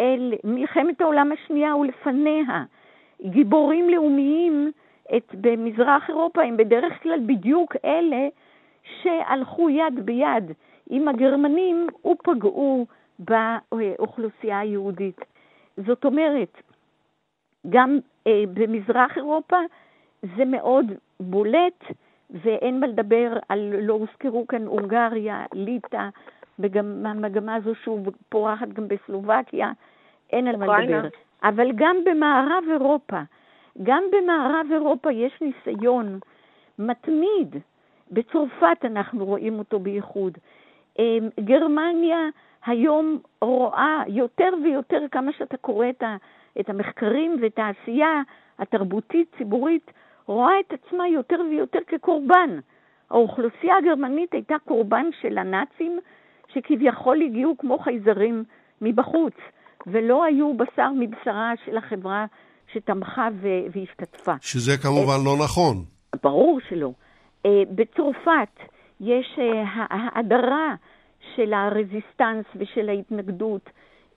אל 0.00 0.34
מלחמת 0.44 1.00
העולם 1.00 1.32
השנייה 1.32 1.76
ולפניה. 1.76 2.64
גיבורים 3.22 3.90
לאומיים 3.90 4.72
את, 5.16 5.34
במזרח 5.34 6.08
אירופה 6.08 6.42
הם 6.42 6.56
בדרך 6.56 7.02
כלל 7.02 7.20
בדיוק 7.26 7.76
אלה 7.84 8.28
שהלכו 9.02 9.70
יד 9.70 10.06
ביד 10.06 10.52
עם 10.90 11.08
הגרמנים 11.08 11.86
ופגעו 12.04 12.86
באוכלוסייה 13.18 14.58
היהודית. 14.58 15.20
זאת 15.86 16.04
אומרת, 16.04 16.62
גם 17.68 17.98
אה, 18.26 18.44
במזרח 18.54 19.16
אירופה 19.16 19.56
זה 20.36 20.44
מאוד 20.44 20.86
בולט, 21.20 21.84
ואין 22.30 22.80
מה 22.80 22.86
לדבר 22.86 23.32
על, 23.48 23.74
לא 23.80 23.94
הוזכרו 23.94 24.46
כאן 24.46 24.66
הונגריה, 24.66 25.46
ליטא, 25.52 26.08
המגמה 27.04 27.54
הזו 27.54 27.74
שוב 27.74 28.08
פורחת 28.28 28.68
גם 28.68 28.88
בסלובקיה, 28.88 29.72
אין 30.32 30.46
על 30.46 30.56
מה 30.56 30.80
לדבר. 30.80 31.08
אבל 31.42 31.72
גם 31.74 31.96
במערב 32.04 32.64
אירופה, 32.72 33.20
גם 33.82 34.02
במערב 34.12 34.66
אירופה 34.72 35.12
יש 35.12 35.32
ניסיון 35.40 36.18
מתמיד, 36.78 37.56
בצרפת 38.10 38.84
אנחנו 38.84 39.24
רואים 39.24 39.58
אותו 39.58 39.78
בייחוד. 39.78 40.38
אה, 40.98 41.04
גרמניה 41.40 42.28
היום 42.66 43.18
רואה 43.42 44.02
יותר 44.06 44.48
ויותר, 44.64 45.00
כמה 45.10 45.32
שאתה 45.38 45.56
קורא 45.56 45.86
את, 45.90 46.02
ה, 46.02 46.16
את 46.60 46.70
המחקרים 46.70 47.36
ואת 47.42 47.58
העשייה 47.58 48.22
התרבותית, 48.58 49.34
ציבורית, 49.38 49.90
רואה 50.26 50.60
את 50.60 50.72
עצמה 50.72 51.08
יותר 51.08 51.40
ויותר 51.50 51.78
כקורבן. 51.86 52.58
האוכלוסייה 53.10 53.76
הגרמנית 53.76 54.32
הייתה 54.32 54.54
קורבן 54.64 55.06
של 55.20 55.38
הנאצים, 55.38 55.98
שכביכול 56.52 57.22
הגיעו 57.22 57.58
כמו 57.58 57.78
חייזרים 57.78 58.44
מבחוץ, 58.80 59.34
ולא 59.86 60.24
היו 60.24 60.54
בשר 60.56 60.90
מבשרה 60.98 61.52
של 61.64 61.76
החברה 61.76 62.26
שתמכה 62.72 63.28
והשתתפה. 63.72 64.34
שזה 64.40 64.72
כמובן 64.82 65.24
לא 65.24 65.44
נכון. 65.44 65.84
ברור 66.22 66.60
שלא. 66.68 66.90
אה, 67.46 67.62
בצרפת 67.70 68.60
יש 69.00 69.38
אה, 69.38 69.64
האדרה 69.90 70.74
של 71.36 71.52
הרזיסטנס 71.54 72.44
ושל 72.56 72.88
ההתנגדות 72.88 73.70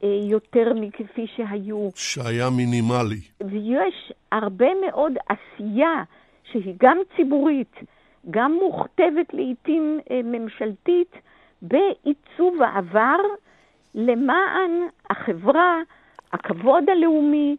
אה, 0.03 0.07
יותר 0.29 0.73
מכפי 0.75 1.27
שהיו. 1.35 1.89
שהיה 1.95 2.49
מינימלי. 2.49 3.21
ויש 3.41 4.13
הרבה 4.31 4.67
מאוד 4.85 5.13
עשייה 5.29 6.03
שהיא 6.43 6.75
גם 6.79 6.97
ציבורית, 7.15 7.75
גם 8.31 8.53
מוכתבת 8.53 9.33
לעיתים 9.33 9.99
ממשלתית, 10.23 11.11
בעיצוב 11.61 12.61
העבר 12.61 13.17
למען 13.95 14.71
החברה, 15.09 15.77
הכבוד 16.33 16.89
הלאומי, 16.89 17.55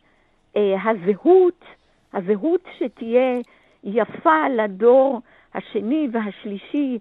הזהות, 0.56 1.64
הזהות 2.12 2.60
שתהיה 2.78 3.40
יפה 3.84 4.48
לדור 4.48 5.20
השני 5.54 6.08
והשלישי 6.12 6.98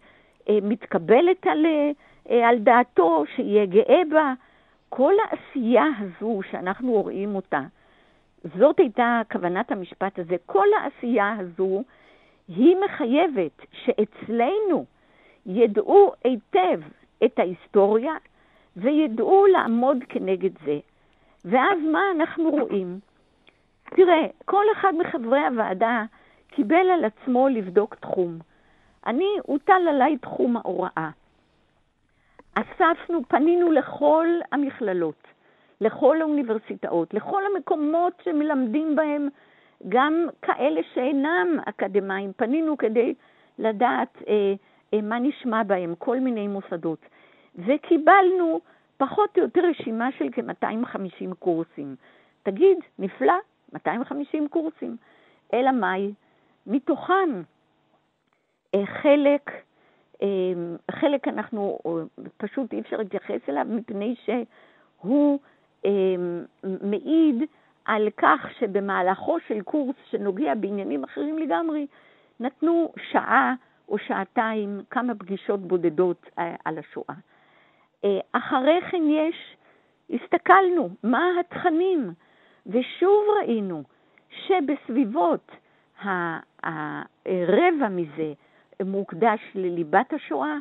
אה, 0.49 0.57
מתקבלת 0.61 1.47
על, 1.47 1.65
אה, 1.65 1.91
על 2.29 2.59
דעתו, 2.59 3.23
שיהיה 3.35 3.65
גאה 3.65 4.01
בה. 4.09 4.33
כל 4.89 5.13
העשייה 5.23 5.85
הזו 5.99 6.41
שאנחנו 6.51 6.91
רואים 6.91 7.35
אותה, 7.35 7.61
זאת 8.57 8.79
הייתה 8.79 9.21
כוונת 9.31 9.71
המשפט 9.71 10.19
הזה. 10.19 10.35
כל 10.45 10.67
העשייה 10.79 11.35
הזו 11.39 11.83
היא 12.47 12.75
מחייבת 12.85 13.65
שאצלנו 13.71 14.85
ידעו 15.45 16.11
היטב 16.23 16.79
את 17.25 17.39
ההיסטוריה 17.39 18.13
וידעו 18.77 19.45
לעמוד 19.45 19.97
כנגד 20.09 20.51
זה. 20.65 20.79
ואז 21.45 21.77
מה 21.91 22.01
אנחנו 22.15 22.49
רואים? 22.49 22.99
תראה, 23.83 24.27
כל 24.45 24.65
אחד 24.73 24.93
מחברי 24.99 25.39
הוועדה 25.39 26.03
קיבל 26.47 26.89
על 26.89 27.05
עצמו 27.05 27.47
לבדוק 27.47 27.95
תחום. 27.95 28.39
אני, 29.07 29.29
הוטל 29.43 29.87
עליי 29.89 30.17
תחום 30.17 30.57
ההוראה. 30.57 31.09
אספנו, 32.55 33.21
פנינו 33.27 33.71
לכל 33.71 34.27
המכללות, 34.51 35.27
לכל 35.81 36.21
האוניברסיטאות, 36.21 37.13
לכל 37.13 37.41
המקומות 37.45 38.13
שמלמדים 38.23 38.95
בהם 38.95 39.27
גם 39.89 40.27
כאלה 40.41 40.81
שאינם 40.93 41.57
אקדמאים. 41.65 42.31
פנינו 42.35 42.77
כדי 42.77 43.13
לדעת 43.59 44.17
אה, 44.27 44.53
אה, 44.93 45.01
מה 45.01 45.19
נשמע 45.19 45.63
בהם, 45.63 45.95
כל 45.97 46.19
מיני 46.19 46.47
מוסדות. 46.47 47.05
וקיבלנו 47.55 48.59
פחות 48.97 49.37
או 49.37 49.43
יותר 49.43 49.61
רשימה 49.69 50.09
של 50.17 50.25
כ-250 50.31 51.35
קורסים. 51.39 51.95
תגיד, 52.43 52.77
נפלא, 52.99 53.33
250 53.73 54.47
קורסים. 54.47 54.97
אלא 55.53 55.71
מאי? 55.71 56.13
מתוכם 56.67 57.41
אה, 58.75 58.85
חלק, 58.85 59.51
חלק 60.91 61.27
אנחנו, 61.27 61.79
פשוט 62.37 62.73
אי 62.73 62.79
אפשר 62.79 62.97
להתייחס 62.97 63.49
אליו 63.49 63.65
מפני 63.69 64.15
שהוא 64.25 65.39
אה, 65.85 65.91
מעיד 66.63 67.43
על 67.85 68.07
כך 68.17 68.47
שבמהלכו 68.59 69.37
של 69.47 69.61
קורס 69.61 69.95
שנוגע 70.09 70.55
בעניינים 70.55 71.03
אחרים 71.03 71.37
לגמרי, 71.37 71.87
נתנו 72.39 72.93
שעה 73.11 73.53
או 73.89 73.97
שעתיים, 73.97 74.81
כמה 74.89 75.15
פגישות 75.15 75.59
בודדות 75.59 76.29
על 76.65 76.77
השואה. 76.77 77.15
אחרי 78.31 78.81
כן 78.91 79.03
יש, 79.09 79.55
הסתכלנו 80.09 80.89
מה 81.03 81.25
התכנים, 81.39 82.13
ושוב 82.67 83.23
ראינו 83.39 83.83
שבסביבות 84.29 85.51
הרבע 86.63 87.87
מזה 87.89 88.33
מוקדש 88.85 89.39
לליבת 89.55 90.13
השואה, 90.13 90.57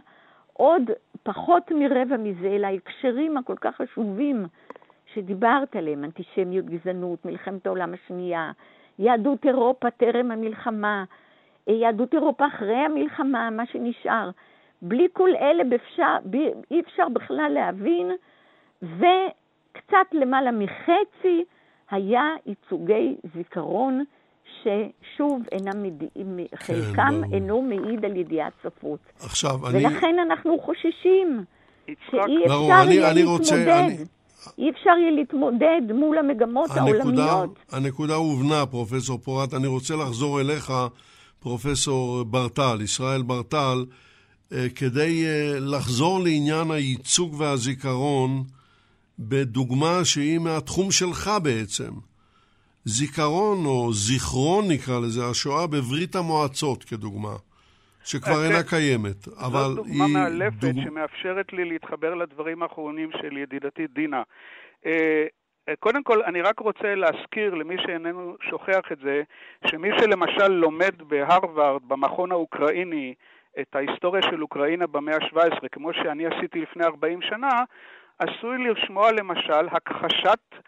עוד 0.52 0.82
פחות 1.22 1.70
מרבע 1.70 2.16
מזה 2.16 2.58
להקשרים 2.58 3.36
הכל 3.36 3.56
כך 3.60 3.76
חשובים 3.76 4.46
שדיברת 5.14 5.76
עליהם, 5.76 6.04
אנטישמיות, 6.04 6.66
גזענות, 6.66 7.24
מלחמת 7.24 7.66
העולם 7.66 7.94
השנייה, 7.94 8.52
יהדות 8.98 9.44
אירופה 9.44 9.90
טרם 9.90 10.30
המלחמה, 10.30 11.04
יהדות 11.66 12.14
אירופה 12.14 12.46
אחרי 12.46 12.76
המלחמה, 12.76 13.50
מה 13.50 13.66
שנשאר. 13.66 14.30
בלי 14.82 15.08
כל 15.12 15.30
אלה 15.40 15.64
באפשר, 15.64 16.16
אי 16.70 16.80
אפשר 16.80 17.08
בכלל 17.08 17.52
להבין, 17.54 18.10
וקצת 18.82 20.06
למעלה 20.12 20.50
מחצי 20.50 21.44
היה 21.90 22.34
ייצוגי 22.46 23.16
זיכרון 23.34 24.04
ששוב 24.62 25.42
אינם 25.52 25.82
מדיעים, 25.82 26.36
כן, 26.36 26.56
חלקם 26.56 27.20
ברור. 27.20 27.34
אינו 27.34 27.62
מעיד 27.62 28.04
על 28.04 28.16
ידיעת 28.16 28.52
ספרות. 28.62 29.00
עכשיו, 29.20 29.68
אני... 29.68 29.86
ולכן 29.86 30.16
אנחנו 30.26 30.58
חוששים 30.58 31.44
שאי 31.86 31.94
אפשר 32.44 32.90
יהיה 32.90 33.12
להתמודד. 33.12 33.68
אני... 33.68 33.96
אי 34.58 34.70
אפשר 34.70 34.90
יהיה 35.00 35.10
להתמודד 35.10 35.92
מול 35.94 36.18
המגמות 36.18 36.70
הנקודה, 36.70 37.02
העולמיות. 37.02 37.58
הנקודה 37.72 38.14
הובנה, 38.14 38.66
פרופסור 38.66 39.18
פורט. 39.18 39.54
אני 39.54 39.66
רוצה 39.66 39.96
לחזור 39.96 40.40
אליך, 40.40 40.72
פרופסור 41.40 42.24
ברטל, 42.24 42.78
ישראל 42.80 43.22
ברטל, 43.22 43.84
אה, 44.52 44.66
כדי 44.74 45.24
אה, 45.26 45.58
לחזור 45.60 46.20
לעניין 46.20 46.70
הייצוג 46.70 47.34
והזיכרון 47.40 48.42
בדוגמה 49.18 50.04
שהיא 50.04 50.38
מהתחום 50.38 50.90
שלך 50.90 51.30
בעצם. 51.42 52.09
זיכרון 52.98 53.58
או 53.66 53.92
זיכרון 53.92 54.64
נקרא 54.72 54.98
לזה, 55.04 55.20
השואה 55.30 55.66
בברית 55.66 56.14
המועצות 56.14 56.84
כדוגמה, 56.84 57.34
שכבר 58.04 58.44
אינה 58.44 58.62
קיימת, 58.62 59.28
אבל 59.46 59.60
היא... 59.60 59.74
זו 59.74 59.82
דוגמה 59.82 60.06
מאלפת 60.08 60.56
דוג... 60.56 60.84
שמאפשרת 60.84 61.52
לי 61.52 61.64
להתחבר 61.64 62.14
לדברים 62.14 62.62
האחרונים 62.62 63.10
של 63.20 63.36
ידידתי 63.36 63.86
דינה. 63.86 64.22
אה, 64.86 65.24
קודם 65.80 66.02
כל, 66.02 66.22
אני 66.22 66.40
רק 66.42 66.58
רוצה 66.60 66.94
להזכיר 66.94 67.54
למי 67.54 67.76
שאיננו 67.86 68.36
שוכח 68.50 68.92
את 68.92 68.98
זה, 69.04 69.22
שמי 69.66 69.88
שלמשל 70.00 70.48
לומד 70.48 71.02
בהרווארד, 71.08 71.82
במכון 71.88 72.32
האוקראיני, 72.32 73.14
את 73.60 73.76
ההיסטוריה 73.76 74.22
של 74.22 74.42
אוקראינה 74.42 74.86
במאה 74.86 75.14
ה-17, 75.14 75.68
כמו 75.72 75.92
שאני 75.92 76.26
עשיתי 76.26 76.60
לפני 76.60 76.84
40 76.84 77.22
שנה, 77.22 77.62
עשוי 78.18 78.58
לשמוע 78.58 79.12
למשל 79.12 79.68
הכחשת 79.72 80.38
אה, 80.52 80.58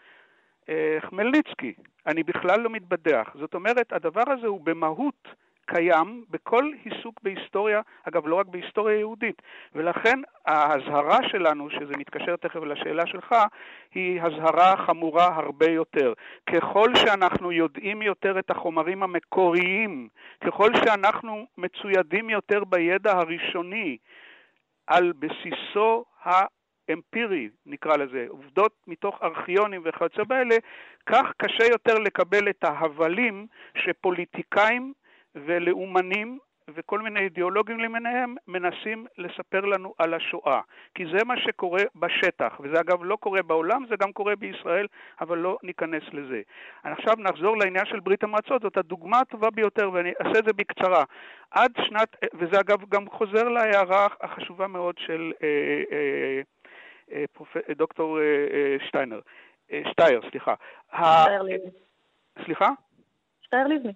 חמלניצקי. 0.99 1.73
אני 2.07 2.23
בכלל 2.23 2.59
לא 2.59 2.69
מתבדח. 2.69 3.35
זאת 3.39 3.53
אומרת, 3.53 3.93
הדבר 3.93 4.23
הזה 4.27 4.47
הוא 4.47 4.61
במהות 4.61 5.27
קיים 5.65 6.23
בכל 6.29 6.71
עיסוק 6.83 7.19
בהיסטוריה, 7.23 7.81
אגב, 8.03 8.27
לא 8.27 8.35
רק 8.35 8.45
בהיסטוריה 8.45 8.99
יהודית. 8.99 9.41
ולכן 9.75 10.19
ההזהרה 10.45 11.17
שלנו, 11.27 11.69
שזה 11.69 11.93
מתקשר 11.97 12.35
תכף 12.35 12.63
לשאלה 12.63 13.07
שלך, 13.07 13.35
היא 13.93 14.21
הזהרה 14.21 14.77
חמורה 14.77 15.35
הרבה 15.35 15.69
יותר. 15.69 16.13
ככל 16.53 16.95
שאנחנו 16.95 17.51
יודעים 17.51 18.01
יותר 18.01 18.39
את 18.39 18.51
החומרים 18.51 19.03
המקוריים, 19.03 20.07
ככל 20.45 20.69
שאנחנו 20.75 21.45
מצוידים 21.57 22.29
יותר 22.29 22.63
בידע 22.63 23.11
הראשוני, 23.11 23.97
על 24.87 25.13
בסיסו 25.19 26.05
האמפירי, 26.89 27.49
נקרא 27.65 27.97
לזה, 27.97 28.25
עובדות 28.29 28.73
מתוך 28.87 29.19
ארכיונים 29.23 29.81
וכיוצא 29.85 30.23
באלה, 30.23 30.55
כך 31.05 31.31
קשה 31.37 31.65
יותר 31.71 31.99
לקבל 31.99 32.49
את 32.49 32.63
ההבלים 32.63 33.47
שפוליטיקאים 33.77 34.93
ולאומנים 35.35 36.39
וכל 36.69 37.01
מיני 37.01 37.19
אידיאולוגים 37.19 37.79
למיניהם 37.79 38.35
מנסים 38.47 39.05
לספר 39.17 39.61
לנו 39.61 39.93
על 39.97 40.13
השואה. 40.13 40.61
כי 40.95 41.03
זה 41.05 41.23
מה 41.25 41.37
שקורה 41.37 41.81
בשטח, 41.95 42.59
וזה 42.59 42.79
אגב 42.79 43.03
לא 43.03 43.15
קורה 43.15 43.41
בעולם, 43.41 43.85
זה 43.89 43.95
גם 43.99 44.11
קורה 44.11 44.35
בישראל, 44.35 44.87
אבל 45.21 45.37
לא 45.37 45.57
ניכנס 45.63 46.03
לזה. 46.13 46.41
עכשיו 46.83 47.13
נחזור 47.17 47.57
לעניין 47.57 47.85
של 47.85 47.99
ברית 47.99 48.23
המועצות, 48.23 48.61
זאת 48.61 48.77
הדוגמה 48.77 49.19
הטובה 49.19 49.49
ביותר, 49.49 49.89
ואני 49.93 50.11
אעשה 50.21 50.39
את 50.39 50.45
זה 50.45 50.53
בקצרה. 50.53 51.03
עד 51.51 51.71
שנת, 51.87 52.15
וזה 52.33 52.59
אגב 52.59 52.89
גם 52.89 53.09
חוזר 53.09 53.43
להערה 53.43 54.07
החשובה 54.21 54.67
מאוד 54.67 54.95
של 54.97 55.31
אה, 55.43 55.47
אה, 55.91 55.97
אה. 55.97 56.41
דוקטור 57.77 58.19
אה, 58.19 58.23
אה, 58.23 58.87
שטיינר, 58.87 59.19
אה, 59.71 59.81
שטייר, 59.91 60.21
סליחה. 60.31 60.53
שטייר 60.93 61.41
לבני. 61.41 61.69
סליחה? 62.45 62.69
שטייר 63.41 63.67
לבני. 63.67 63.91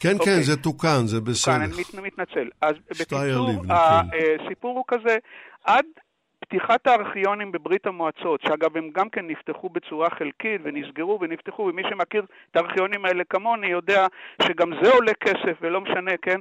כן, 0.00 0.08
אוקיי. 0.18 0.34
כן, 0.36 0.40
זה 0.42 0.62
תוקן, 0.62 1.06
זה 1.06 1.20
בסדר. 1.20 1.54
כאן, 1.54 1.62
אני 1.62 1.72
מת- 1.80 1.94
מתנצל. 2.12 2.48
אז 2.60 2.74
בקיצור, 2.90 3.18
הסיפור 3.70 4.76
הוא 4.76 4.84
כזה, 4.88 5.16
עד 5.64 5.84
פתיחת 6.40 6.86
הארכיונים 6.86 7.52
בברית 7.52 7.86
המועצות, 7.86 8.40
שאגב 8.40 8.76
הם 8.76 8.90
גם 8.94 9.10
כן 9.10 9.26
נפתחו 9.26 9.68
בצורה 9.68 10.10
חלקית 10.10 10.60
ונסגרו 10.64 11.18
ונפתחו, 11.20 11.62
ומי 11.62 11.82
שמכיר 11.90 12.22
את 12.50 12.56
הארכיונים 12.56 13.04
האלה 13.04 13.24
כמוני 13.24 13.66
יודע 13.66 14.06
שגם 14.42 14.70
זה 14.82 14.90
עולה 14.92 15.14
כסף 15.14 15.58
ולא 15.60 15.80
משנה, 15.80 16.10
כן? 16.22 16.40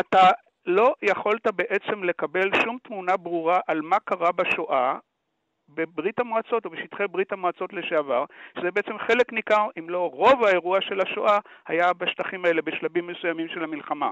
אתה 0.00 0.30
לא 0.66 0.94
יכולת 1.02 1.46
בעצם 1.54 2.04
לקבל 2.04 2.50
שום 2.64 2.78
תמונה 2.82 3.16
ברורה 3.16 3.60
על 3.66 3.80
מה 3.80 3.96
קרה 4.04 4.32
בשואה, 4.32 4.98
בברית 5.74 6.20
המועצות 6.20 6.64
או 6.64 6.70
בשטחי 6.70 7.04
ברית 7.10 7.32
המועצות 7.32 7.72
לשעבר, 7.72 8.24
שזה 8.58 8.70
בעצם 8.70 8.98
חלק 8.98 9.32
ניכר, 9.32 9.66
אם 9.78 9.90
לא 9.90 10.10
רוב 10.12 10.44
האירוע 10.44 10.80
של 10.80 11.00
השואה, 11.00 11.38
היה 11.66 11.92
בשטחים 11.92 12.44
האלה 12.44 12.62
בשלבים 12.62 13.06
מסוימים 13.06 13.48
של 13.48 13.64
המלחמה. 13.64 14.10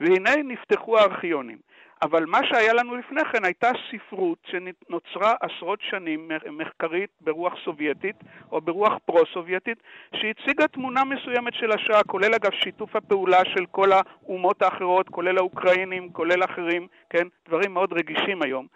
והנה 0.00 0.30
נפתחו 0.44 0.98
הארכיונים. 0.98 1.58
אבל 2.02 2.24
מה 2.26 2.38
שהיה 2.44 2.72
לנו 2.72 2.96
לפני 2.96 3.20
כן 3.32 3.44
הייתה 3.44 3.70
ספרות 3.90 4.38
שנוצרה 4.50 5.34
עשרות 5.40 5.78
שנים 5.82 6.30
מחקרית 6.50 7.10
ברוח 7.20 7.52
סובייטית 7.64 8.16
או 8.52 8.60
ברוח 8.60 8.92
פרו-סובייטית 9.04 9.78
שהציגה 10.14 10.68
תמונה 10.68 11.04
מסוימת 11.04 11.54
של 11.54 11.72
השואה, 11.72 12.02
כולל 12.04 12.34
אגב 12.34 12.50
שיתוף 12.52 12.96
הפעולה 12.96 13.40
של 13.44 13.66
כל 13.70 13.88
האומות 13.92 14.62
האחרות, 14.62 15.08
כולל 15.08 15.38
האוקראינים, 15.38 16.12
כולל 16.12 16.44
אחרים, 16.44 16.86
כן? 17.10 17.26
דברים 17.48 17.74
מאוד 17.74 17.92
רגישים 17.92 18.42
היום. 18.42 18.66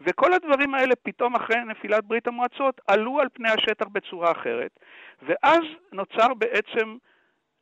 וכל 0.00 0.32
הדברים 0.32 0.74
האלה 0.74 0.96
פתאום 0.96 1.34
אחרי 1.36 1.64
נפילת 1.64 2.04
ברית 2.04 2.26
המועצות 2.26 2.80
עלו 2.86 3.20
על 3.20 3.28
פני 3.32 3.48
השטח 3.48 3.86
בצורה 3.92 4.32
אחרת, 4.32 4.80
ואז 5.22 5.62
נוצר 5.92 6.34
בעצם 6.34 6.96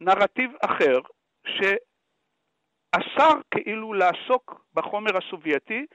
נרטיב 0.00 0.50
אחר, 0.64 1.00
שאסר 1.46 3.40
כאילו 3.50 3.92
לעסוק 3.92 4.64
בחומר 4.74 5.16
הסובייטי, 5.16 5.86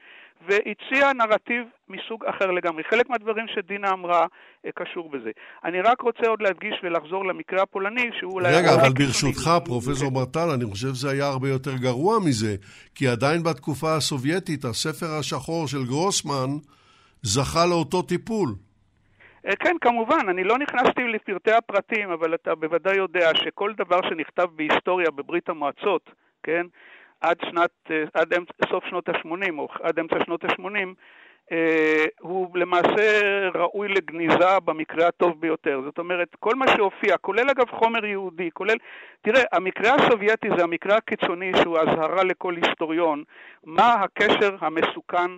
והציע 0.46 1.12
נרטיב 1.12 1.64
מסוג 1.88 2.24
אחר 2.24 2.50
לגמרי. 2.50 2.82
חלק 2.90 3.10
מהדברים 3.10 3.46
שדינה 3.54 3.92
אמרה 3.92 4.26
אה, 4.66 4.70
קשור 4.74 5.10
בזה. 5.10 5.30
אני 5.64 5.80
רק 5.80 6.00
רוצה 6.00 6.26
עוד 6.26 6.42
להדגיש 6.42 6.74
ולחזור 6.82 7.26
למקרה 7.26 7.62
הפולני, 7.62 8.10
שהוא 8.18 8.32
אולי... 8.32 8.56
רגע, 8.56 8.74
אבל. 8.74 8.92
ברשותך, 8.92 9.50
פרופסור 9.64 10.10
ברטל, 10.10 10.48
אני 10.54 10.64
חושב 10.64 10.88
שזה 10.88 11.10
היה 11.10 11.26
הרבה 11.26 11.48
יותר 11.48 11.76
גרוע 11.76 12.18
מזה, 12.18 12.56
כי 12.94 13.08
עדיין 13.08 13.42
בתקופה 13.42 13.96
הסובייטית, 13.96 14.64
הספר 14.64 15.18
השחור 15.18 15.68
של 15.68 15.84
גרוסמן 15.84 16.50
זכה 17.22 17.66
לאותו 17.66 18.02
טיפול. 18.02 18.48
אה, 19.46 19.56
כן, 19.56 19.76
כמובן, 19.80 20.28
אני 20.28 20.44
לא 20.44 20.58
נכנסתי 20.58 21.02
לפרטי 21.02 21.52
הפרטים, 21.52 22.10
אבל 22.10 22.34
אתה 22.34 22.54
בוודאי 22.54 22.96
יודע 22.96 23.30
שכל 23.34 23.72
דבר 23.76 24.00
שנכתב 24.08 24.46
בהיסטוריה 24.56 25.10
בברית 25.10 25.48
המועצות, 25.48 26.10
כן, 26.42 26.66
עד 27.20 27.36
שנת, 27.44 27.70
אה, 27.90 28.04
עד 28.14 28.34
אמצע, 28.34 28.52
סוף 28.70 28.84
שנות 28.84 29.08
ה-80 29.08 29.58
או 29.58 29.68
עד 29.82 29.98
אמצע 29.98 30.16
שנות 30.24 30.44
ה-80, 30.44 30.94
אה, 31.52 32.04
הוא 32.20 32.58
למעשה 32.58 33.48
ראוי 33.54 33.88
לגניזה 33.88 34.58
במקרה 34.64 35.08
הטוב 35.08 35.40
ביותר. 35.40 35.80
זאת 35.84 35.98
אומרת, 35.98 36.28
כל 36.40 36.54
מה 36.54 36.66
שהופיע, 36.76 37.16
כולל 37.18 37.50
אגב 37.50 37.70
חומר 37.70 38.04
יהודי, 38.04 38.50
כולל... 38.52 38.76
תראה, 39.22 39.42
המקרה 39.52 39.94
הסובייטי 39.94 40.48
זה 40.56 40.64
המקרה 40.64 40.96
הקיצוני 40.96 41.52
שהוא 41.62 41.78
אזהרה 41.78 42.24
לכל 42.24 42.56
היסטוריון, 42.56 43.24
מה 43.64 43.92
הקשר 43.92 44.56
המסוכן 44.60 45.30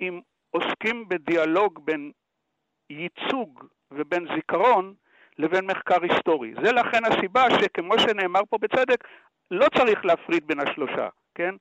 אם 0.00 0.20
עוסקים 0.50 1.08
בדיאלוג 1.08 1.80
בין 1.84 2.10
ייצוג 2.90 3.64
ובין 3.90 4.26
זיכרון 4.34 4.94
לבין 5.38 5.64
מחקר 5.66 6.02
היסטורי. 6.02 6.54
זה 6.64 6.72
לכן 6.72 7.04
הסיבה 7.04 7.44
שכמו 7.60 7.98
שנאמר 7.98 8.40
פה 8.50 8.58
בצדק, 8.58 9.04
לא 9.50 9.66
צריך 9.78 10.04
להפריד 10.04 10.46
בין 10.46 10.60
השלושה, 10.60 11.08
כן? 11.34 11.54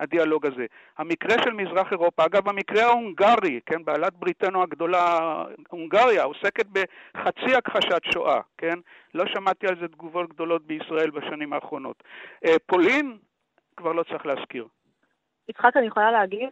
הדיאלוג 0.00 0.46
הזה. 0.46 0.66
המקרה 0.98 1.36
של 1.44 1.50
מזרח 1.50 1.92
אירופה, 1.92 2.24
אגב, 2.24 2.48
המקרה 2.48 2.82
ההונגרי, 2.82 3.60
כן, 3.66 3.84
בעלת 3.84 4.12
בריתנו 4.14 4.62
הגדולה, 4.62 5.18
הונגריה, 5.68 6.22
עוסקת 6.22 6.66
בחצי 6.66 7.54
הכחשת 7.56 8.02
שואה, 8.12 8.40
כן? 8.58 8.78
לא 9.14 9.24
שמעתי 9.34 9.66
על 9.66 9.76
זה 9.80 9.88
תגובות 9.88 10.28
גדולות 10.28 10.66
בישראל 10.66 11.10
בשנים 11.10 11.52
האחרונות. 11.52 12.02
אה, 12.44 12.54
פולין, 12.66 13.18
כבר 13.76 13.92
לא 13.92 14.02
צריך 14.02 14.26
להזכיר. 14.26 14.66
יצחק, 15.48 15.76
אני 15.76 15.86
יכולה 15.86 16.10
להגיב? 16.10 16.50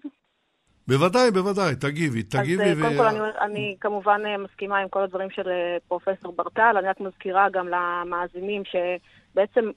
בוודאי, 0.88 1.30
בוודאי, 1.30 1.76
תגיבי, 1.76 2.22
תגיבי. 2.22 2.62
אז 2.62 2.78
אה, 2.78 2.82
קודם 2.82 2.98
כל 2.98 3.06
אני, 3.06 3.18
אני 3.40 3.76
כמובן 3.80 4.20
אה, 4.26 4.38
מסכימה 4.38 4.78
עם 4.78 4.88
כל 4.88 5.02
הדברים 5.02 5.30
של 5.30 5.48
פרופסור 5.88 6.32
ברטל, 6.32 6.76
אני 6.78 6.88
רק 6.88 7.00
מזכירה 7.00 7.48
גם 7.50 7.68
למאזינים 7.68 8.62
שבעצם 8.64 9.70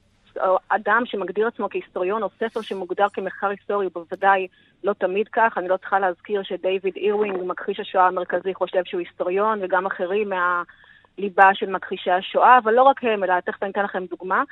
אדם 0.68 1.02
שמגדיר 1.04 1.46
עצמו 1.46 1.68
כהיסטוריון 1.70 2.22
או 2.22 2.28
ספר 2.40 2.60
שמוגדר 2.60 3.06
כמחקר 3.12 3.48
היסטורי 3.48 3.86
הוא 3.86 3.92
בוודאי 3.94 4.46
לא 4.84 4.92
תמיד 4.92 5.28
כך. 5.32 5.54
אני 5.58 5.68
לא 5.68 5.76
צריכה 5.76 5.98
להזכיר 5.98 6.42
שדייוויד 6.42 6.96
אירווינג, 6.96 7.36
מכחיש 7.46 7.80
השואה 7.80 8.06
המרכזי, 8.06 8.54
חושב 8.54 8.84
שהוא 8.84 9.00
היסטוריון, 9.00 9.58
וגם 9.62 9.86
אחרים 9.86 10.28
מהליבה 10.28 11.54
של 11.54 11.70
מכחישי 11.70 12.10
השואה, 12.10 12.58
אבל 12.58 12.72
לא 12.72 12.82
רק 12.82 13.04
הם, 13.04 13.24
אלא 13.24 13.40
תכף 13.40 13.62
אני 13.62 13.70
אתן 13.70 13.84
לכם 13.84 14.04
דוגמה. 14.10 14.42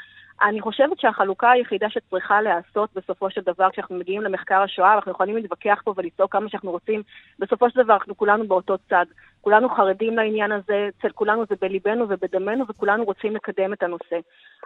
אני 0.42 0.60
חושבת 0.60 1.00
שהחלוקה 1.00 1.50
היחידה 1.50 1.90
שצריכה 1.90 2.40
להיעשות 2.40 2.90
בסופו 2.94 3.30
של 3.30 3.40
דבר, 3.40 3.70
כשאנחנו 3.70 3.96
מגיעים 3.96 4.22
למחקר 4.22 4.60
השואה, 4.62 4.94
אנחנו 4.94 5.12
יכולים 5.12 5.36
להתווכח 5.36 5.80
פה 5.84 5.94
ולצעוק 5.96 6.32
כמה 6.32 6.48
שאנחנו 6.48 6.70
רוצים, 6.70 7.02
בסופו 7.38 7.70
של 7.70 7.82
דבר 7.82 7.94
אנחנו 7.94 8.16
כולנו 8.16 8.48
באותו 8.48 8.78
צד. 8.88 9.06
כולנו 9.40 9.68
חרדים 9.68 10.16
לעניין 10.16 10.52
הזה, 10.52 10.88
אצל 10.98 11.10
כולנו 11.10 11.44
זה 11.48 11.54
בליבנו 11.60 12.06
ובדמנו, 12.08 12.64
וכולנו 12.68 13.04
רוצים 13.04 13.34
לקדם 13.36 13.72
את 13.72 13.82
הנושא. 13.82 14.18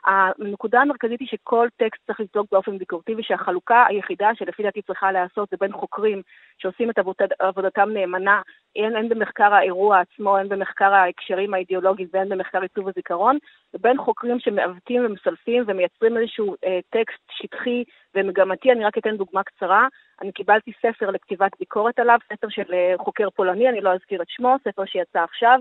הנקודה 0.04 0.80
המרכזית 0.80 1.20
היא 1.20 1.28
שכל 1.28 1.68
טקסט 1.76 2.06
צריך 2.06 2.20
לבדוק 2.20 2.46
באופן 2.52 2.78
ביקורתי, 2.78 3.14
ושהחלוקה 3.18 3.84
היחידה 3.88 4.30
שלפי 4.34 4.62
דעתי 4.62 4.82
צריכה 4.82 5.12
להיעשות 5.12 5.48
זה 5.50 5.56
בין 5.60 5.72
חוקרים 5.72 6.22
שעושים 6.58 6.90
את 6.90 6.98
עבודת, 6.98 7.30
עבודתם 7.38 7.90
נאמנה, 7.90 8.42
הן, 8.76 8.96
הן 8.96 9.08
במחקר 9.08 9.54
האירוע 9.54 10.00
עצמו, 10.00 10.36
הן 10.36 10.48
במחקר 10.48 10.92
ההקשרים 10.94 11.54
האידיאולוגיים 11.54 12.08
והן 12.12 12.28
במחקר 12.28 12.62
עיצוב 12.62 12.88
הזיכרון, 12.88 13.38
ובין 13.74 13.98
חוקרים 13.98 14.40
שמעוותים 14.40 15.04
ומסלפים 15.04 15.64
ומייצרים 15.66 16.16
איזשהו 16.16 16.54
אה, 16.64 16.78
טקסט 16.90 17.22
שטחי 17.30 17.84
ומגמתי. 18.14 18.72
אני 18.72 18.84
רק 18.84 18.98
אתן 18.98 19.16
דוגמה 19.16 19.42
קצרה. 19.42 19.86
אני 20.22 20.32
קיבלתי 20.32 20.72
ספר 20.82 21.10
לכתיבת 21.10 21.52
ביקורת 21.58 21.98
עליו, 21.98 22.18
ספר 22.32 22.48
של 22.48 22.74
אה, 22.74 22.94
חוקר 22.98 23.30
פולני, 23.30 23.68
אני 23.68 23.80
לא 23.80 23.92
אזכיר 23.92 24.22
את 24.22 24.28
שמו, 24.28 24.56
ספר 24.64 24.84
שיצא 24.84 25.18
עכשיו, 25.18 25.60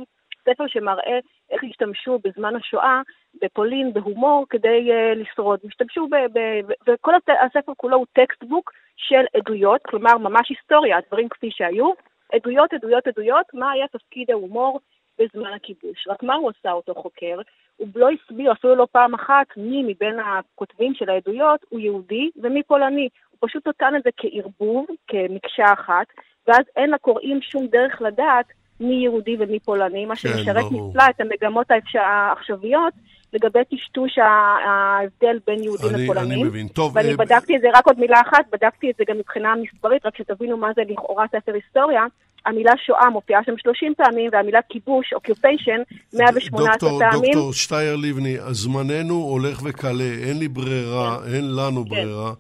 ספר 0.50 0.68
שמראה 0.68 1.20
איך 1.52 1.64
השתמשו 1.64 2.20
בזמן 2.24 2.56
השואה 2.56 3.02
בפולין 3.42 3.94
בהומור 3.94 4.46
כדי 4.50 4.90
אה, 4.92 5.16
לשרוד. 5.16 5.60
השתמשו 5.68 6.08
ב... 6.08 6.16
ב 6.16 6.40
וכל 6.88 7.14
הספר 7.46 7.72
כולו 7.78 7.98
הוא 7.98 8.06
textbook 8.14 8.72
של 8.96 9.26
עדויות, 9.36 9.82
כלומר 9.88 10.18
ממש 10.18 10.50
היסטוריה, 10.50 10.98
הדברים 10.98 11.30
כפי 11.30 11.52
שהיו. 11.52 11.92
עדויות, 12.34 12.74
עדויות, 12.74 13.08
עדויות, 13.08 13.46
מה 13.54 13.72
היה 13.72 13.88
תפקיד 13.88 14.32
ההומור 14.32 14.80
בזמן 15.20 15.54
הכיבוש. 15.54 16.08
רק 16.08 16.24
מה 16.24 16.36
הוא 16.36 16.52
עשה 16.60 16.72
אותו 16.72 16.96
חוקר? 16.96 17.40
הוא 17.78 17.88
לא 17.96 18.10
הסביר 18.10 18.52
אפילו 18.52 18.76
לא 18.76 18.88
פעם 18.92 19.14
אחת 19.14 19.48
מי 19.58 19.84
מבין 19.84 20.20
הכותבים 20.20 20.94
של 20.94 21.10
העדויות 21.10 21.66
הוא 21.70 21.80
יהודי 21.80 22.30
ומי 22.36 22.64
פולני. 22.64 23.10
הוא 23.30 23.50
פשוט 23.50 23.68
נתן 23.68 23.96
את 23.96 24.04
זה 24.04 24.10
כערבוב, 24.18 24.86
כמקשה 25.08 25.74
אחת, 25.74 26.08
ואז 26.48 26.64
אין 26.76 26.92
לקוראים 26.92 27.42
שום 27.42 27.68
דרך 27.68 28.02
לדעת 28.02 28.46
מי 28.80 28.94
יהודי 28.94 29.36
ומי 29.40 29.60
פולני, 29.60 30.06
מה 30.06 30.16
כן, 30.16 30.30
שמשרת. 30.30 30.64
נפלא 30.72 31.04
את 31.10 31.22
המגמות 31.22 31.68
העכשוויות, 31.96 32.94
לגבי 33.34 33.60
טשטוש 33.72 34.18
ההבדל 34.18 35.40
בין 35.48 35.64
יהודים 35.64 35.96
אני, 35.96 36.04
לפולנים. 36.04 36.32
אני 36.32 36.44
מבין. 36.44 36.68
טוב, 36.68 36.96
ואני 36.96 37.12
אה, 37.12 37.18
בדקתי 37.18 37.56
את 37.56 37.62
זה, 37.62 37.68
רק 37.74 37.86
עוד 37.88 38.00
מילה 38.00 38.22
אחת, 38.22 38.46
בדקתי 38.52 38.90
את 38.92 38.96
זה 38.98 39.04
גם 39.08 39.18
מבחינה 39.18 39.54
מספרית, 39.56 40.06
רק 40.06 40.18
שתבינו 40.18 40.58
מה 40.58 40.70
זה 40.76 40.82
לכאורה 40.90 41.26
ספר 41.28 41.54
היסטוריה. 41.54 42.04
המילה 42.46 42.72
שואה 42.86 43.10
מופיעה 43.10 43.42
שם 43.46 43.54
30 43.58 43.94
פעמים, 43.98 44.30
והמילה 44.34 44.60
כיבוש, 44.70 45.14
occupation, 45.14 45.96
118 46.14 46.72
דוקטור, 46.72 47.00
פעמים. 47.00 47.32
דוקטור 47.32 47.54
שטייר 47.54 47.96
לבני, 47.96 48.38
זמננו 48.52 49.16
הולך 49.16 49.62
וקלה, 49.64 50.12
אין 50.28 50.40
לי 50.40 50.48
ברירה, 50.48 51.18
כן. 51.20 51.34
אין 51.34 51.56
לנו 51.56 51.84
ברירה. 51.84 52.34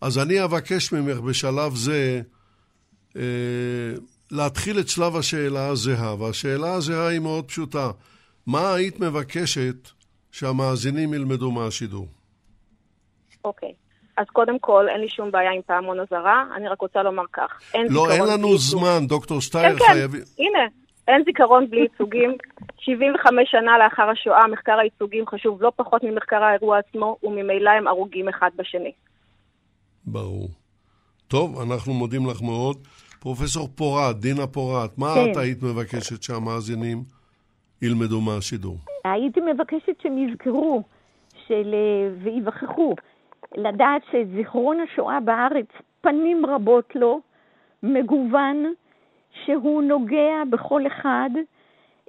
אז 0.00 0.18
אני 0.18 0.44
אבקש 0.44 0.92
ממך 0.92 1.18
בשלב 1.18 1.74
זה 1.74 2.20
אה, 3.16 3.22
להתחיל 4.30 4.80
את 4.80 4.88
שלב 4.88 5.16
השאלה 5.16 5.66
הזהה, 5.68 6.14
והשאלה 6.22 6.74
הזהה 6.74 7.06
היא 7.06 7.20
מאוד 7.20 7.44
פשוטה. 7.44 7.90
מה 8.46 8.74
היית 8.74 9.00
מבקשת 9.00 9.88
שהמאזינים 10.38 11.14
ילמדו 11.14 11.50
מהשידור? 11.50 12.06
אוקיי. 13.44 13.72
אז 14.16 14.26
קודם 14.32 14.58
כל, 14.58 14.86
אין 14.88 15.00
לי 15.00 15.08
שום 15.08 15.30
בעיה 15.30 15.50
עם 15.50 15.60
פעמון 15.66 16.00
אזהרה, 16.00 16.44
אני 16.56 16.68
רק 16.68 16.80
רוצה 16.80 17.02
לומר 17.02 17.22
כך. 17.32 17.60
אין 17.74 17.86
לא, 17.90 18.10
אין 18.10 18.22
בלי 18.22 18.30
לנו 18.32 18.48
ייצוג. 18.48 18.80
זמן, 18.80 19.06
דוקטור 19.06 19.36
כן, 19.36 19.40
שטייר 19.40 19.78
כן, 19.78 19.84
חייבים... 19.92 20.20
הנה, 20.38 20.58
אין 21.08 21.22
זיכרון 21.24 21.70
בלי 21.70 21.80
ייצוגים. 21.80 22.36
75 22.84 23.50
שנה 23.50 23.78
לאחר 23.78 24.02
השואה, 24.10 24.46
מחקר 24.46 24.78
הייצוגים 24.78 25.24
חשוב 25.26 25.62
לא 25.62 25.72
פחות 25.76 26.02
ממחקר 26.04 26.42
האירוע 26.42 26.78
עצמו, 26.78 27.16
וממילא 27.22 27.70
הם 27.70 27.86
הרוגים 27.86 28.28
אחד 28.28 28.50
בשני. 28.56 28.92
ברור. 30.04 30.48
טוב, 31.28 31.60
אנחנו 31.60 31.94
מודים 31.94 32.30
לך 32.30 32.42
מאוד. 32.42 32.76
פרופסור 33.20 33.68
פורת, 33.74 34.20
דינה 34.20 34.46
פורת, 34.46 34.98
מה 34.98 35.14
כן. 35.14 35.32
את 35.32 35.36
היית 35.36 35.62
מבקשת 35.62 36.22
שהמאזינים 36.22 37.02
ילמדו 37.82 38.20
מהשידור? 38.20 38.78
הייתי 39.12 39.40
מבקשת 39.40 40.00
שהם 40.00 40.18
יזכרו 40.18 40.82
של, 41.46 41.74
וייווכחו 42.22 42.94
לדעת 43.56 44.02
שזיכרון 44.10 44.80
השואה 44.80 45.20
בארץ, 45.20 45.66
פנים 46.00 46.46
רבות 46.46 46.96
לו, 46.96 47.20
מגוון, 47.82 48.64
שהוא 49.44 49.82
נוגע 49.82 50.42
בכל 50.50 50.86
אחד 50.86 51.30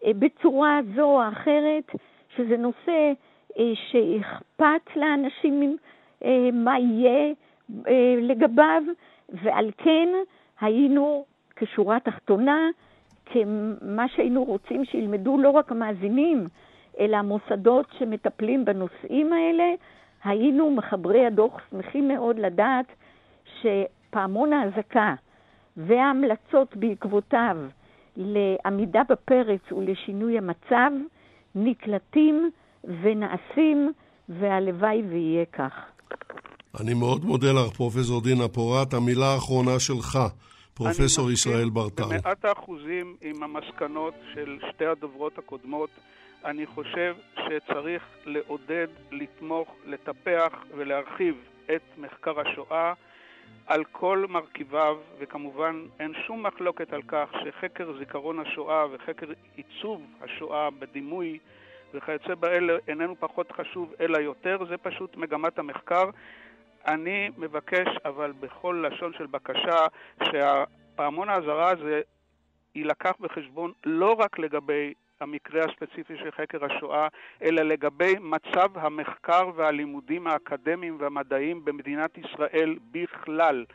אה, 0.05 0.11
בצורה 0.19 0.79
זו 0.95 1.03
או 1.03 1.27
אחרת, 1.27 1.91
שזה 2.35 2.57
נושא 2.57 3.13
אה, 3.59 3.71
שאכפת 3.91 4.95
לאנשים 4.95 5.77
אה, 6.25 6.49
מה 6.53 6.79
יהיה 6.79 7.33
אה, 7.87 8.15
לגביו, 8.21 8.83
ועל 9.29 9.71
כן 9.77 10.09
היינו 10.61 11.25
כשורה 11.55 11.99
תחתונה, 11.99 12.69
כמה 13.25 14.07
שהיינו 14.07 14.43
רוצים 14.43 14.85
שילמדו 14.85 15.37
לא 15.37 15.49
רק 15.49 15.71
המאזינים, 15.71 16.45
אלא 16.99 17.17
המוסדות 17.17 17.85
שמטפלים 17.99 18.65
בנושאים 18.65 19.33
האלה, 19.33 19.73
היינו 20.23 20.71
מחברי 20.71 21.25
הדוח 21.25 21.53
שמחים 21.69 22.07
מאוד 22.07 22.39
לדעת 22.39 22.85
שפעמון 23.61 24.53
האזעקה 24.53 25.13
וההמלצות 25.77 26.75
בעקבותיו 26.75 27.57
לעמידה 28.15 29.01
בפרץ 29.09 29.71
ולשינוי 29.71 30.37
המצב 30.37 30.91
נקלטים 31.55 32.49
ונעשים, 32.83 33.93
והלוואי 34.29 35.01
ויהיה 35.09 35.45
כך. 35.45 35.73
אני 36.81 36.93
מאוד 36.93 37.25
מודה 37.25 37.47
לך, 37.51 37.75
פרופסור 37.75 38.21
דינה 38.21 38.47
פורת. 38.47 38.93
המילה 38.93 39.25
האחרונה 39.25 39.79
שלך, 39.79 40.19
פרופסור 40.73 41.25
אני 41.25 41.33
ישראל 41.33 41.55
מסכים 41.55 41.73
ברטל. 41.73 42.03
במאת 42.03 42.45
האחוזים 42.45 43.15
עם 43.21 43.43
המסקנות 43.43 44.13
של 44.33 44.59
שתי 44.69 44.85
הדוברות 44.85 45.37
הקודמות. 45.37 45.89
אני 46.45 46.65
חושב 46.65 47.15
שצריך 47.35 48.03
לעודד, 48.25 48.87
לתמוך, 49.11 49.75
לטפח 49.85 50.65
ולהרחיב 50.77 51.35
את 51.75 51.81
מחקר 51.97 52.39
השואה 52.39 52.93
על 53.67 53.83
כל 53.91 54.25
מרכיביו, 54.29 54.97
וכמובן 55.19 55.85
אין 55.99 56.13
שום 56.27 56.45
מחלוקת 56.45 56.93
על 56.93 57.01
כך 57.07 57.29
שחקר 57.43 57.97
זיכרון 57.97 58.39
השואה 58.39 58.85
וחקר 58.91 59.27
עיצוב 59.55 60.01
השואה 60.21 60.69
בדימוי 60.69 61.39
וכיוצא 61.93 62.35
באלה 62.35 62.77
איננו 62.87 63.15
פחות 63.19 63.51
חשוב 63.51 63.93
אלא 63.99 64.17
יותר, 64.17 64.57
זה 64.69 64.77
פשוט 64.77 65.15
מגמת 65.15 65.59
המחקר. 65.59 66.09
אני 66.87 67.29
מבקש, 67.37 67.87
אבל 68.05 68.31
בכל 68.31 68.85
לשון 68.87 69.13
של 69.13 69.25
בקשה, 69.25 69.87
שהפעמון 70.23 71.29
האזהרה 71.29 71.71
הזה 71.71 72.01
יילקח 72.75 73.13
בחשבון 73.19 73.71
לא 73.85 74.13
רק 74.13 74.39
לגבי 74.39 74.93
המקרה 75.21 75.61
הספציפי 75.65 76.13
של 76.17 76.31
חקר 76.31 76.65
השואה, 76.65 77.07
אלא 77.41 77.61
לגבי 77.61 78.13
מצב 78.19 78.69
המחקר 78.75 79.49
והלימודים 79.55 80.27
האקדמיים 80.27 80.97
והמדעיים 80.99 81.65
במדינת 81.65 82.17
ישראל 82.17 82.77
בכלל. 82.91 83.65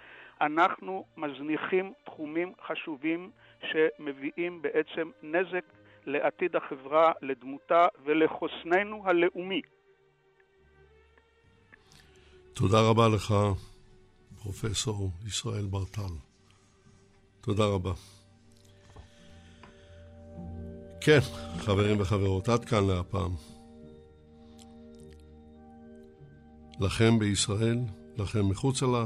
אנחנו 0.40 1.04
מזניחים 1.16 1.92
תחומים 2.04 2.52
חשובים 2.66 3.30
שמביאים 3.70 4.62
בעצם 4.62 5.10
נזק 5.22 5.64
לעתיד 6.06 6.56
החברה, 6.56 7.12
לדמותה 7.22 7.86
ולחוסננו 8.04 9.02
הלאומי. 9.04 9.62
תודה 12.54 12.78
רבה 12.90 13.08
לך, 13.08 13.34
פרופסור 14.42 15.10
ישראל 15.26 15.66
ברטל. 15.70 16.14
תודה 17.40 17.64
רבה. 17.64 18.13
כן, 21.04 21.18
חברים 21.58 22.00
וחברות, 22.00 22.48
עד 22.48 22.64
כאן 22.64 22.86
להפעם. 22.86 23.34
לכם 26.80 27.18
בישראל, 27.18 27.78
לכם 28.16 28.48
מחוצה 28.48 28.86
לה, 28.86 29.04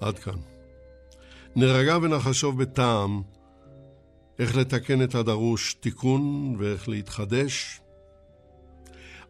עד 0.00 0.18
כאן. 0.18 0.34
נרגע 1.56 1.98
ונחשוב 2.02 2.62
בטעם 2.62 3.22
איך 4.38 4.56
לתקן 4.56 5.02
את 5.02 5.14
הדרוש 5.14 5.74
תיקון 5.74 6.54
ואיך 6.58 6.88
להתחדש. 6.88 7.80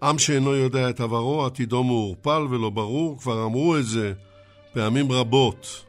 עם 0.02 0.18
שאינו 0.18 0.54
יודע 0.54 0.90
את 0.90 1.00
עברו, 1.00 1.46
עתידו 1.46 1.84
מעורפל 1.84 2.46
ולא 2.50 2.70
ברור, 2.70 3.18
כבר 3.18 3.44
אמרו 3.46 3.76
את 3.76 3.84
זה 3.84 4.12
פעמים 4.72 5.12
רבות. 5.12 5.84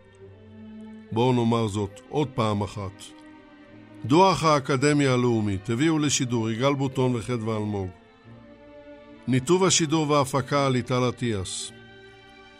בואו 1.11 1.34
נאמר 1.34 1.67
זאת 1.67 1.99
עוד 2.09 2.28
פעם 2.36 2.61
אחת. 2.61 3.20
דוח 4.06 4.43
האקדמיה 4.43 5.14
הלאומית 5.14 5.70
הביאו 5.70 5.99
לשידור 5.99 6.52
יגאל 6.52 6.74
בוטון 6.74 7.16
וחדווה 7.16 7.58
אלמוג. 7.58 7.89
ניתוב 9.28 9.64
השידור 9.64 10.10
וההפקה 10.10 10.70
ליטל 10.70 11.10
אטיאס. 11.10 11.72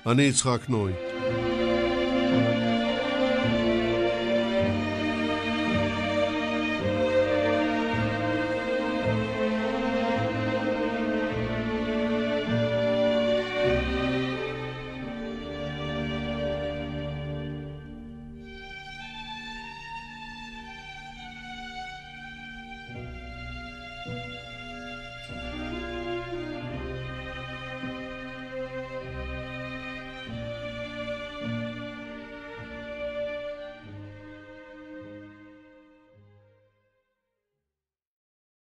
אני 0.06 0.24
יצחק 0.24 0.60
נוי. 0.70 0.92